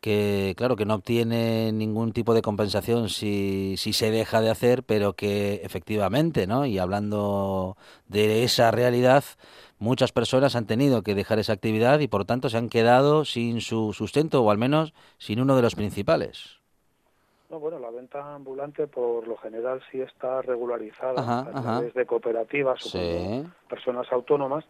que 0.00 0.54
claro 0.56 0.76
que 0.76 0.84
no 0.84 0.94
obtiene 0.94 1.72
ningún 1.72 2.12
tipo 2.12 2.34
de 2.34 2.42
compensación 2.42 3.08
si, 3.08 3.76
si 3.76 3.92
se 3.92 4.10
deja 4.10 4.40
de 4.40 4.50
hacer, 4.50 4.82
pero 4.82 5.14
que 5.14 5.60
efectivamente, 5.64 6.46
¿no? 6.46 6.66
Y 6.66 6.78
hablando 6.78 7.76
de 8.06 8.44
esa 8.44 8.70
realidad, 8.70 9.24
muchas 9.78 10.12
personas 10.12 10.56
han 10.56 10.66
tenido 10.66 11.02
que 11.02 11.14
dejar 11.14 11.38
esa 11.38 11.52
actividad 11.52 12.00
y 12.00 12.08
por 12.08 12.24
tanto 12.24 12.48
se 12.48 12.58
han 12.58 12.68
quedado 12.68 13.24
sin 13.24 13.60
su 13.60 13.92
sustento 13.92 14.42
o 14.42 14.50
al 14.50 14.58
menos 14.58 14.94
sin 15.18 15.40
uno 15.40 15.56
de 15.56 15.62
los 15.62 15.74
principales. 15.74 16.58
No, 17.50 17.58
bueno, 17.58 17.78
la 17.78 17.90
venta 17.90 18.34
ambulante 18.34 18.86
por 18.86 19.26
lo 19.26 19.36
general 19.38 19.80
sí 19.90 20.02
está 20.02 20.42
regularizada 20.42 21.40
a 21.40 21.62
través 21.62 21.94
de 21.94 22.04
cooperativas 22.04 22.94
o 22.94 23.46
personas 23.68 24.06
autónomas, 24.12 24.66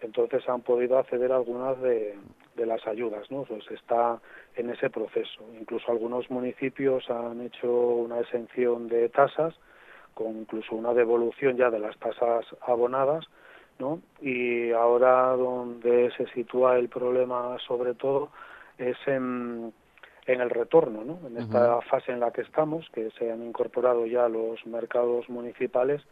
entonces 0.00 0.48
han 0.48 0.62
podido 0.62 0.98
acceder 0.98 1.32
a 1.32 1.36
algunas 1.36 1.80
de, 1.80 2.16
de 2.56 2.66
las 2.66 2.86
ayudas, 2.86 3.30
¿no? 3.30 3.44
Pues 3.44 3.64
está 3.70 4.20
en 4.56 4.70
ese 4.70 4.90
proceso. 4.90 5.44
Incluso 5.58 5.90
algunos 5.90 6.30
municipios 6.30 7.08
han 7.10 7.40
hecho 7.42 7.70
una 7.70 8.20
exención 8.20 8.88
de 8.88 9.08
tasas, 9.08 9.54
con 10.14 10.36
incluso 10.36 10.74
una 10.74 10.92
devolución 10.92 11.56
ya 11.56 11.70
de 11.70 11.78
las 11.78 11.96
tasas 11.98 12.44
abonadas, 12.66 13.26
¿no? 13.78 14.00
Y 14.20 14.72
ahora 14.72 15.34
donde 15.36 16.10
se 16.16 16.26
sitúa 16.28 16.78
el 16.78 16.88
problema 16.88 17.56
sobre 17.66 17.94
todo 17.94 18.30
es 18.78 18.96
en, 19.06 19.72
en 20.26 20.40
el 20.40 20.50
retorno, 20.50 21.04
¿no? 21.04 21.26
En 21.26 21.38
esta 21.38 21.80
fase 21.82 22.12
en 22.12 22.20
la 22.20 22.30
que 22.30 22.42
estamos, 22.42 22.88
que 22.92 23.10
se 23.18 23.30
han 23.30 23.42
incorporado 23.42 24.06
ya 24.06 24.28
los 24.28 24.64
mercados 24.66 25.28
municipales, 25.28 26.02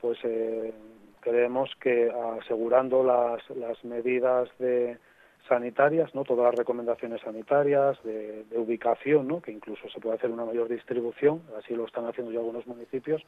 pues 0.00 0.18
eh, 0.24 0.72
creemos 1.20 1.70
que 1.80 2.10
asegurando 2.40 3.02
las, 3.02 3.48
las 3.50 3.82
medidas 3.84 4.48
de 4.58 4.98
sanitarias, 5.48 6.14
¿no? 6.14 6.24
Todas 6.24 6.44
las 6.44 6.54
recomendaciones 6.54 7.20
sanitarias 7.22 7.98
de, 8.04 8.44
ubicación, 8.56 9.26
¿no? 9.26 9.40
Que 9.40 9.50
incluso 9.50 9.88
se 9.88 10.00
puede 10.00 10.16
hacer 10.16 10.30
una 10.30 10.44
mayor 10.44 10.68
distribución, 10.68 11.42
así 11.58 11.74
lo 11.74 11.86
están 11.86 12.06
haciendo 12.06 12.30
ya 12.32 12.38
algunos 12.38 12.66
municipios, 12.66 13.22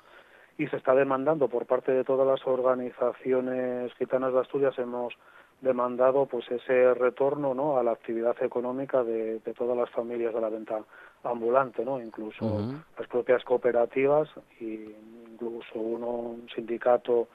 y 0.59 0.67
se 0.69 0.77
está 0.77 0.95
demandando 0.95 1.49
por 1.49 1.67
parte 1.67 1.93
de 1.93 2.05
todas 2.05 2.27
las 2.27 2.47
organizaciones 2.47 3.93
gitanas 3.95 4.33
de 4.33 4.41
Asturias, 4.41 4.79
hemos 4.79 5.15
demandado 5.63 6.27
pues 6.27 6.51
ese 6.51 6.95
retorno 6.95 7.55
¿no? 7.55 7.79
a 7.79 7.83
la 7.83 7.93
actividad 7.93 8.37
económica 8.43 9.05
de, 9.05 9.41
todas 9.57 9.77
las 9.77 9.91
familias 9.91 10.35
de 10.35 10.41
la 10.41 10.49
venta 10.49 10.83
ambulante, 11.23 11.85
¿no? 11.85 12.01
incluso 12.01 12.73
las 12.99 13.09
propias 13.09 13.45
cooperativas 13.45 14.29
y 14.59 14.95
incluso 15.33 15.79
uno, 15.79 16.07
un 16.07 16.49
sindicato 16.55 17.29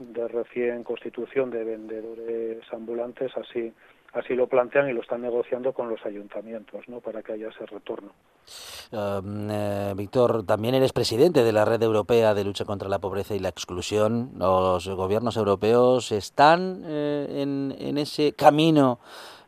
de 0.00 0.28
recién 0.28 0.82
constitución 0.82 1.50
de 1.50 1.62
vendedores 1.62 2.60
ambulantes 2.72 3.30
así 3.36 3.72
así 4.12 4.34
lo 4.34 4.48
plantean 4.48 4.88
y 4.88 4.92
lo 4.92 5.02
están 5.02 5.22
negociando 5.22 5.72
con 5.72 5.88
los 5.88 6.04
ayuntamientos 6.04 6.88
¿no? 6.88 7.00
para 7.00 7.22
que 7.22 7.32
haya 7.34 7.48
ese 7.48 7.66
retorno. 7.66 8.10
Um, 8.90 9.48
eh, 9.50 9.92
Víctor, 9.96 10.44
también 10.44 10.74
eres 10.74 10.92
presidente 10.92 11.44
de 11.44 11.52
la 11.52 11.64
Red 11.64 11.82
Europea 11.82 12.34
de 12.34 12.42
Lucha 12.42 12.64
contra 12.64 12.88
la 12.88 12.98
Pobreza 12.98 13.34
y 13.34 13.38
la 13.38 13.50
Exclusión. 13.50 14.32
Los 14.36 14.88
gobiernos 14.88 15.36
europeos 15.36 16.10
están 16.10 16.82
eh, 16.84 17.42
en, 17.42 17.74
en, 17.78 17.98
ese 17.98 18.32
camino 18.32 18.98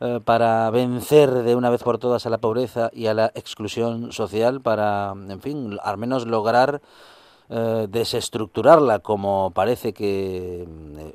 eh, 0.00 0.20
para 0.24 0.70
vencer 0.70 1.30
de 1.30 1.56
una 1.56 1.70
vez 1.70 1.82
por 1.82 1.98
todas 1.98 2.26
a 2.26 2.30
la 2.30 2.38
pobreza 2.38 2.90
y 2.92 3.06
a 3.06 3.14
la 3.14 3.32
exclusión 3.34 4.12
social, 4.12 4.60
para, 4.60 5.12
en 5.12 5.40
fin, 5.40 5.78
al 5.82 5.98
menos 5.98 6.26
lograr 6.26 6.80
desestructurarla 7.88 9.00
como 9.00 9.50
parece 9.50 9.92
que 9.92 10.66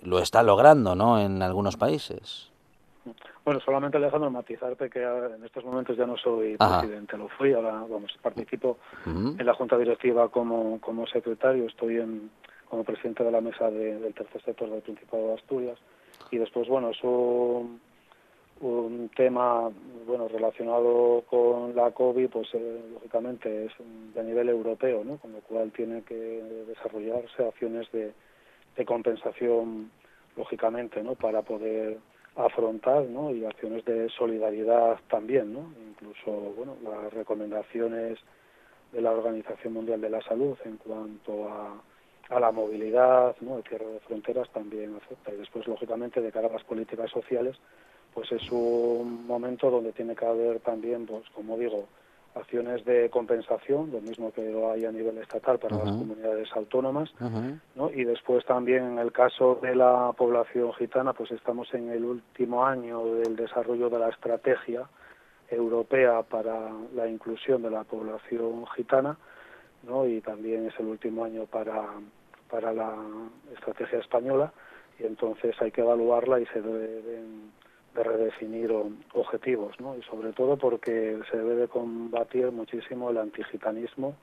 lo 0.04 0.20
está 0.20 0.44
logrando 0.44 0.96
¿no? 0.96 1.20
en 1.20 1.42
algunos 1.42 1.78
países. 1.78 2.52
Bueno, 3.48 3.62
solamente 3.62 3.96
Alejandro, 3.96 4.30
matizarte 4.30 4.90
que 4.90 5.02
en 5.02 5.42
estos 5.46 5.64
momentos 5.64 5.96
ya 5.96 6.06
no 6.06 6.18
soy 6.18 6.58
presidente, 6.58 7.18
lo 7.18 7.30
fui, 7.30 7.54
ahora 7.54 7.86
vamos, 7.90 8.12
participo 8.22 8.78
en 9.06 9.46
la 9.46 9.54
Junta 9.54 9.78
Directiva 9.78 10.28
como, 10.28 10.82
como 10.82 11.08
secretario, 11.08 11.66
estoy 11.66 11.96
en, 11.96 12.30
como 12.70 12.84
presidente 12.84 13.24
de 13.24 13.32
la 13.32 13.40
mesa 13.40 13.72
del 13.72 14.14
tercer 14.14 14.42
sector 14.44 14.70
del 14.70 14.82
Principado 14.82 15.28
de 15.28 15.34
Asturias 15.36 15.78
y 16.30 16.38
después, 16.38 16.68
bueno, 16.68 16.90
es 16.90 17.00
un, 18.62 19.10
tema 19.16 19.70
bueno 20.06 20.28
relacionado 20.28 21.24
con 21.30 21.76
la 21.76 21.92
COVID, 21.92 22.30
pues 22.30 22.48
eh, 22.54 22.82
lógicamente 22.94 23.66
es 23.66 23.72
de 24.14 24.24
nivel 24.24 24.50
europeo, 24.50 25.04
¿no? 25.04 25.18
con 25.18 25.34
lo 25.34 25.40
cual 25.40 25.72
tiene 25.72 26.04
que 26.04 26.16
desarrollarse 26.68 27.46
acciones 27.46 27.92
de, 27.92 28.14
de 28.76 28.86
compensación, 28.86 29.92
lógicamente, 30.36 31.04
¿no? 31.04 31.16
para 31.16 31.42
poder 31.42 31.98
afrontar 32.36 33.04
¿no? 33.04 33.32
y 33.32 33.44
acciones 33.46 33.84
de 33.86 34.10
solidaridad 34.10 35.00
también, 35.10 35.54
¿no? 35.54 35.74
incluso 35.90 36.32
bueno, 36.56 36.78
las 36.84 37.12
recomendaciones 37.14 38.20
de 38.92 39.02
la 39.02 39.12
Organización 39.12 39.74
Mundial 39.74 40.00
de 40.00 40.10
la 40.10 40.22
Salud 40.22 40.58
en 40.64 40.78
cuanto 40.78 41.50
a, 41.50 41.82
a 42.30 42.40
la 42.40 42.52
movilidad, 42.52 43.36
¿no? 43.42 43.58
el 43.58 43.64
cierre 43.64 43.86
de 43.86 44.00
fronteras 44.02 44.50
también 44.52 44.96
afecta 44.96 45.34
y 45.34 45.38
después 45.38 45.68
lógicamente 45.68 46.22
de 46.22 46.32
cara 46.32 46.48
a 46.48 46.54
las 46.54 46.64
políticas 46.64 47.10
sociales 47.12 47.58
pues 48.14 48.32
es 48.32 48.52
un 48.52 49.28
momento 49.28 49.70
donde 49.70 49.92
tiene 49.92 50.16
que 50.16 50.26
haber 50.26 50.60
también 50.60 51.06
pues 51.06 51.24
como 51.30 51.58
digo 51.58 51.88
acciones 52.38 52.86
de 52.86 53.10
compensación, 53.10 53.92
lo 53.92 54.00
mismo 54.00 54.32
que 54.32 54.50
lo 54.50 54.72
hay 54.72 54.86
a 54.86 54.92
nivel 54.92 55.18
estatal 55.18 55.60
para 55.60 55.78
las 55.78 55.90
comunidades 55.90 56.50
autónomas, 56.56 57.12
¿no? 57.76 57.90
y 57.92 58.04
después 58.04 58.46
también 58.46 58.84
en 58.84 59.00
el 59.00 59.12
caso 59.12 59.60
de 59.62 59.76
la 59.76 60.14
población 60.16 60.74
gitana, 60.74 61.14
pues 61.14 61.32
estamos 61.32 61.74
en 61.74 61.90
el 61.90 62.06
último 62.06 62.66
año 62.66 63.04
del 63.16 63.36
desarrollo 63.36 63.90
de 63.90 64.00
la 64.00 64.10
estrategia 64.10 64.88
europea 65.50 66.24
para 66.24 66.72
la 66.94 67.08
inclusión 67.08 67.62
de 67.62 67.72
la 67.72 67.84
población 67.84 68.66
gitana, 68.76 69.18
¿no? 69.84 70.08
y 70.08 70.22
también 70.22 70.68
es 70.68 70.80
el 70.80 70.88
último 70.88 71.26
año 71.26 71.46
para, 71.46 71.86
para 72.50 72.74
la 72.74 72.96
estrategia 73.54 74.00
española, 74.00 74.52
y 75.00 75.06
entonces 75.06 75.56
hay 75.62 75.72
que 75.72 75.82
evaluarla 75.82 76.40
y 76.40 76.46
se 76.48 76.62
deben 76.62 77.52
de 77.98 78.04
redefinir 78.04 78.72
objetivos, 79.14 79.80
¿no? 79.80 79.98
Y 79.98 80.04
sobre 80.04 80.32
todo 80.32 80.56
porque 80.56 81.20
se 81.32 81.38
debe 81.38 81.56
de 81.56 81.68
combatir 81.68 82.52
muchísimo 82.52 83.10
el 83.10 83.18
antigitanismo 83.18 84.16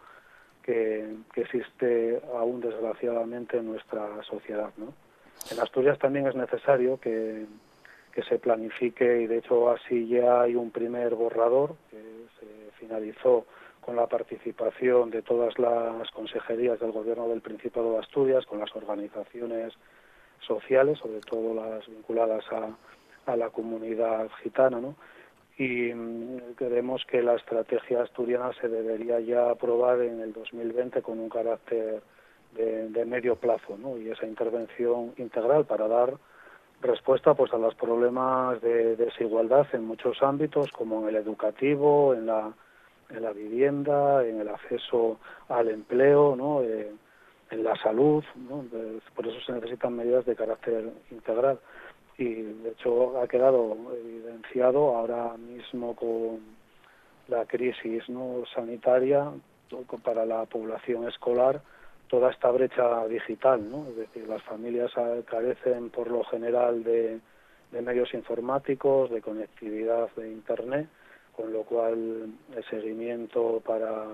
que, 0.63 1.17
existe 1.35 2.23
aún 2.35 2.61
desgraciadamente 2.61 3.59
en 3.59 3.67
nuestra 3.67 4.23
sociedad. 4.23 4.71
En 5.51 5.61
Asturias 5.61 5.99
también 5.99 6.29
es 6.29 6.37
necesario 6.37 6.99
que, 7.01 7.47
que 8.13 8.23
se 8.23 8.39
planifique 8.39 9.23
y 9.23 9.27
de 9.27 9.39
hecho 9.39 9.71
así 9.71 10.07
ya 10.07 10.43
hay 10.43 10.55
un 10.55 10.71
primer 10.71 11.17
borrador 11.17 11.75
que 11.91 11.99
se 12.39 12.73
finalizó 12.79 13.45
con 13.81 13.97
la 13.97 14.07
participación 14.07 15.11
de 15.11 15.23
todas 15.23 15.59
las 15.59 16.11
consejerías 16.13 16.79
del 16.81 16.93
gobierno 16.93 17.29
del 17.29 17.43
Principado 17.43 17.93
de 17.93 17.99
Asturias, 17.99 18.47
con 18.47 18.61
las 18.61 18.75
organizaciones 18.75 19.75
sociales, 20.41 20.99
sobre 20.99 21.21
todo 21.21 21.55
las 21.55 21.87
vinculadas 21.89 22.45
a, 22.51 22.71
a 23.27 23.37
la 23.37 23.51
comunidad 23.51 24.29
gitana, 24.43 24.81
¿no? 24.81 24.95
Y 25.57 25.93
mm, 25.95 26.55
creemos 26.57 27.05
que 27.07 27.23
la 27.23 27.35
estrategia 27.35 28.03
asturiana 28.03 28.53
se 28.61 28.69
debería 28.69 29.21
ya 29.21 29.51
aprobar 29.51 30.01
en 30.03 30.21
el 30.21 30.33
2020 30.33 31.03
con 31.03 31.19
un 31.19 31.29
carácter 31.29 32.03
de, 32.55 33.05
medio 33.05 33.37
plazo, 33.37 33.77
¿no? 33.77 33.99
Y 33.99 34.11
esa 34.11 34.27
intervención 34.27 35.13
integral 35.17 35.65
para 35.67 35.89
dar 35.89 36.15
respuesta 36.81 37.35
pues 37.35 37.53
a 37.53 37.59
los 37.59 37.75
problemas 37.75 38.61
de 38.61 38.97
desigualdad 38.97 39.67
en 39.73 39.85
muchos 39.85 40.23
ámbitos, 40.23 40.71
como 40.71 41.03
en 41.03 41.09
el 41.09 41.17
educativo, 41.17 42.15
en 42.15 42.27
la, 42.27 42.53
en 43.11 43.23
la 43.23 43.33
vivienda, 43.33 44.25
en 44.25 44.41
el 44.41 44.49
acceso 44.49 45.19
al 45.49 45.69
empleo, 45.69 46.37
¿no? 46.37 46.63
Eh, 46.63 46.93
en 47.51 47.63
la 47.65 47.77
salud, 47.77 48.25
¿no? 48.49 48.65
Por 49.15 49.27
eso 49.27 49.41
se 49.41 49.53
necesitan 49.53 49.95
medidas 49.95 50.25
de 50.25 50.37
carácter 50.37 50.91
integral 51.11 51.59
y 52.19 52.35
de 52.35 52.71
hecho 52.71 53.21
ha 53.21 53.27
quedado 53.27 53.77
evidenciado 53.97 54.97
ahora 54.97 55.37
mismo 55.37 55.97
con 55.97 56.41
la 57.29 57.45
crisis 57.47 58.09
no 58.09 58.45
sanitaria 58.55 59.31
para 60.03 60.25
la 60.25 60.45
población 60.45 61.09
escolar 61.09 61.61
toda 62.09 62.31
esta 62.31 62.51
brecha 62.51 63.07
digital, 63.09 63.69
¿no? 63.69 63.89
Es 63.89 63.97
decir, 63.97 64.29
las 64.29 64.43
familias 64.43 64.93
carecen 65.25 65.91
por 65.91 66.09
lo 66.11 66.23
general 66.25 66.85
de, 66.85 67.19
de 67.73 67.83
medios 67.83 68.13
informáticos, 68.15 69.11
de 69.11 69.21
conectividad 69.21 70.09
de 70.15 70.31
internet, 70.31 70.89
con 71.35 71.53
lo 71.53 71.63
cual 71.63 72.33
el 72.55 72.65
seguimiento 72.71 73.61
para 73.67 74.07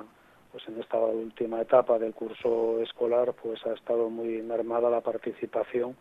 pues 0.50 0.66
en 0.66 0.80
esta 0.80 0.98
última 0.98 1.60
etapa 1.60 1.98
del 1.98 2.12
curso 2.12 2.80
escolar 2.80 3.34
pues 3.40 3.64
ha 3.66 3.74
estado 3.74 4.10
muy 4.10 4.42
mermada 4.42 4.90
la 4.90 5.00
participación 5.00 5.94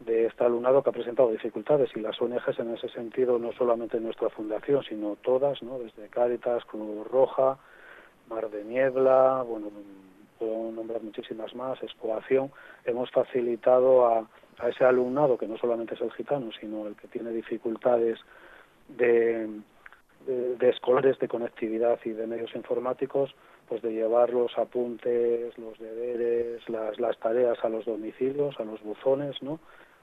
de 0.00 0.26
este 0.26 0.44
alumnado 0.44 0.82
que 0.82 0.90
ha 0.90 0.92
presentado 0.92 1.30
dificultades 1.30 1.90
y 1.96 2.00
las 2.00 2.20
ONGs 2.20 2.58
en 2.58 2.74
ese 2.74 2.88
sentido 2.88 3.38
no 3.38 3.52
solamente 3.52 3.98
nuestra 4.00 4.28
fundación 4.30 4.82
sino 4.84 5.16
todas 5.16 5.62
no 5.62 5.78
desde 5.78 6.08
Cáritas 6.08 6.64
Cruz 6.64 7.06
Roja 7.08 7.58
Mar 8.28 8.48
de 8.50 8.64
Niebla 8.64 9.42
bueno 9.46 9.70
puedo 10.38 10.70
nombrar 10.70 11.02
muchísimas 11.02 11.54
más 11.54 11.82
Escoación 11.82 12.52
hemos 12.84 13.10
facilitado 13.10 14.06
a, 14.06 14.28
a 14.58 14.68
ese 14.68 14.84
alumnado 14.84 15.36
que 15.36 15.48
no 15.48 15.58
solamente 15.58 15.94
es 15.94 16.00
el 16.00 16.12
gitano 16.12 16.50
sino 16.60 16.86
el 16.86 16.94
que 16.94 17.08
tiene 17.08 17.30
dificultades 17.32 18.20
de, 18.88 19.48
de, 20.26 20.68
escolares 20.68 21.18
de 21.18 21.28
conectividad 21.28 21.98
y 22.04 22.10
de 22.10 22.26
medios 22.26 22.54
informáticos 22.54 23.34
pues 23.68 23.82
de 23.82 23.92
llevar 23.92 24.30
los 24.30 24.56
apuntes, 24.56 25.56
los 25.58 25.78
deberes, 25.78 26.66
las, 26.70 26.98
las 26.98 27.18
tareas 27.18 27.62
a 27.62 27.68
los 27.68 27.84
domicilios, 27.84 28.58
a 28.58 28.64
los 28.64 28.82
buzones, 28.82 29.42
¿no? 29.42 29.60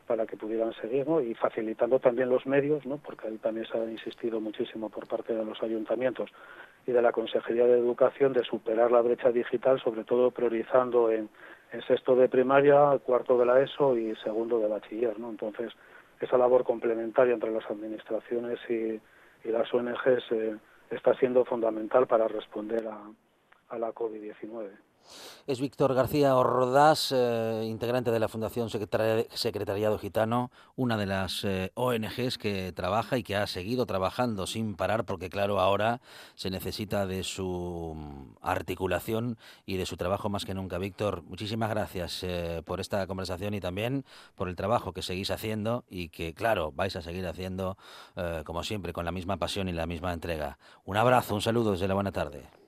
Para 0.08 0.26
que 0.26 0.38
pudieran 0.38 0.74
seguir, 0.74 1.08
¿no? 1.08 1.22
Y 1.22 1.34
facilitando 1.34 2.00
también 2.00 2.30
los 2.30 2.46
medios, 2.46 2.86
¿no? 2.86 2.98
Porque 2.98 3.28
ahí 3.28 3.38
también 3.38 3.66
se 3.68 3.78
ha 3.78 3.86
insistido 3.86 4.40
muchísimo 4.40 4.90
por 4.90 5.08
parte 5.08 5.34
de 5.34 5.44
los 5.44 5.62
ayuntamientos 5.64 6.30
y 6.86 6.92
de 6.92 7.02
la 7.02 7.12
Consejería 7.12 7.66
de 7.66 7.80
Educación 7.80 8.34
de 8.34 8.44
superar 8.44 8.92
la 8.92 9.02
brecha 9.02 9.32
digital, 9.32 9.80
sobre 9.82 10.04
todo 10.04 10.32
priorizando 10.32 11.12
en, 11.12 11.30
sexto 11.88 12.16
de 12.16 12.30
primaria, 12.30 12.98
cuarto 13.04 13.38
de 13.38 13.46
la 13.46 13.60
ESO 13.60 13.98
y 13.98 14.16
segundo 14.18 14.60
de 14.60 14.68
bachiller, 14.68 15.20
¿no? 15.20 15.30
Entonces, 15.30 15.74
esa 16.22 16.38
labor 16.38 16.64
complementaria 16.64 17.34
entre 17.34 17.52
las 17.52 17.70
administraciones 17.70 18.60
y, 18.70 19.02
y 19.44 19.52
las 19.52 19.74
ONGs 19.74 20.32
eh, 20.32 20.56
está 20.90 21.14
siendo 21.16 21.44
fundamental 21.44 22.08
para 22.08 22.30
responder 22.30 22.88
a, 22.88 23.02
a 23.70 23.78
la 23.78 23.92
COVID-19. 23.92 24.70
Es 25.48 25.62
Víctor 25.62 25.94
García 25.94 26.36
Ordaz, 26.36 27.12
eh, 27.12 27.66
integrante 27.68 28.10
de 28.10 28.20
la 28.20 28.28
Fundación 28.28 28.72
Secretari 28.72 29.28
Secretariado 29.32 30.00
Gitano, 30.00 30.50
una 30.76 30.98
de 30.98 31.06
las 31.06 31.44
eh, 31.44 31.72
ONGs 31.76 32.40
que 32.40 32.72
trabaja 32.72 33.20
y 33.20 33.24
que 33.24 33.36
ha 33.36 33.46
seguido 33.46 33.86
trabajando 33.86 34.48
sin 34.48 34.76
parar, 34.76 35.06
porque 35.06 35.30
claro, 35.30 35.60
ahora 35.60 36.02
se 36.34 36.50
necesita 36.50 37.06
de 37.06 37.24
su 37.24 37.94
mm, 37.96 38.38
articulación 38.42 39.38
y 39.68 39.78
de 39.78 39.86
su 39.86 39.98
trabajo 39.98 40.30
más 40.30 40.46
que 40.46 40.56
nunca. 40.56 40.80
Víctor, 40.80 41.22
muchísimas 41.22 41.70
gracias 41.70 42.24
eh, 42.24 42.64
por 42.66 42.80
esta 42.80 43.06
conversación 43.06 43.54
y 43.54 43.60
también 43.60 44.04
por 44.34 44.50
el 44.50 44.56
trabajo 44.56 44.94
que 44.94 45.04
seguís 45.04 45.30
haciendo 45.30 45.86
y 45.88 46.10
que, 46.10 46.34
claro, 46.34 46.72
vais 46.72 46.96
a 46.96 47.04
seguir 47.04 47.28
haciendo, 47.28 47.78
como 48.46 48.64
siempre, 48.64 48.94
con 48.94 49.06
la 49.06 49.12
misma 49.12 49.38
pasión 49.38 49.70
y 49.70 49.74
la 49.74 49.86
misma 49.86 50.12
entrega. 50.14 50.58
Un 50.86 50.98
abrazo, 50.98 51.36
un 51.36 51.42
saludo 51.42 51.74
desde 51.74 51.88
la 51.88 51.94
buena 51.94 52.12
tarde. 52.12 52.65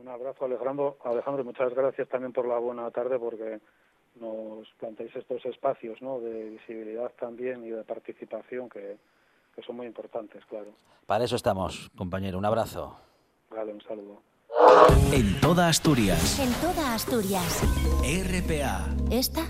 Un 0.00 0.08
abrazo, 0.08 0.44
Alejandro. 0.44 0.96
Alejandro, 1.04 1.44
muchas 1.44 1.74
gracias 1.74 2.08
también 2.08 2.32
por 2.32 2.46
la 2.46 2.58
buena 2.58 2.90
tarde, 2.90 3.18
porque 3.18 3.60
nos 4.20 4.68
planteáis 4.78 5.14
estos 5.16 5.44
espacios 5.44 6.00
¿no? 6.02 6.20
de 6.20 6.50
visibilidad 6.50 7.10
también 7.18 7.64
y 7.64 7.70
de 7.70 7.84
participación 7.84 8.68
que, 8.68 8.96
que 9.54 9.62
son 9.62 9.76
muy 9.76 9.86
importantes, 9.86 10.44
claro. 10.46 10.70
Para 11.06 11.24
eso 11.24 11.36
estamos, 11.36 11.90
compañero. 11.96 12.38
Un 12.38 12.44
abrazo. 12.44 12.96
Vale, 13.50 13.72
un 13.72 13.82
saludo. 13.82 14.20
En 15.12 15.40
toda 15.40 15.68
Asturias. 15.68 16.38
En 16.38 16.52
toda 16.60 16.94
Asturias. 16.94 17.62
RPA. 18.02 18.86
Esta 19.10 19.42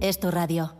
es 0.00 0.18
tu 0.18 0.30
radio. 0.30 0.79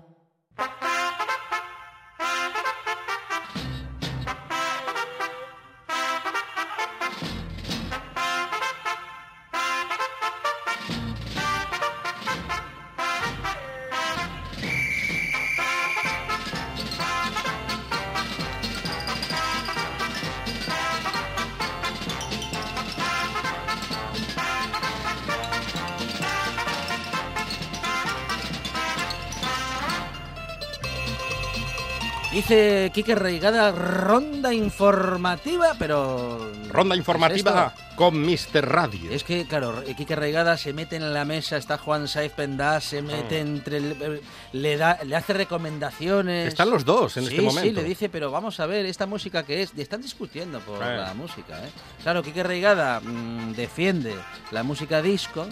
Dice 32.32 32.92
Quique 32.94 33.16
Reigada, 33.16 33.72
ronda 33.72 34.54
informativa, 34.54 35.74
pero... 35.80 36.52
Ronda 36.68 36.94
¿qué 36.94 36.98
es 37.00 37.00
informativa 37.00 37.74
esto? 37.76 37.96
con 37.96 38.22
Mr. 38.24 38.68
Radio. 38.68 39.10
Es 39.10 39.24
que, 39.24 39.46
claro, 39.48 39.82
Quique 39.96 40.14
Reigada 40.14 40.56
se 40.56 40.72
mete 40.72 40.94
en 40.94 41.12
la 41.12 41.24
mesa, 41.24 41.56
está 41.56 41.76
Juan 41.76 42.06
Saiz 42.06 42.30
Pendá, 42.30 42.80
se 42.80 43.02
mete 43.02 43.38
Ah. 43.38 43.40
entre... 43.40 43.78
el- 43.78 44.20
le, 44.52 44.76
da, 44.76 45.00
le 45.04 45.16
hace 45.16 45.32
recomendaciones. 45.32 46.46
Están 46.46 46.70
los 46.70 46.84
dos 46.84 47.16
en 47.16 47.24
Sí, 47.24 47.30
este 47.30 47.42
momento. 47.42 47.62
Sí, 47.68 47.72
le 47.72 47.82
dice, 47.82 48.08
pero 48.08 48.30
vamos 48.30 48.60
a 48.60 48.66
ver, 48.66 48.86
esta 48.86 49.06
música 49.06 49.42
que 49.42 49.62
es... 49.62 49.72
Y 49.76 49.80
están 49.80 50.00
discutiendo 50.00 50.60
por 50.60 50.80
Eh. 50.84 50.96
la 50.98 51.12
música, 51.14 51.58
¿eh? 51.58 51.70
Claro, 52.04 52.22
Quique 52.22 52.44
Reigada 52.44 53.00
mm, 53.00 53.54
defiende 53.54 54.14
la 54.52 54.62
música 54.62 55.02
disco 55.02 55.48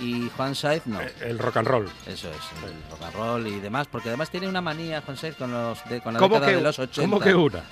y 0.00 0.30
Juan 0.36 0.54
Saiz 0.54 0.86
no. 0.86 1.00
Eh, 1.00 1.12
El 1.20 1.38
rock 1.38 1.58
and 1.58 1.68
roll. 1.68 1.86
Eso 2.06 2.28
es, 2.30 2.36
el 2.64 2.90
rock 2.90 3.02
and 3.04 3.14
roll 3.14 3.46
y 3.46 3.60
demás, 3.60 3.86
porque 3.86 4.08
además 4.08 4.30
tiene 4.30 4.48
una 4.48 4.60
manía, 4.60 5.02
Juan 5.02 5.16
Saiz, 5.16 5.36
con, 5.36 5.52
los 5.52 5.78
de, 5.88 6.00
con 6.00 6.14
la 6.14 6.18
¿Cómo 6.20 6.36
década 6.36 6.50
que, 6.52 6.56
de 6.56 6.62
los 6.62 6.78
80. 6.78 7.00
¿Cómo 7.02 7.20
que 7.20 7.34
una? 7.34 7.62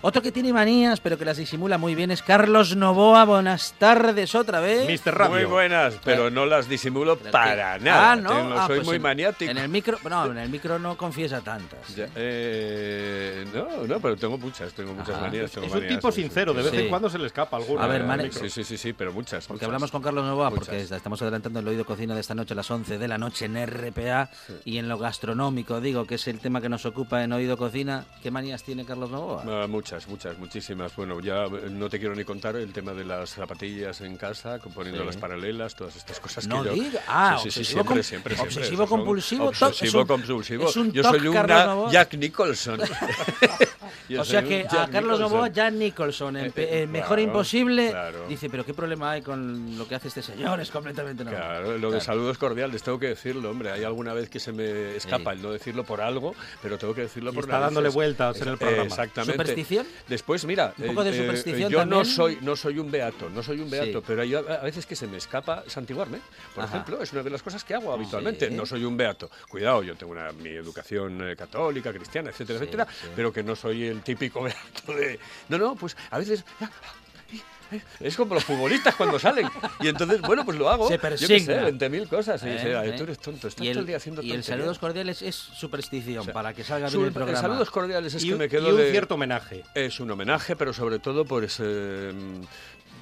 Otro 0.00 0.22
que 0.22 0.30
tiene 0.30 0.52
manías, 0.52 1.00
pero 1.00 1.18
que 1.18 1.24
las 1.24 1.36
disimula 1.36 1.76
muy 1.78 1.94
bien, 1.94 2.10
es 2.10 2.22
Carlos 2.22 2.76
Novoa. 2.76 3.24
Buenas 3.24 3.74
tardes 3.78 4.34
otra 4.34 4.60
vez. 4.60 4.88
Mr. 4.88 5.14
Radio. 5.16 5.34
Muy 5.34 5.44
buenas, 5.44 5.94
pero 6.04 6.30
no 6.30 6.46
las 6.46 6.68
disimulo 6.68 7.16
Pero 7.18 7.32
para 7.32 7.78
que- 7.78 7.84
nada. 7.84 8.12
Ah, 8.12 8.16
¿no? 8.16 8.30
Tengo- 8.30 8.58
Ah, 8.58 8.66
soy 8.66 8.76
pues 8.76 8.86
muy 8.86 8.96
en- 8.96 9.02
maniático. 9.02 9.50
En 9.50 9.58
el 9.58 9.68
micro, 9.68 9.98
no, 10.08 10.26
en 10.26 10.38
el 10.38 10.48
micro 10.50 10.78
no 10.78 10.96
confiesa 10.96 11.40
tantas. 11.40 11.94
Ya, 11.96 12.08
eh, 12.14 13.44
no, 13.52 13.86
no, 13.86 14.00
pero 14.00 14.16
tengo 14.16 14.38
muchas, 14.38 14.72
tengo 14.72 14.92
muchas 14.94 15.16
Ajá. 15.16 15.22
manías. 15.26 15.50
tengo 15.50 15.66
Es 15.66 15.72
un 15.72 15.78
manías, 15.80 15.96
tipo 15.96 16.12
sí, 16.12 16.16
sí, 16.16 16.22
sincero, 16.22 16.52
de 16.54 16.62
vez 16.62 16.70
Sí. 16.72 16.78
en 16.82 16.88
cuando 16.88 17.10
se 17.10 17.18
le 17.18 17.26
escapa 17.26 17.56
alguna. 17.56 17.84
A 17.84 17.86
ver, 17.86 18.04
micro. 18.04 18.40
Sí, 18.40 18.50
sí, 18.50 18.64
sí, 18.64 18.76
sí, 18.76 18.92
pero 18.92 19.12
muchas. 19.12 19.46
Porque 19.46 19.58
muchas. 19.58 19.66
hablamos 19.66 19.90
con 19.90 20.02
Carlos 20.02 20.17
Novoa, 20.24 20.50
porque 20.50 20.72
Muchas. 20.72 20.92
estamos 20.92 21.20
adelantando 21.22 21.60
el 21.60 21.68
oído 21.68 21.84
cocina 21.84 22.14
de 22.14 22.20
esta 22.20 22.34
noche 22.34 22.54
a 22.54 22.56
las 22.56 22.70
11 22.70 22.98
de 22.98 23.08
la 23.08 23.18
noche 23.18 23.44
en 23.46 23.56
RPA 23.66 24.30
y 24.64 24.78
en 24.78 24.88
lo 24.88 24.98
gastronómico, 24.98 25.80
digo, 25.80 26.06
que 26.06 26.16
es 26.16 26.26
el 26.28 26.38
tema 26.40 26.60
que 26.60 26.68
nos 26.68 26.84
ocupa 26.86 27.22
en 27.22 27.32
oído 27.32 27.56
cocina. 27.56 28.04
¿Qué 28.22 28.30
manías 28.30 28.62
tiene 28.62 28.84
Carlos 28.84 29.10
Novoa? 29.10 29.44
Ah, 29.46 29.66
muchas, 29.66 30.06
muchas, 30.08 30.38
muchísimas. 30.38 30.94
Bueno, 30.96 31.20
ya 31.20 31.44
eh, 31.44 31.68
no 31.70 31.88
te 31.88 31.98
quiero 31.98 32.14
ni 32.14 32.24
contar 32.24 32.56
el 32.56 32.72
tema 32.72 32.92
de 32.92 33.04
las 33.04 33.30
zapatillas 33.30 34.00
en 34.00 34.16
casa, 34.16 34.58
poniendo 34.74 35.00
Sí. 35.00 35.06
las 35.06 35.16
paralelas, 35.16 35.74
todas 35.74 35.96
estas 35.96 36.20
cosas 36.20 36.46
No 36.46 36.62
que 36.62 36.68
yo... 36.68 36.74
diga. 36.74 37.00
Ah, 37.08 37.38
sí, 37.42 37.50
sí, 37.50 37.64
sí, 37.64 37.78
obsesivo 37.78 37.82
siempre, 37.84 38.02
siempre, 38.04 38.34
siempre. 38.36 38.56
obsesivo 38.58 38.86
compulsivo, 38.86 39.46
Obsesivo 39.48 40.06
compulsivo. 40.06 40.68
es 40.68 40.76
un 40.76 40.92
yo 40.92 41.02
soy 41.02 41.30
Carlos 41.32 41.84
una. 41.84 41.90
Jack 41.92 42.14
Nicholson. 42.14 42.80
Yo 44.08 44.22
o 44.22 44.24
sea 44.24 44.42
que 44.42 44.62
a 44.66 44.68
Jack 44.70 44.90
Carlos. 44.90 45.20
Novoa, 45.20 45.50
Jan 45.54 45.78
Nicholson, 45.78 46.36
en 46.38 46.46
Eh, 46.46 46.52
eh, 46.56 46.86
Mejor 46.86 47.08
claro, 47.16 47.22
Imposible, 47.22 47.90
claro. 47.90 48.26
dice, 48.26 48.48
pero 48.48 48.64
¿qué 48.64 48.72
problema 48.72 49.10
hay 49.12 49.22
con 49.22 49.76
lo 49.76 49.86
que 49.86 49.94
hace 49.94 50.07
este 50.08 50.22
señor? 50.22 50.60
Es 50.60 50.70
completamente 50.70 51.24
normal. 51.24 51.42
Claro, 51.42 51.78
lo 51.78 51.90
de 51.90 52.00
saludos 52.00 52.36
cordiales, 52.38 52.82
tengo 52.82 52.98
que 52.98 53.08
decirlo, 53.08 53.50
hombre. 53.50 53.70
Hay 53.70 53.84
alguna 53.84 54.12
vez 54.12 54.28
que 54.28 54.40
se 54.40 54.52
me 54.52 54.96
escapa 54.96 55.30
Sí. 55.32 55.36
el 55.38 55.42
no 55.42 55.52
decirlo 55.52 55.84
por 55.84 56.00
algo, 56.00 56.34
pero 56.62 56.76
tengo 56.78 56.94
que 56.94 57.02
decirlo 57.02 57.30
Y 57.30 57.34
por 57.34 57.44
está 57.44 57.58
dándole 57.60 57.88
vueltas 57.90 58.40
en 58.40 58.48
el 58.48 58.54
Eh, 58.54 58.56
programa. 58.58 58.84
exactamente. 58.84 59.32
¿Superstición? 59.32 59.86
Después, 60.08 60.44
mira, 60.44 60.74
Un 60.78 60.86
poco 60.88 61.04
de 61.04 61.10
eh, 61.10 61.14
eh, 61.14 61.20
superstición 61.20 61.70
yo 61.70 61.84
no 61.84 61.96
también. 61.96 62.04
soy, 62.16 62.38
no 62.42 62.56
soy 62.56 62.78
un 62.78 62.90
beato, 62.90 63.30
no 63.30 63.42
soy 63.42 63.60
un 63.60 63.70
beato, 63.70 63.98
Sí. 64.00 64.04
pero 64.06 64.22
hay 64.22 64.34
a, 64.34 64.40
veces 64.62 64.86
que 64.86 64.96
se 64.96 65.06
me 65.06 65.16
escapa 65.16 65.64
santiguarme. 65.66 66.18
Por 66.54 66.64
Ajá. 66.64 66.74
ejemplo, 66.74 67.02
es 67.02 67.12
una 67.12 67.22
de 67.22 67.30
las 67.30 67.42
cosas 67.42 67.62
que 67.64 67.74
hago 67.74 67.92
habitualmente. 67.92 68.48
Sí. 68.48 68.54
No 68.54 68.66
soy 68.66 68.84
un 68.84 68.96
beato. 68.96 69.30
Cuidado, 69.48 69.82
yo 69.82 69.94
tengo 69.96 70.12
una, 70.12 70.32
mi 70.32 70.50
educación 70.50 71.28
eh, 71.30 71.36
católica, 71.36 71.92
cristiana, 71.92 72.30
etcétera, 72.30 72.58
Sí, 72.58 72.64
etcétera, 72.64 72.86
sí. 72.90 73.08
pero 73.14 73.32
que 73.32 73.42
no 73.42 73.54
soy 73.54 73.84
el 73.86 74.02
típico 74.02 74.42
beato 74.42 74.92
de... 74.94 75.18
No, 75.48 75.58
no, 75.58 75.74
pues 75.76 75.96
a 76.10 76.18
veces... 76.18 76.44
Es 78.00 78.16
como 78.16 78.34
los 78.34 78.44
futbolistas 78.44 78.94
cuando 78.94 79.18
salen. 79.18 79.48
Y 79.80 79.88
entonces, 79.88 80.20
bueno, 80.20 80.44
pues 80.44 80.58
lo 80.58 80.68
hago. 80.70 80.88
Se 80.88 80.94
Yo 80.96 81.00
qué 81.00 81.16
sé, 81.18 81.26
persigna. 81.28 81.62
20.000 81.68 82.08
cosas. 82.08 82.42
Y 82.42 82.46
Eh, 82.48 82.52
dice, 82.52 82.76
"Ay, 82.76 82.90
eh. 82.90 82.94
tú 82.96 83.02
eres 83.04 83.18
tonto, 83.18 83.48
estás 83.48 83.64
Y 83.64 83.68
todo 83.68 83.72
el, 83.72 83.78
el 83.78 83.86
día 83.86 83.96
haciendo 83.98 84.22
y 84.22 84.26
el 84.26 84.30
tonterías". 84.36 84.46
saludos 84.58 84.78
cordiales 84.78 85.22
es 85.22 85.34
superstición, 85.34 86.20
O 86.20 86.24
sea, 86.24 86.32
para 86.32 86.54
que 86.54 86.64
salga 86.64 86.88
bien 86.88 87.04
el 87.04 87.12
programa. 87.12 87.40
saludos 87.40 87.70
cordiales 87.70 88.14
es 88.14 88.22
y, 88.24 88.28
que 88.28 88.32
un- 88.34 88.38
me 88.38 88.44
y 88.46 88.48
quedo 88.48 88.70
un 88.70 88.76
de... 88.76 88.90
cierto 88.90 89.14
homenaje. 89.14 89.64
Es 89.74 90.00
un 90.00 90.10
homenaje, 90.10 90.56
pero 90.56 90.72
sobre 90.72 90.98
todo, 90.98 91.24
pues, 91.24 91.58
eh, 91.60 92.12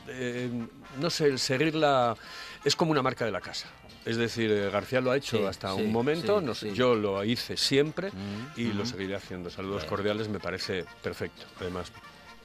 eh, 0.08 0.50
no 1.00 1.10
sé, 1.10 1.26
el 1.26 1.38
seguir 1.38 1.74
la... 1.74 2.16
Es 2.64 2.74
como 2.76 2.90
una 2.90 3.02
marca 3.02 3.24
de 3.24 3.30
la 3.32 3.40
casa. 3.40 3.68
Es 4.04 4.16
decir, 4.16 4.70
García 4.70 5.00
lo 5.00 5.10
ha 5.10 5.16
hecho 5.16 5.36
Sí, 5.38 5.44
hasta 5.44 5.74
sí, 5.74 5.82
un 5.82 5.90
momento, 5.92 6.38
sí, 6.40 6.46
nos- 6.46 6.58
sí. 6.58 6.72
yo 6.74 6.94
lo 6.94 7.24
hice 7.24 7.56
siempre 7.56 8.10
Mm, 8.12 8.60
y 8.60 8.72
lo 8.72 8.84
mm. 8.84 8.86
seguiré 8.86 9.16
haciendo. 9.16 9.50
Saludos 9.50 9.84
cordiales 9.84 10.28
me 10.28 10.38
parece 10.38 10.84
perfecto, 11.02 11.44
además, 11.60 11.90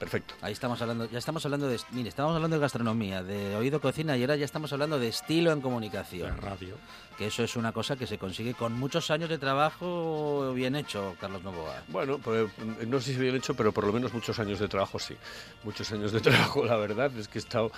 perfecto. 0.02 0.34
Ahí 0.41 0.52
estamos 0.52 0.82
hablando, 0.82 1.08
ya 1.10 1.20
estamos 1.20 1.45
hablando 1.45 1.68
de, 1.68 1.80
mire, 1.91 2.10
estamos 2.10 2.36
hablando 2.36 2.56
de 2.56 2.62
gastronomía, 2.62 3.22
de 3.22 3.56
oído 3.56 3.80
cocina 3.80 4.18
y 4.18 4.22
ahora 4.22 4.36
ya 4.36 4.45
estamos 4.45 4.74
hablando 4.74 4.97
de 4.97 5.08
estilo 5.08 5.52
en 5.52 5.62
comunicación. 5.62 6.36
radio. 6.38 6.76
Que 7.22 7.28
eso 7.28 7.44
es 7.44 7.56
una 7.56 7.72
cosa 7.72 7.96
que 7.96 8.08
se 8.08 8.18
consigue 8.18 8.56
con 8.56 8.74
muchos 8.74 9.12
años 9.12 9.30
de 9.30 9.38
trabajo 9.38 10.52
bien 10.56 10.76
hecho, 10.76 11.16
Carlos 11.22 11.44
Novoa. 11.44 11.84
Bueno, 11.90 12.18
pues, 12.18 12.50
no 12.88 13.00
sé 13.00 13.14
si 13.14 13.20
bien 13.20 13.36
hecho, 13.36 13.54
pero 13.54 13.72
por 13.72 13.86
lo 13.86 13.94
menos 13.94 14.12
muchos 14.12 14.40
años 14.40 14.58
de 14.58 14.68
trabajo 14.68 14.98
sí. 14.98 15.16
Muchos 15.64 15.92
años 15.92 16.12
de 16.12 16.20
trabajo, 16.22 16.66
la 16.66 16.78
verdad, 16.78 17.16
es 17.16 17.28
que 17.28 17.38
he 17.38 17.42
estado 17.42 17.72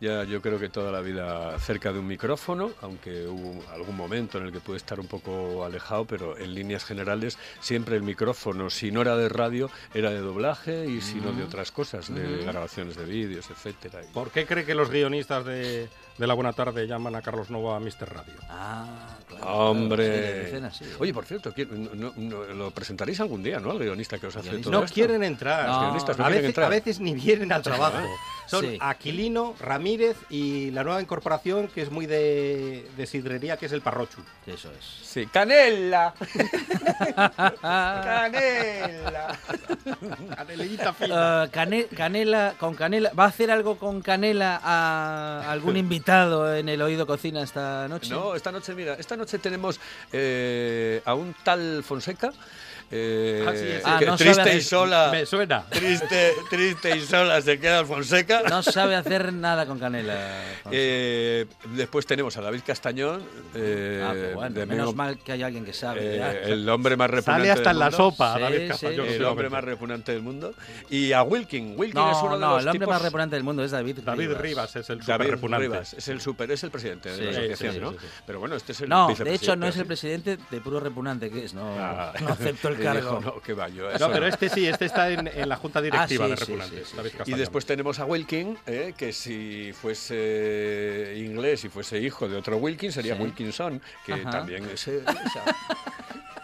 ya 0.00 0.24
yo 0.24 0.40
creo 0.40 0.58
que 0.58 0.70
toda 0.70 0.90
la 0.90 1.02
vida 1.02 1.58
cerca 1.58 1.92
de 1.92 1.98
un 1.98 2.06
micrófono, 2.06 2.70
aunque 2.80 3.26
hubo 3.26 3.62
algún 3.70 3.98
momento 3.98 4.38
en 4.38 4.46
el 4.46 4.52
que 4.52 4.60
pude 4.60 4.78
estar 4.78 4.98
un 4.98 5.08
poco 5.08 5.62
alejado, 5.62 6.06
pero 6.06 6.38
en 6.38 6.54
líneas 6.54 6.82
generales 6.86 7.38
siempre 7.60 7.96
el 7.96 8.02
micrófono, 8.02 8.70
si 8.70 8.92
no 8.92 9.02
era 9.02 9.14
de 9.14 9.28
radio, 9.28 9.70
era 9.92 10.08
de 10.08 10.20
doblaje 10.20 10.86
y 10.86 11.02
si 11.02 11.16
no 11.16 11.32
de 11.32 11.44
otras 11.44 11.70
cosas, 11.70 12.14
de 12.14 12.46
grabaciones 12.46 12.96
de 12.96 13.04
vídeos, 13.04 13.50
etcétera. 13.50 14.00
¿Por 14.14 14.30
qué 14.30 14.46
cree 14.46 14.64
que 14.64 14.74
los 14.74 14.88
guionistas 14.88 15.44
de, 15.44 15.90
de 16.18 16.26
La 16.26 16.34
Buena 16.34 16.52
Tarde 16.52 16.86
llaman 16.86 17.14
a 17.14 17.22
Carlos 17.22 17.50
Nova 17.50 17.76
a 17.76 17.80
Mr. 17.80 18.08
Radio? 18.12 18.34
Ah, 18.48 19.16
claro. 19.28 19.46
Hombre. 19.70 20.38
Sí, 20.40 20.44
dicen 20.46 20.64
así. 20.64 20.84
Oye, 20.98 21.12
por 21.12 21.24
cierto, 21.26 21.52
¿quién- 21.52 21.90
no- 21.94 22.12
no- 22.16 22.44
lo 22.54 22.70
presentaréis 22.70 23.20
algún 23.20 23.42
día, 23.42 23.60
¿no? 23.60 23.70
Al 23.70 23.78
guionista 23.78 24.18
que 24.18 24.26
os 24.28 24.36
hace 24.36 24.58
todo 24.58 24.70
No 24.72 24.84
esto. 24.84 24.94
quieren 24.94 25.22
entrar. 25.22 25.68
Los 25.68 25.80
guionistas 25.80 26.18
no 26.18 26.24
a, 26.24 26.28
quieren 26.28 26.42
veces, 26.42 26.48
entrar. 26.50 26.66
a 26.66 26.70
veces 26.70 27.00
ni 27.00 27.14
vienen 27.14 27.52
al 27.52 27.62
trabajo. 27.62 27.98
Son 28.46 28.64
Sí. 28.64 28.78
Aquilino, 28.80 29.56
Ramírez 29.58 30.16
y 30.30 30.70
la 30.70 30.84
nueva 30.84 31.02
incorporación 31.02 31.66
que 31.66 31.82
es 31.82 31.90
muy 31.90 32.06
de, 32.06 32.88
de 32.96 33.06
sidrería, 33.06 33.56
que 33.56 33.66
es 33.66 33.72
el 33.72 33.80
Parrochu. 33.82 34.20
Eso 34.46 34.70
es. 34.70 34.84
Sí, 35.02 35.26
canela. 35.26 36.14
canela. 37.62 39.36
Canelita 40.36 40.92
fina. 40.92 41.42
Ah, 41.42 41.48
cane- 41.50 41.86
canela, 41.86 42.54
con 42.58 42.74
canela. 42.74 43.10
¿Va 43.18 43.24
a 43.24 43.28
hacer 43.28 43.50
algo 43.50 43.78
con 43.78 44.00
canela 44.00 44.60
a 44.62 45.50
algún 45.50 45.76
invitado 45.76 46.05
en 46.10 46.68
el 46.68 46.80
oído 46.82 47.06
cocina 47.06 47.42
esta 47.42 47.88
noche? 47.88 48.10
No, 48.10 48.34
esta 48.34 48.52
noche, 48.52 48.74
mira, 48.74 48.94
esta 48.94 49.16
noche 49.16 49.38
tenemos 49.38 49.80
eh, 50.12 51.02
a 51.04 51.14
un 51.14 51.34
tal 51.42 51.82
Fonseca. 51.82 52.32
eh, 52.90 53.44
Ah, 53.46 53.52
sí, 53.52 53.64
ese. 53.66 53.82
Ah, 53.84 54.00
no 54.06 54.16
triste 54.16 54.34
sabe 54.44 54.56
y 54.56 54.60
sola. 54.62 55.08
Me 55.10 55.26
suena. 55.26 55.64
Triste, 55.68 56.32
triste 56.48 56.96
y 56.96 57.00
sola 57.00 57.40
se 57.42 57.58
queda 57.58 57.80
el 57.80 57.86
Fonseca. 57.86 58.42
No 58.48 58.62
sabe 58.62 58.94
hacer 58.94 59.32
nada 59.32 59.66
con 59.66 59.80
canela. 59.80 60.14
Eh, 60.70 61.46
después 61.74 62.06
tenemos 62.06 62.36
a 62.36 62.42
David 62.42 62.60
Castañón. 62.64 63.22
eh, 63.54 64.02
ah, 64.04 64.12
pues 64.16 64.34
bueno, 64.34 64.54
de 64.60 64.66
menos 64.66 64.94
mal 64.94 65.18
que 65.18 65.32
hay 65.32 65.42
alguien 65.42 65.64
que 65.64 65.72
sabe. 65.72 66.00
eh, 66.16 66.40
el 66.52 66.68
hombre 66.68 66.96
más 66.96 67.10
repugnante 67.10 67.48
Sale 67.48 67.50
hasta 67.50 67.70
en 67.70 67.74
del 67.74 67.78
la 67.80 67.84
mundo. 67.86 67.96
sopa, 67.96 68.34
Sí, 68.36 68.40
David 68.42 68.58
sí. 68.60 68.68
Castañón. 68.68 69.06
El 69.08 69.24
hombre 69.24 69.50
más 69.50 69.64
repugnante 69.64 70.12
del 70.12 70.22
mundo. 70.22 70.54
Y 70.88 71.12
a 71.12 71.22
Wilkin. 71.24 71.74
Wilkin 71.76 72.00
es 72.08 72.16
uno 72.18 72.30
no, 72.30 72.34
de 72.36 72.40
no, 72.40 72.50
los 72.54 72.62
el 72.62 72.68
hombre 72.68 72.86
tipos- 72.86 72.94
más 72.94 73.02
repugnante 73.02 73.34
del 73.36 73.42
mundo 73.44 73.64
es 73.64 73.70
David 73.72 73.98
David 74.04 74.26
Rivas. 74.28 74.40
Rivas 74.42 74.76
es 74.76 74.90
el 74.90 75.00
super 75.00 75.18
David 75.18 75.30
repugnante. 75.32 75.66
Rivas, 75.66 75.94
es 75.96 76.08
el 76.08 76.20
super, 76.20 76.50
es 76.50 76.62
el 76.64 76.70
presidente 76.70 77.10
de 77.10 77.16
Sí, 77.16 77.22
la 77.24 77.30
asociación, 77.30 77.72
sí, 77.74 77.80
¿no? 77.80 77.90
sí, 77.92 77.98
sí. 78.00 78.06
Pero 78.26 78.40
bueno, 78.40 78.56
este 78.56 78.72
es 78.72 78.80
el 78.82 78.88
No, 78.88 79.08
de 79.14 79.34
hecho 79.34 79.56
no 79.56 79.66
es 79.66 79.76
el 79.76 79.86
presidente 79.86 80.38
de 80.50 80.60
puro 80.60 80.80
repugnante 80.80 81.30
que 81.30 81.44
es, 81.44 81.54
no, 81.54 81.74
Ah. 81.78 82.12
no 82.20 82.28
acepto 82.28 82.68
el 82.68 82.78
cargo. 82.82 83.18
dijo, 83.18 83.20
no, 83.56 83.68
yo 83.68 83.92
No, 83.98 84.08
pero 84.08 84.20
no". 84.20 84.26
este 84.26 84.48
sí, 84.48 84.66
este 84.66 84.84
está 84.86 85.10
en, 85.10 85.26
en 85.26 85.48
la 85.48 85.56
junta 85.56 85.80
directiva 85.80 86.24
sí, 86.24 86.30
de 86.30 86.36
repugnantes. 86.36 86.78
sí, 86.80 86.90
sí, 86.90 86.96
David 86.96 87.10
sí. 87.24 87.32
Y 87.32 87.34
después 87.34 87.66
tenemos 87.66 87.98
a 87.98 88.04
Wilkin, 88.04 88.58
eh, 88.66 88.94
que 88.96 89.12
si 89.12 89.72
fuese 89.72 91.14
inglés 91.16 91.64
y 91.64 91.68
fuese 91.68 91.98
hijo 92.00 92.28
de 92.28 92.36
otro 92.36 92.56
Wilkin, 92.58 92.92
sería 92.92 93.16
Sí. 93.16 93.22
Wilkinson, 93.22 93.80
que 94.04 94.12
Ajá. 94.14 94.30
también 94.30 94.64
es... 94.68 94.88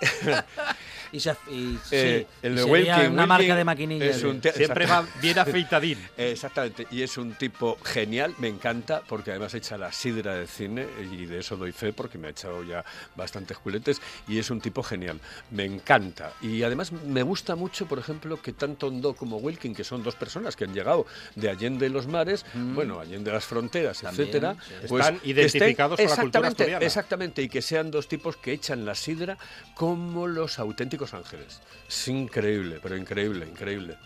Y, 1.13 1.21
se, 1.21 1.31
y- 1.51 1.79
eh, 1.91 2.27
sí, 2.31 2.37
el 2.47 2.53
y 2.53 2.57
de 2.57 2.63
sería 2.63 2.73
Wilkin, 2.73 2.95
una 3.13 3.23
Wilkin 3.23 3.29
marca 3.29 3.57
de 3.57 3.65
maquinillas. 3.65 4.17
es 4.17 4.25
un 4.25 4.41
de- 4.41 4.51
te- 4.51 4.57
Siempre 4.59 4.87
va 4.87 5.07
bien 5.21 5.39
afeitadín. 5.39 5.99
Exactamente, 6.17 6.87
y 6.91 7.03
es 7.03 7.19
un 7.19 7.35
tipo 7.35 7.77
genial, 7.85 8.35
me 8.39 8.49
encanta, 8.49 9.03
porque 9.07 9.31
además 9.31 9.53
echa 9.55 9.77
la 9.77 9.93
sidra 9.93 10.35
del 10.37 10.49
cine, 10.49 10.87
y 11.13 11.27
de 11.27 11.41
eso 11.41 11.57
doy 11.57 11.73
fe, 11.73 11.93
porque 11.93 12.17
me 12.19 12.29
ha 12.29 12.31
echado 12.31 12.65
ya 12.65 12.85
bastantes 13.15 13.59
culetes, 13.59 14.01
y 14.27 14.39
es 14.39 14.51
un 14.51 14.61
tipo 14.61 14.83
genial, 14.83 15.21
me 15.51 15.65
encanta. 15.65 16.33
Y 16.41 16.63
además 16.63 16.93
me 16.93 17.23
gusta 17.23 17.57
mucho, 17.57 17.87
por 17.87 17.99
ejemplo, 17.99 18.41
que 18.41 18.53
tanto 18.53 18.87
Ondo 18.87 19.15
como 19.15 19.37
Wilkin, 19.37 19.75
que 19.75 19.85
son 19.85 20.03
dos 20.03 20.17
personas 20.17 20.57
que 20.57 20.65
han 20.65 20.73
llegado 20.75 21.07
de 21.35 21.51
Allende 21.51 21.89
los 21.91 22.07
mares, 22.07 22.45
bueno, 22.55 23.01
Allende 23.01 23.31
las 23.33 23.45
fronteras, 23.45 24.01
También, 24.01 24.29
etcétera, 24.29 24.57
sí. 24.67 24.75
pues 24.89 25.05
Están 25.07 25.21
identificados 25.25 25.97
con 25.99 26.07
la 26.07 26.17
cultura 26.17 26.49
exactamente, 26.49 26.63
asturiana. 26.63 26.87
Exactamente, 26.87 27.43
y 27.43 27.49
que 27.51 27.61
sean 27.61 27.91
dos 27.91 28.09
tipos 28.09 28.37
que 28.39 28.53
echan 28.53 28.85
la 28.87 28.95
sidra 28.95 29.37
como 29.75 30.27
los 30.27 30.59
auténticos 30.59 31.02
ángeles. 31.15 31.61
Es 31.89 32.09
increíble, 32.09 32.79
pero 32.83 32.97
increíble, 32.97 33.47
increíble. 33.47 33.97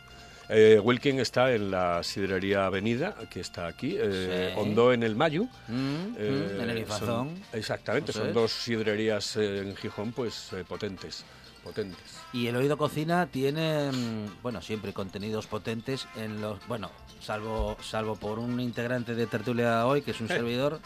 Eh, 0.49 0.81
Wilkin 0.83 1.19
está 1.19 1.53
en 1.53 1.73
la 1.73 2.03
sidrería 2.05 2.67
Avenida, 2.67 3.17
que 3.29 3.41
está 3.41 3.67
aquí. 3.67 3.97
Eh, 3.99 4.53
Sí. 4.55 4.61
Hondo 4.61 4.93
en 4.93 5.03
el 5.03 5.17
Mayu. 5.17 5.45
Mm, 5.67 6.15
Eh, 6.17 6.53
mm, 6.57 6.61
en 6.61 6.61
el 6.63 6.69
son- 6.69 6.79
Infazón. 6.79 7.43
exactamente, 7.53 8.13
son 8.13 8.29
es. 8.29 8.35
dos 8.35 8.53
sidrerías 8.53 9.37
eh, 9.37 9.59
en 9.63 9.75
Gijón, 9.77 10.13
pues 10.13 10.53
eh, 10.53 10.65
potentes, 10.67 11.25
potentes. 11.65 11.99
Y 12.33 12.47
el 12.47 12.55
oído 12.55 12.77
cocina 12.79 13.27
tiene, 13.27 13.91
mm, 13.91 14.43
bueno, 14.43 14.63
siempre 14.63 14.93
contenidos 14.93 15.49
potentes 15.49 16.07
en 16.17 16.41
los, 16.41 16.65
bueno, 16.69 16.93
salvo 17.21 17.77
salvo 17.83 18.15
por 18.15 18.39
un 18.39 18.61
integrante 18.61 19.17
de 19.17 19.27
tertulia 19.27 19.85
hoy 19.85 20.03
que 20.03 20.13
es 20.13 20.21
un 20.21 20.29
servidor. 20.47 20.79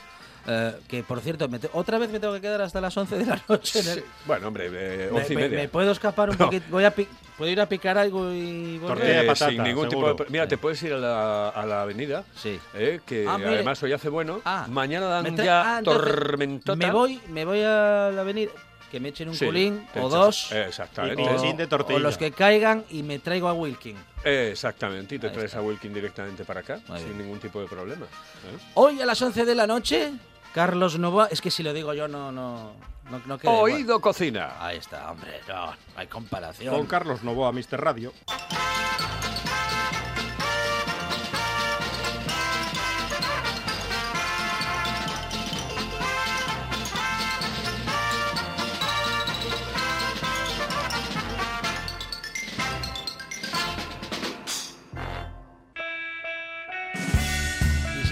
Eh, 0.46 0.74
que 0.88 1.02
por 1.02 1.20
cierto, 1.20 1.48
me 1.48 1.58
te- 1.58 1.70
otra 1.72 1.98
vez 1.98 2.10
me 2.10 2.18
tengo 2.20 2.34
que 2.34 2.40
quedar 2.40 2.60
hasta 2.62 2.80
las 2.80 2.96
11 2.96 3.16
de 3.18 3.26
la 3.26 3.40
noche. 3.48 3.80
en 3.80 3.88
el- 3.88 3.94
Sí, 3.98 4.04
Bueno, 4.26 4.48
hombre, 4.48 4.66
eh, 4.72 5.08
Me, 5.12 5.18
once 5.18 5.32
y 5.32 5.36
me- 5.36 5.42
media. 5.42 5.58
me 5.58 5.68
puedo 5.68 5.90
escapar 5.92 6.30
un 6.30 6.36
No. 6.38 6.44
poquito. 6.46 6.66
Voy 6.70 6.84
a 6.84 6.94
¿Puedo 7.40 7.52
ir 7.52 7.60
a 7.62 7.66
picar 7.66 7.96
algo 7.96 8.30
y 8.34 8.76
volver? 8.76 8.98
Tortilla 8.98 9.18
de 9.20 9.24
Eh, 9.24 9.26
patata, 9.28 9.50
sin 9.50 9.62
ningún 9.62 9.88
seguro. 9.88 10.12
tipo 10.14 10.24
de... 10.24 10.30
Mira, 10.30 10.44
Sí. 10.44 10.50
te 10.50 10.58
puedes 10.58 10.82
ir 10.82 10.92
a 10.92 10.98
la, 10.98 11.48
a 11.48 11.64
la 11.64 11.82
avenida, 11.82 12.22
Sí. 12.36 12.60
eh, 12.74 13.00
que 13.06 13.24
Ah, 13.26 13.38
mire. 13.38 13.54
además 13.54 13.82
hoy 13.82 13.92
hace 13.94 14.10
bueno. 14.10 14.42
Ah, 14.44 14.66
Mañana 14.68 15.06
dan 15.06 15.34
ya 15.38 15.78
ah, 15.78 15.82
tormentota. 15.82 16.76
Me 16.76 16.90
voy, 16.92 17.18
me 17.28 17.46
voy 17.46 17.60
a 17.62 18.10
la 18.14 18.20
avenida. 18.20 18.50
Que 18.90 18.98
me 19.00 19.10
echen 19.10 19.28
un 19.28 19.36
Sí, 19.36 19.46
culín 19.46 19.86
o 19.94 19.98
echas- 20.00 20.10
dos. 20.10 20.52
Exactamente. 20.52 21.22
Y 21.22 21.26
o, 21.26 21.56
de 21.56 21.66
tortilla. 21.68 21.96
o 21.96 22.00
los 22.00 22.18
que 22.18 22.32
caigan 22.32 22.84
y 22.90 23.04
me 23.04 23.20
traigo 23.20 23.48
a 23.48 23.52
Wilkin. 23.54 23.96
Exactamente, 24.24 25.14
y 25.14 25.18
te 25.18 25.28
Ahí 25.28 25.32
traes 25.32 25.46
está. 25.50 25.60
a 25.60 25.62
Wilkin 25.62 25.94
directamente 25.94 26.44
para 26.44 26.60
acá, 26.60 26.80
Muy 26.88 26.98
sin 26.98 27.06
bien. 27.08 27.18
ningún 27.22 27.38
tipo 27.38 27.60
de 27.60 27.68
problema. 27.68 28.04
¿eh? 28.06 28.58
Hoy 28.74 29.00
a 29.00 29.06
las 29.06 29.22
11 29.22 29.44
de 29.44 29.54
la 29.54 29.66
noche, 29.66 30.10
Carlos 30.54 30.98
Novoa. 30.98 31.28
Es 31.30 31.40
que 31.40 31.50
si 31.50 31.62
lo 31.62 31.72
digo 31.72 31.94
yo, 31.94 32.08
no, 32.08 32.32
no, 32.32 32.72
no, 33.10 33.20
no 33.26 33.38
queda 33.38 33.52
igual. 33.52 33.72
Oído 33.72 34.00
cocina. 34.00 34.54
Ahí 34.58 34.78
está, 34.78 35.10
hombre, 35.10 35.40
no, 35.48 35.66
no 35.66 35.74
hay 35.96 36.06
comparación. 36.06 36.74
Con 36.74 36.86
Carlos 36.86 37.22
Novoa, 37.22 37.52
Mr. 37.52 37.80
Radio. 37.80 38.12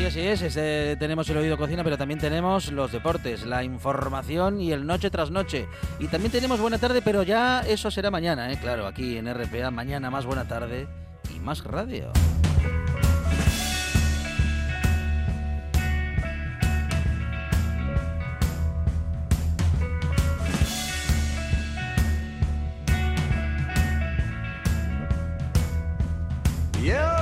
Así 0.08 0.20
es. 0.20 0.40
este, 0.40 0.96
tenemos 0.96 1.28
el 1.28 1.36
oído 1.36 1.58
cocina, 1.58 1.84
pero 1.84 1.98
también 1.98 2.18
tenemos 2.18 2.72
los 2.72 2.90
deportes, 2.90 3.44
la 3.44 3.62
información 3.62 4.58
y 4.58 4.72
el 4.72 4.86
noche 4.86 5.10
tras 5.10 5.30
noche. 5.30 5.68
Y 5.98 6.06
también 6.08 6.32
tenemos 6.32 6.60
buena 6.60 6.78
tarde, 6.78 7.02
pero 7.02 7.22
ya 7.22 7.60
eso 7.60 7.90
será 7.90 8.10
mañana, 8.10 8.50
¿eh? 8.50 8.58
Claro, 8.58 8.86
aquí 8.86 9.18
en 9.18 9.32
RPA, 9.32 9.70
mañana 9.70 10.10
más 10.10 10.24
buena 10.24 10.48
tarde 10.48 10.88
y 11.34 11.40
más 11.40 11.62
radio. 11.62 12.10
You're 26.80 27.17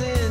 rises. 0.00 0.23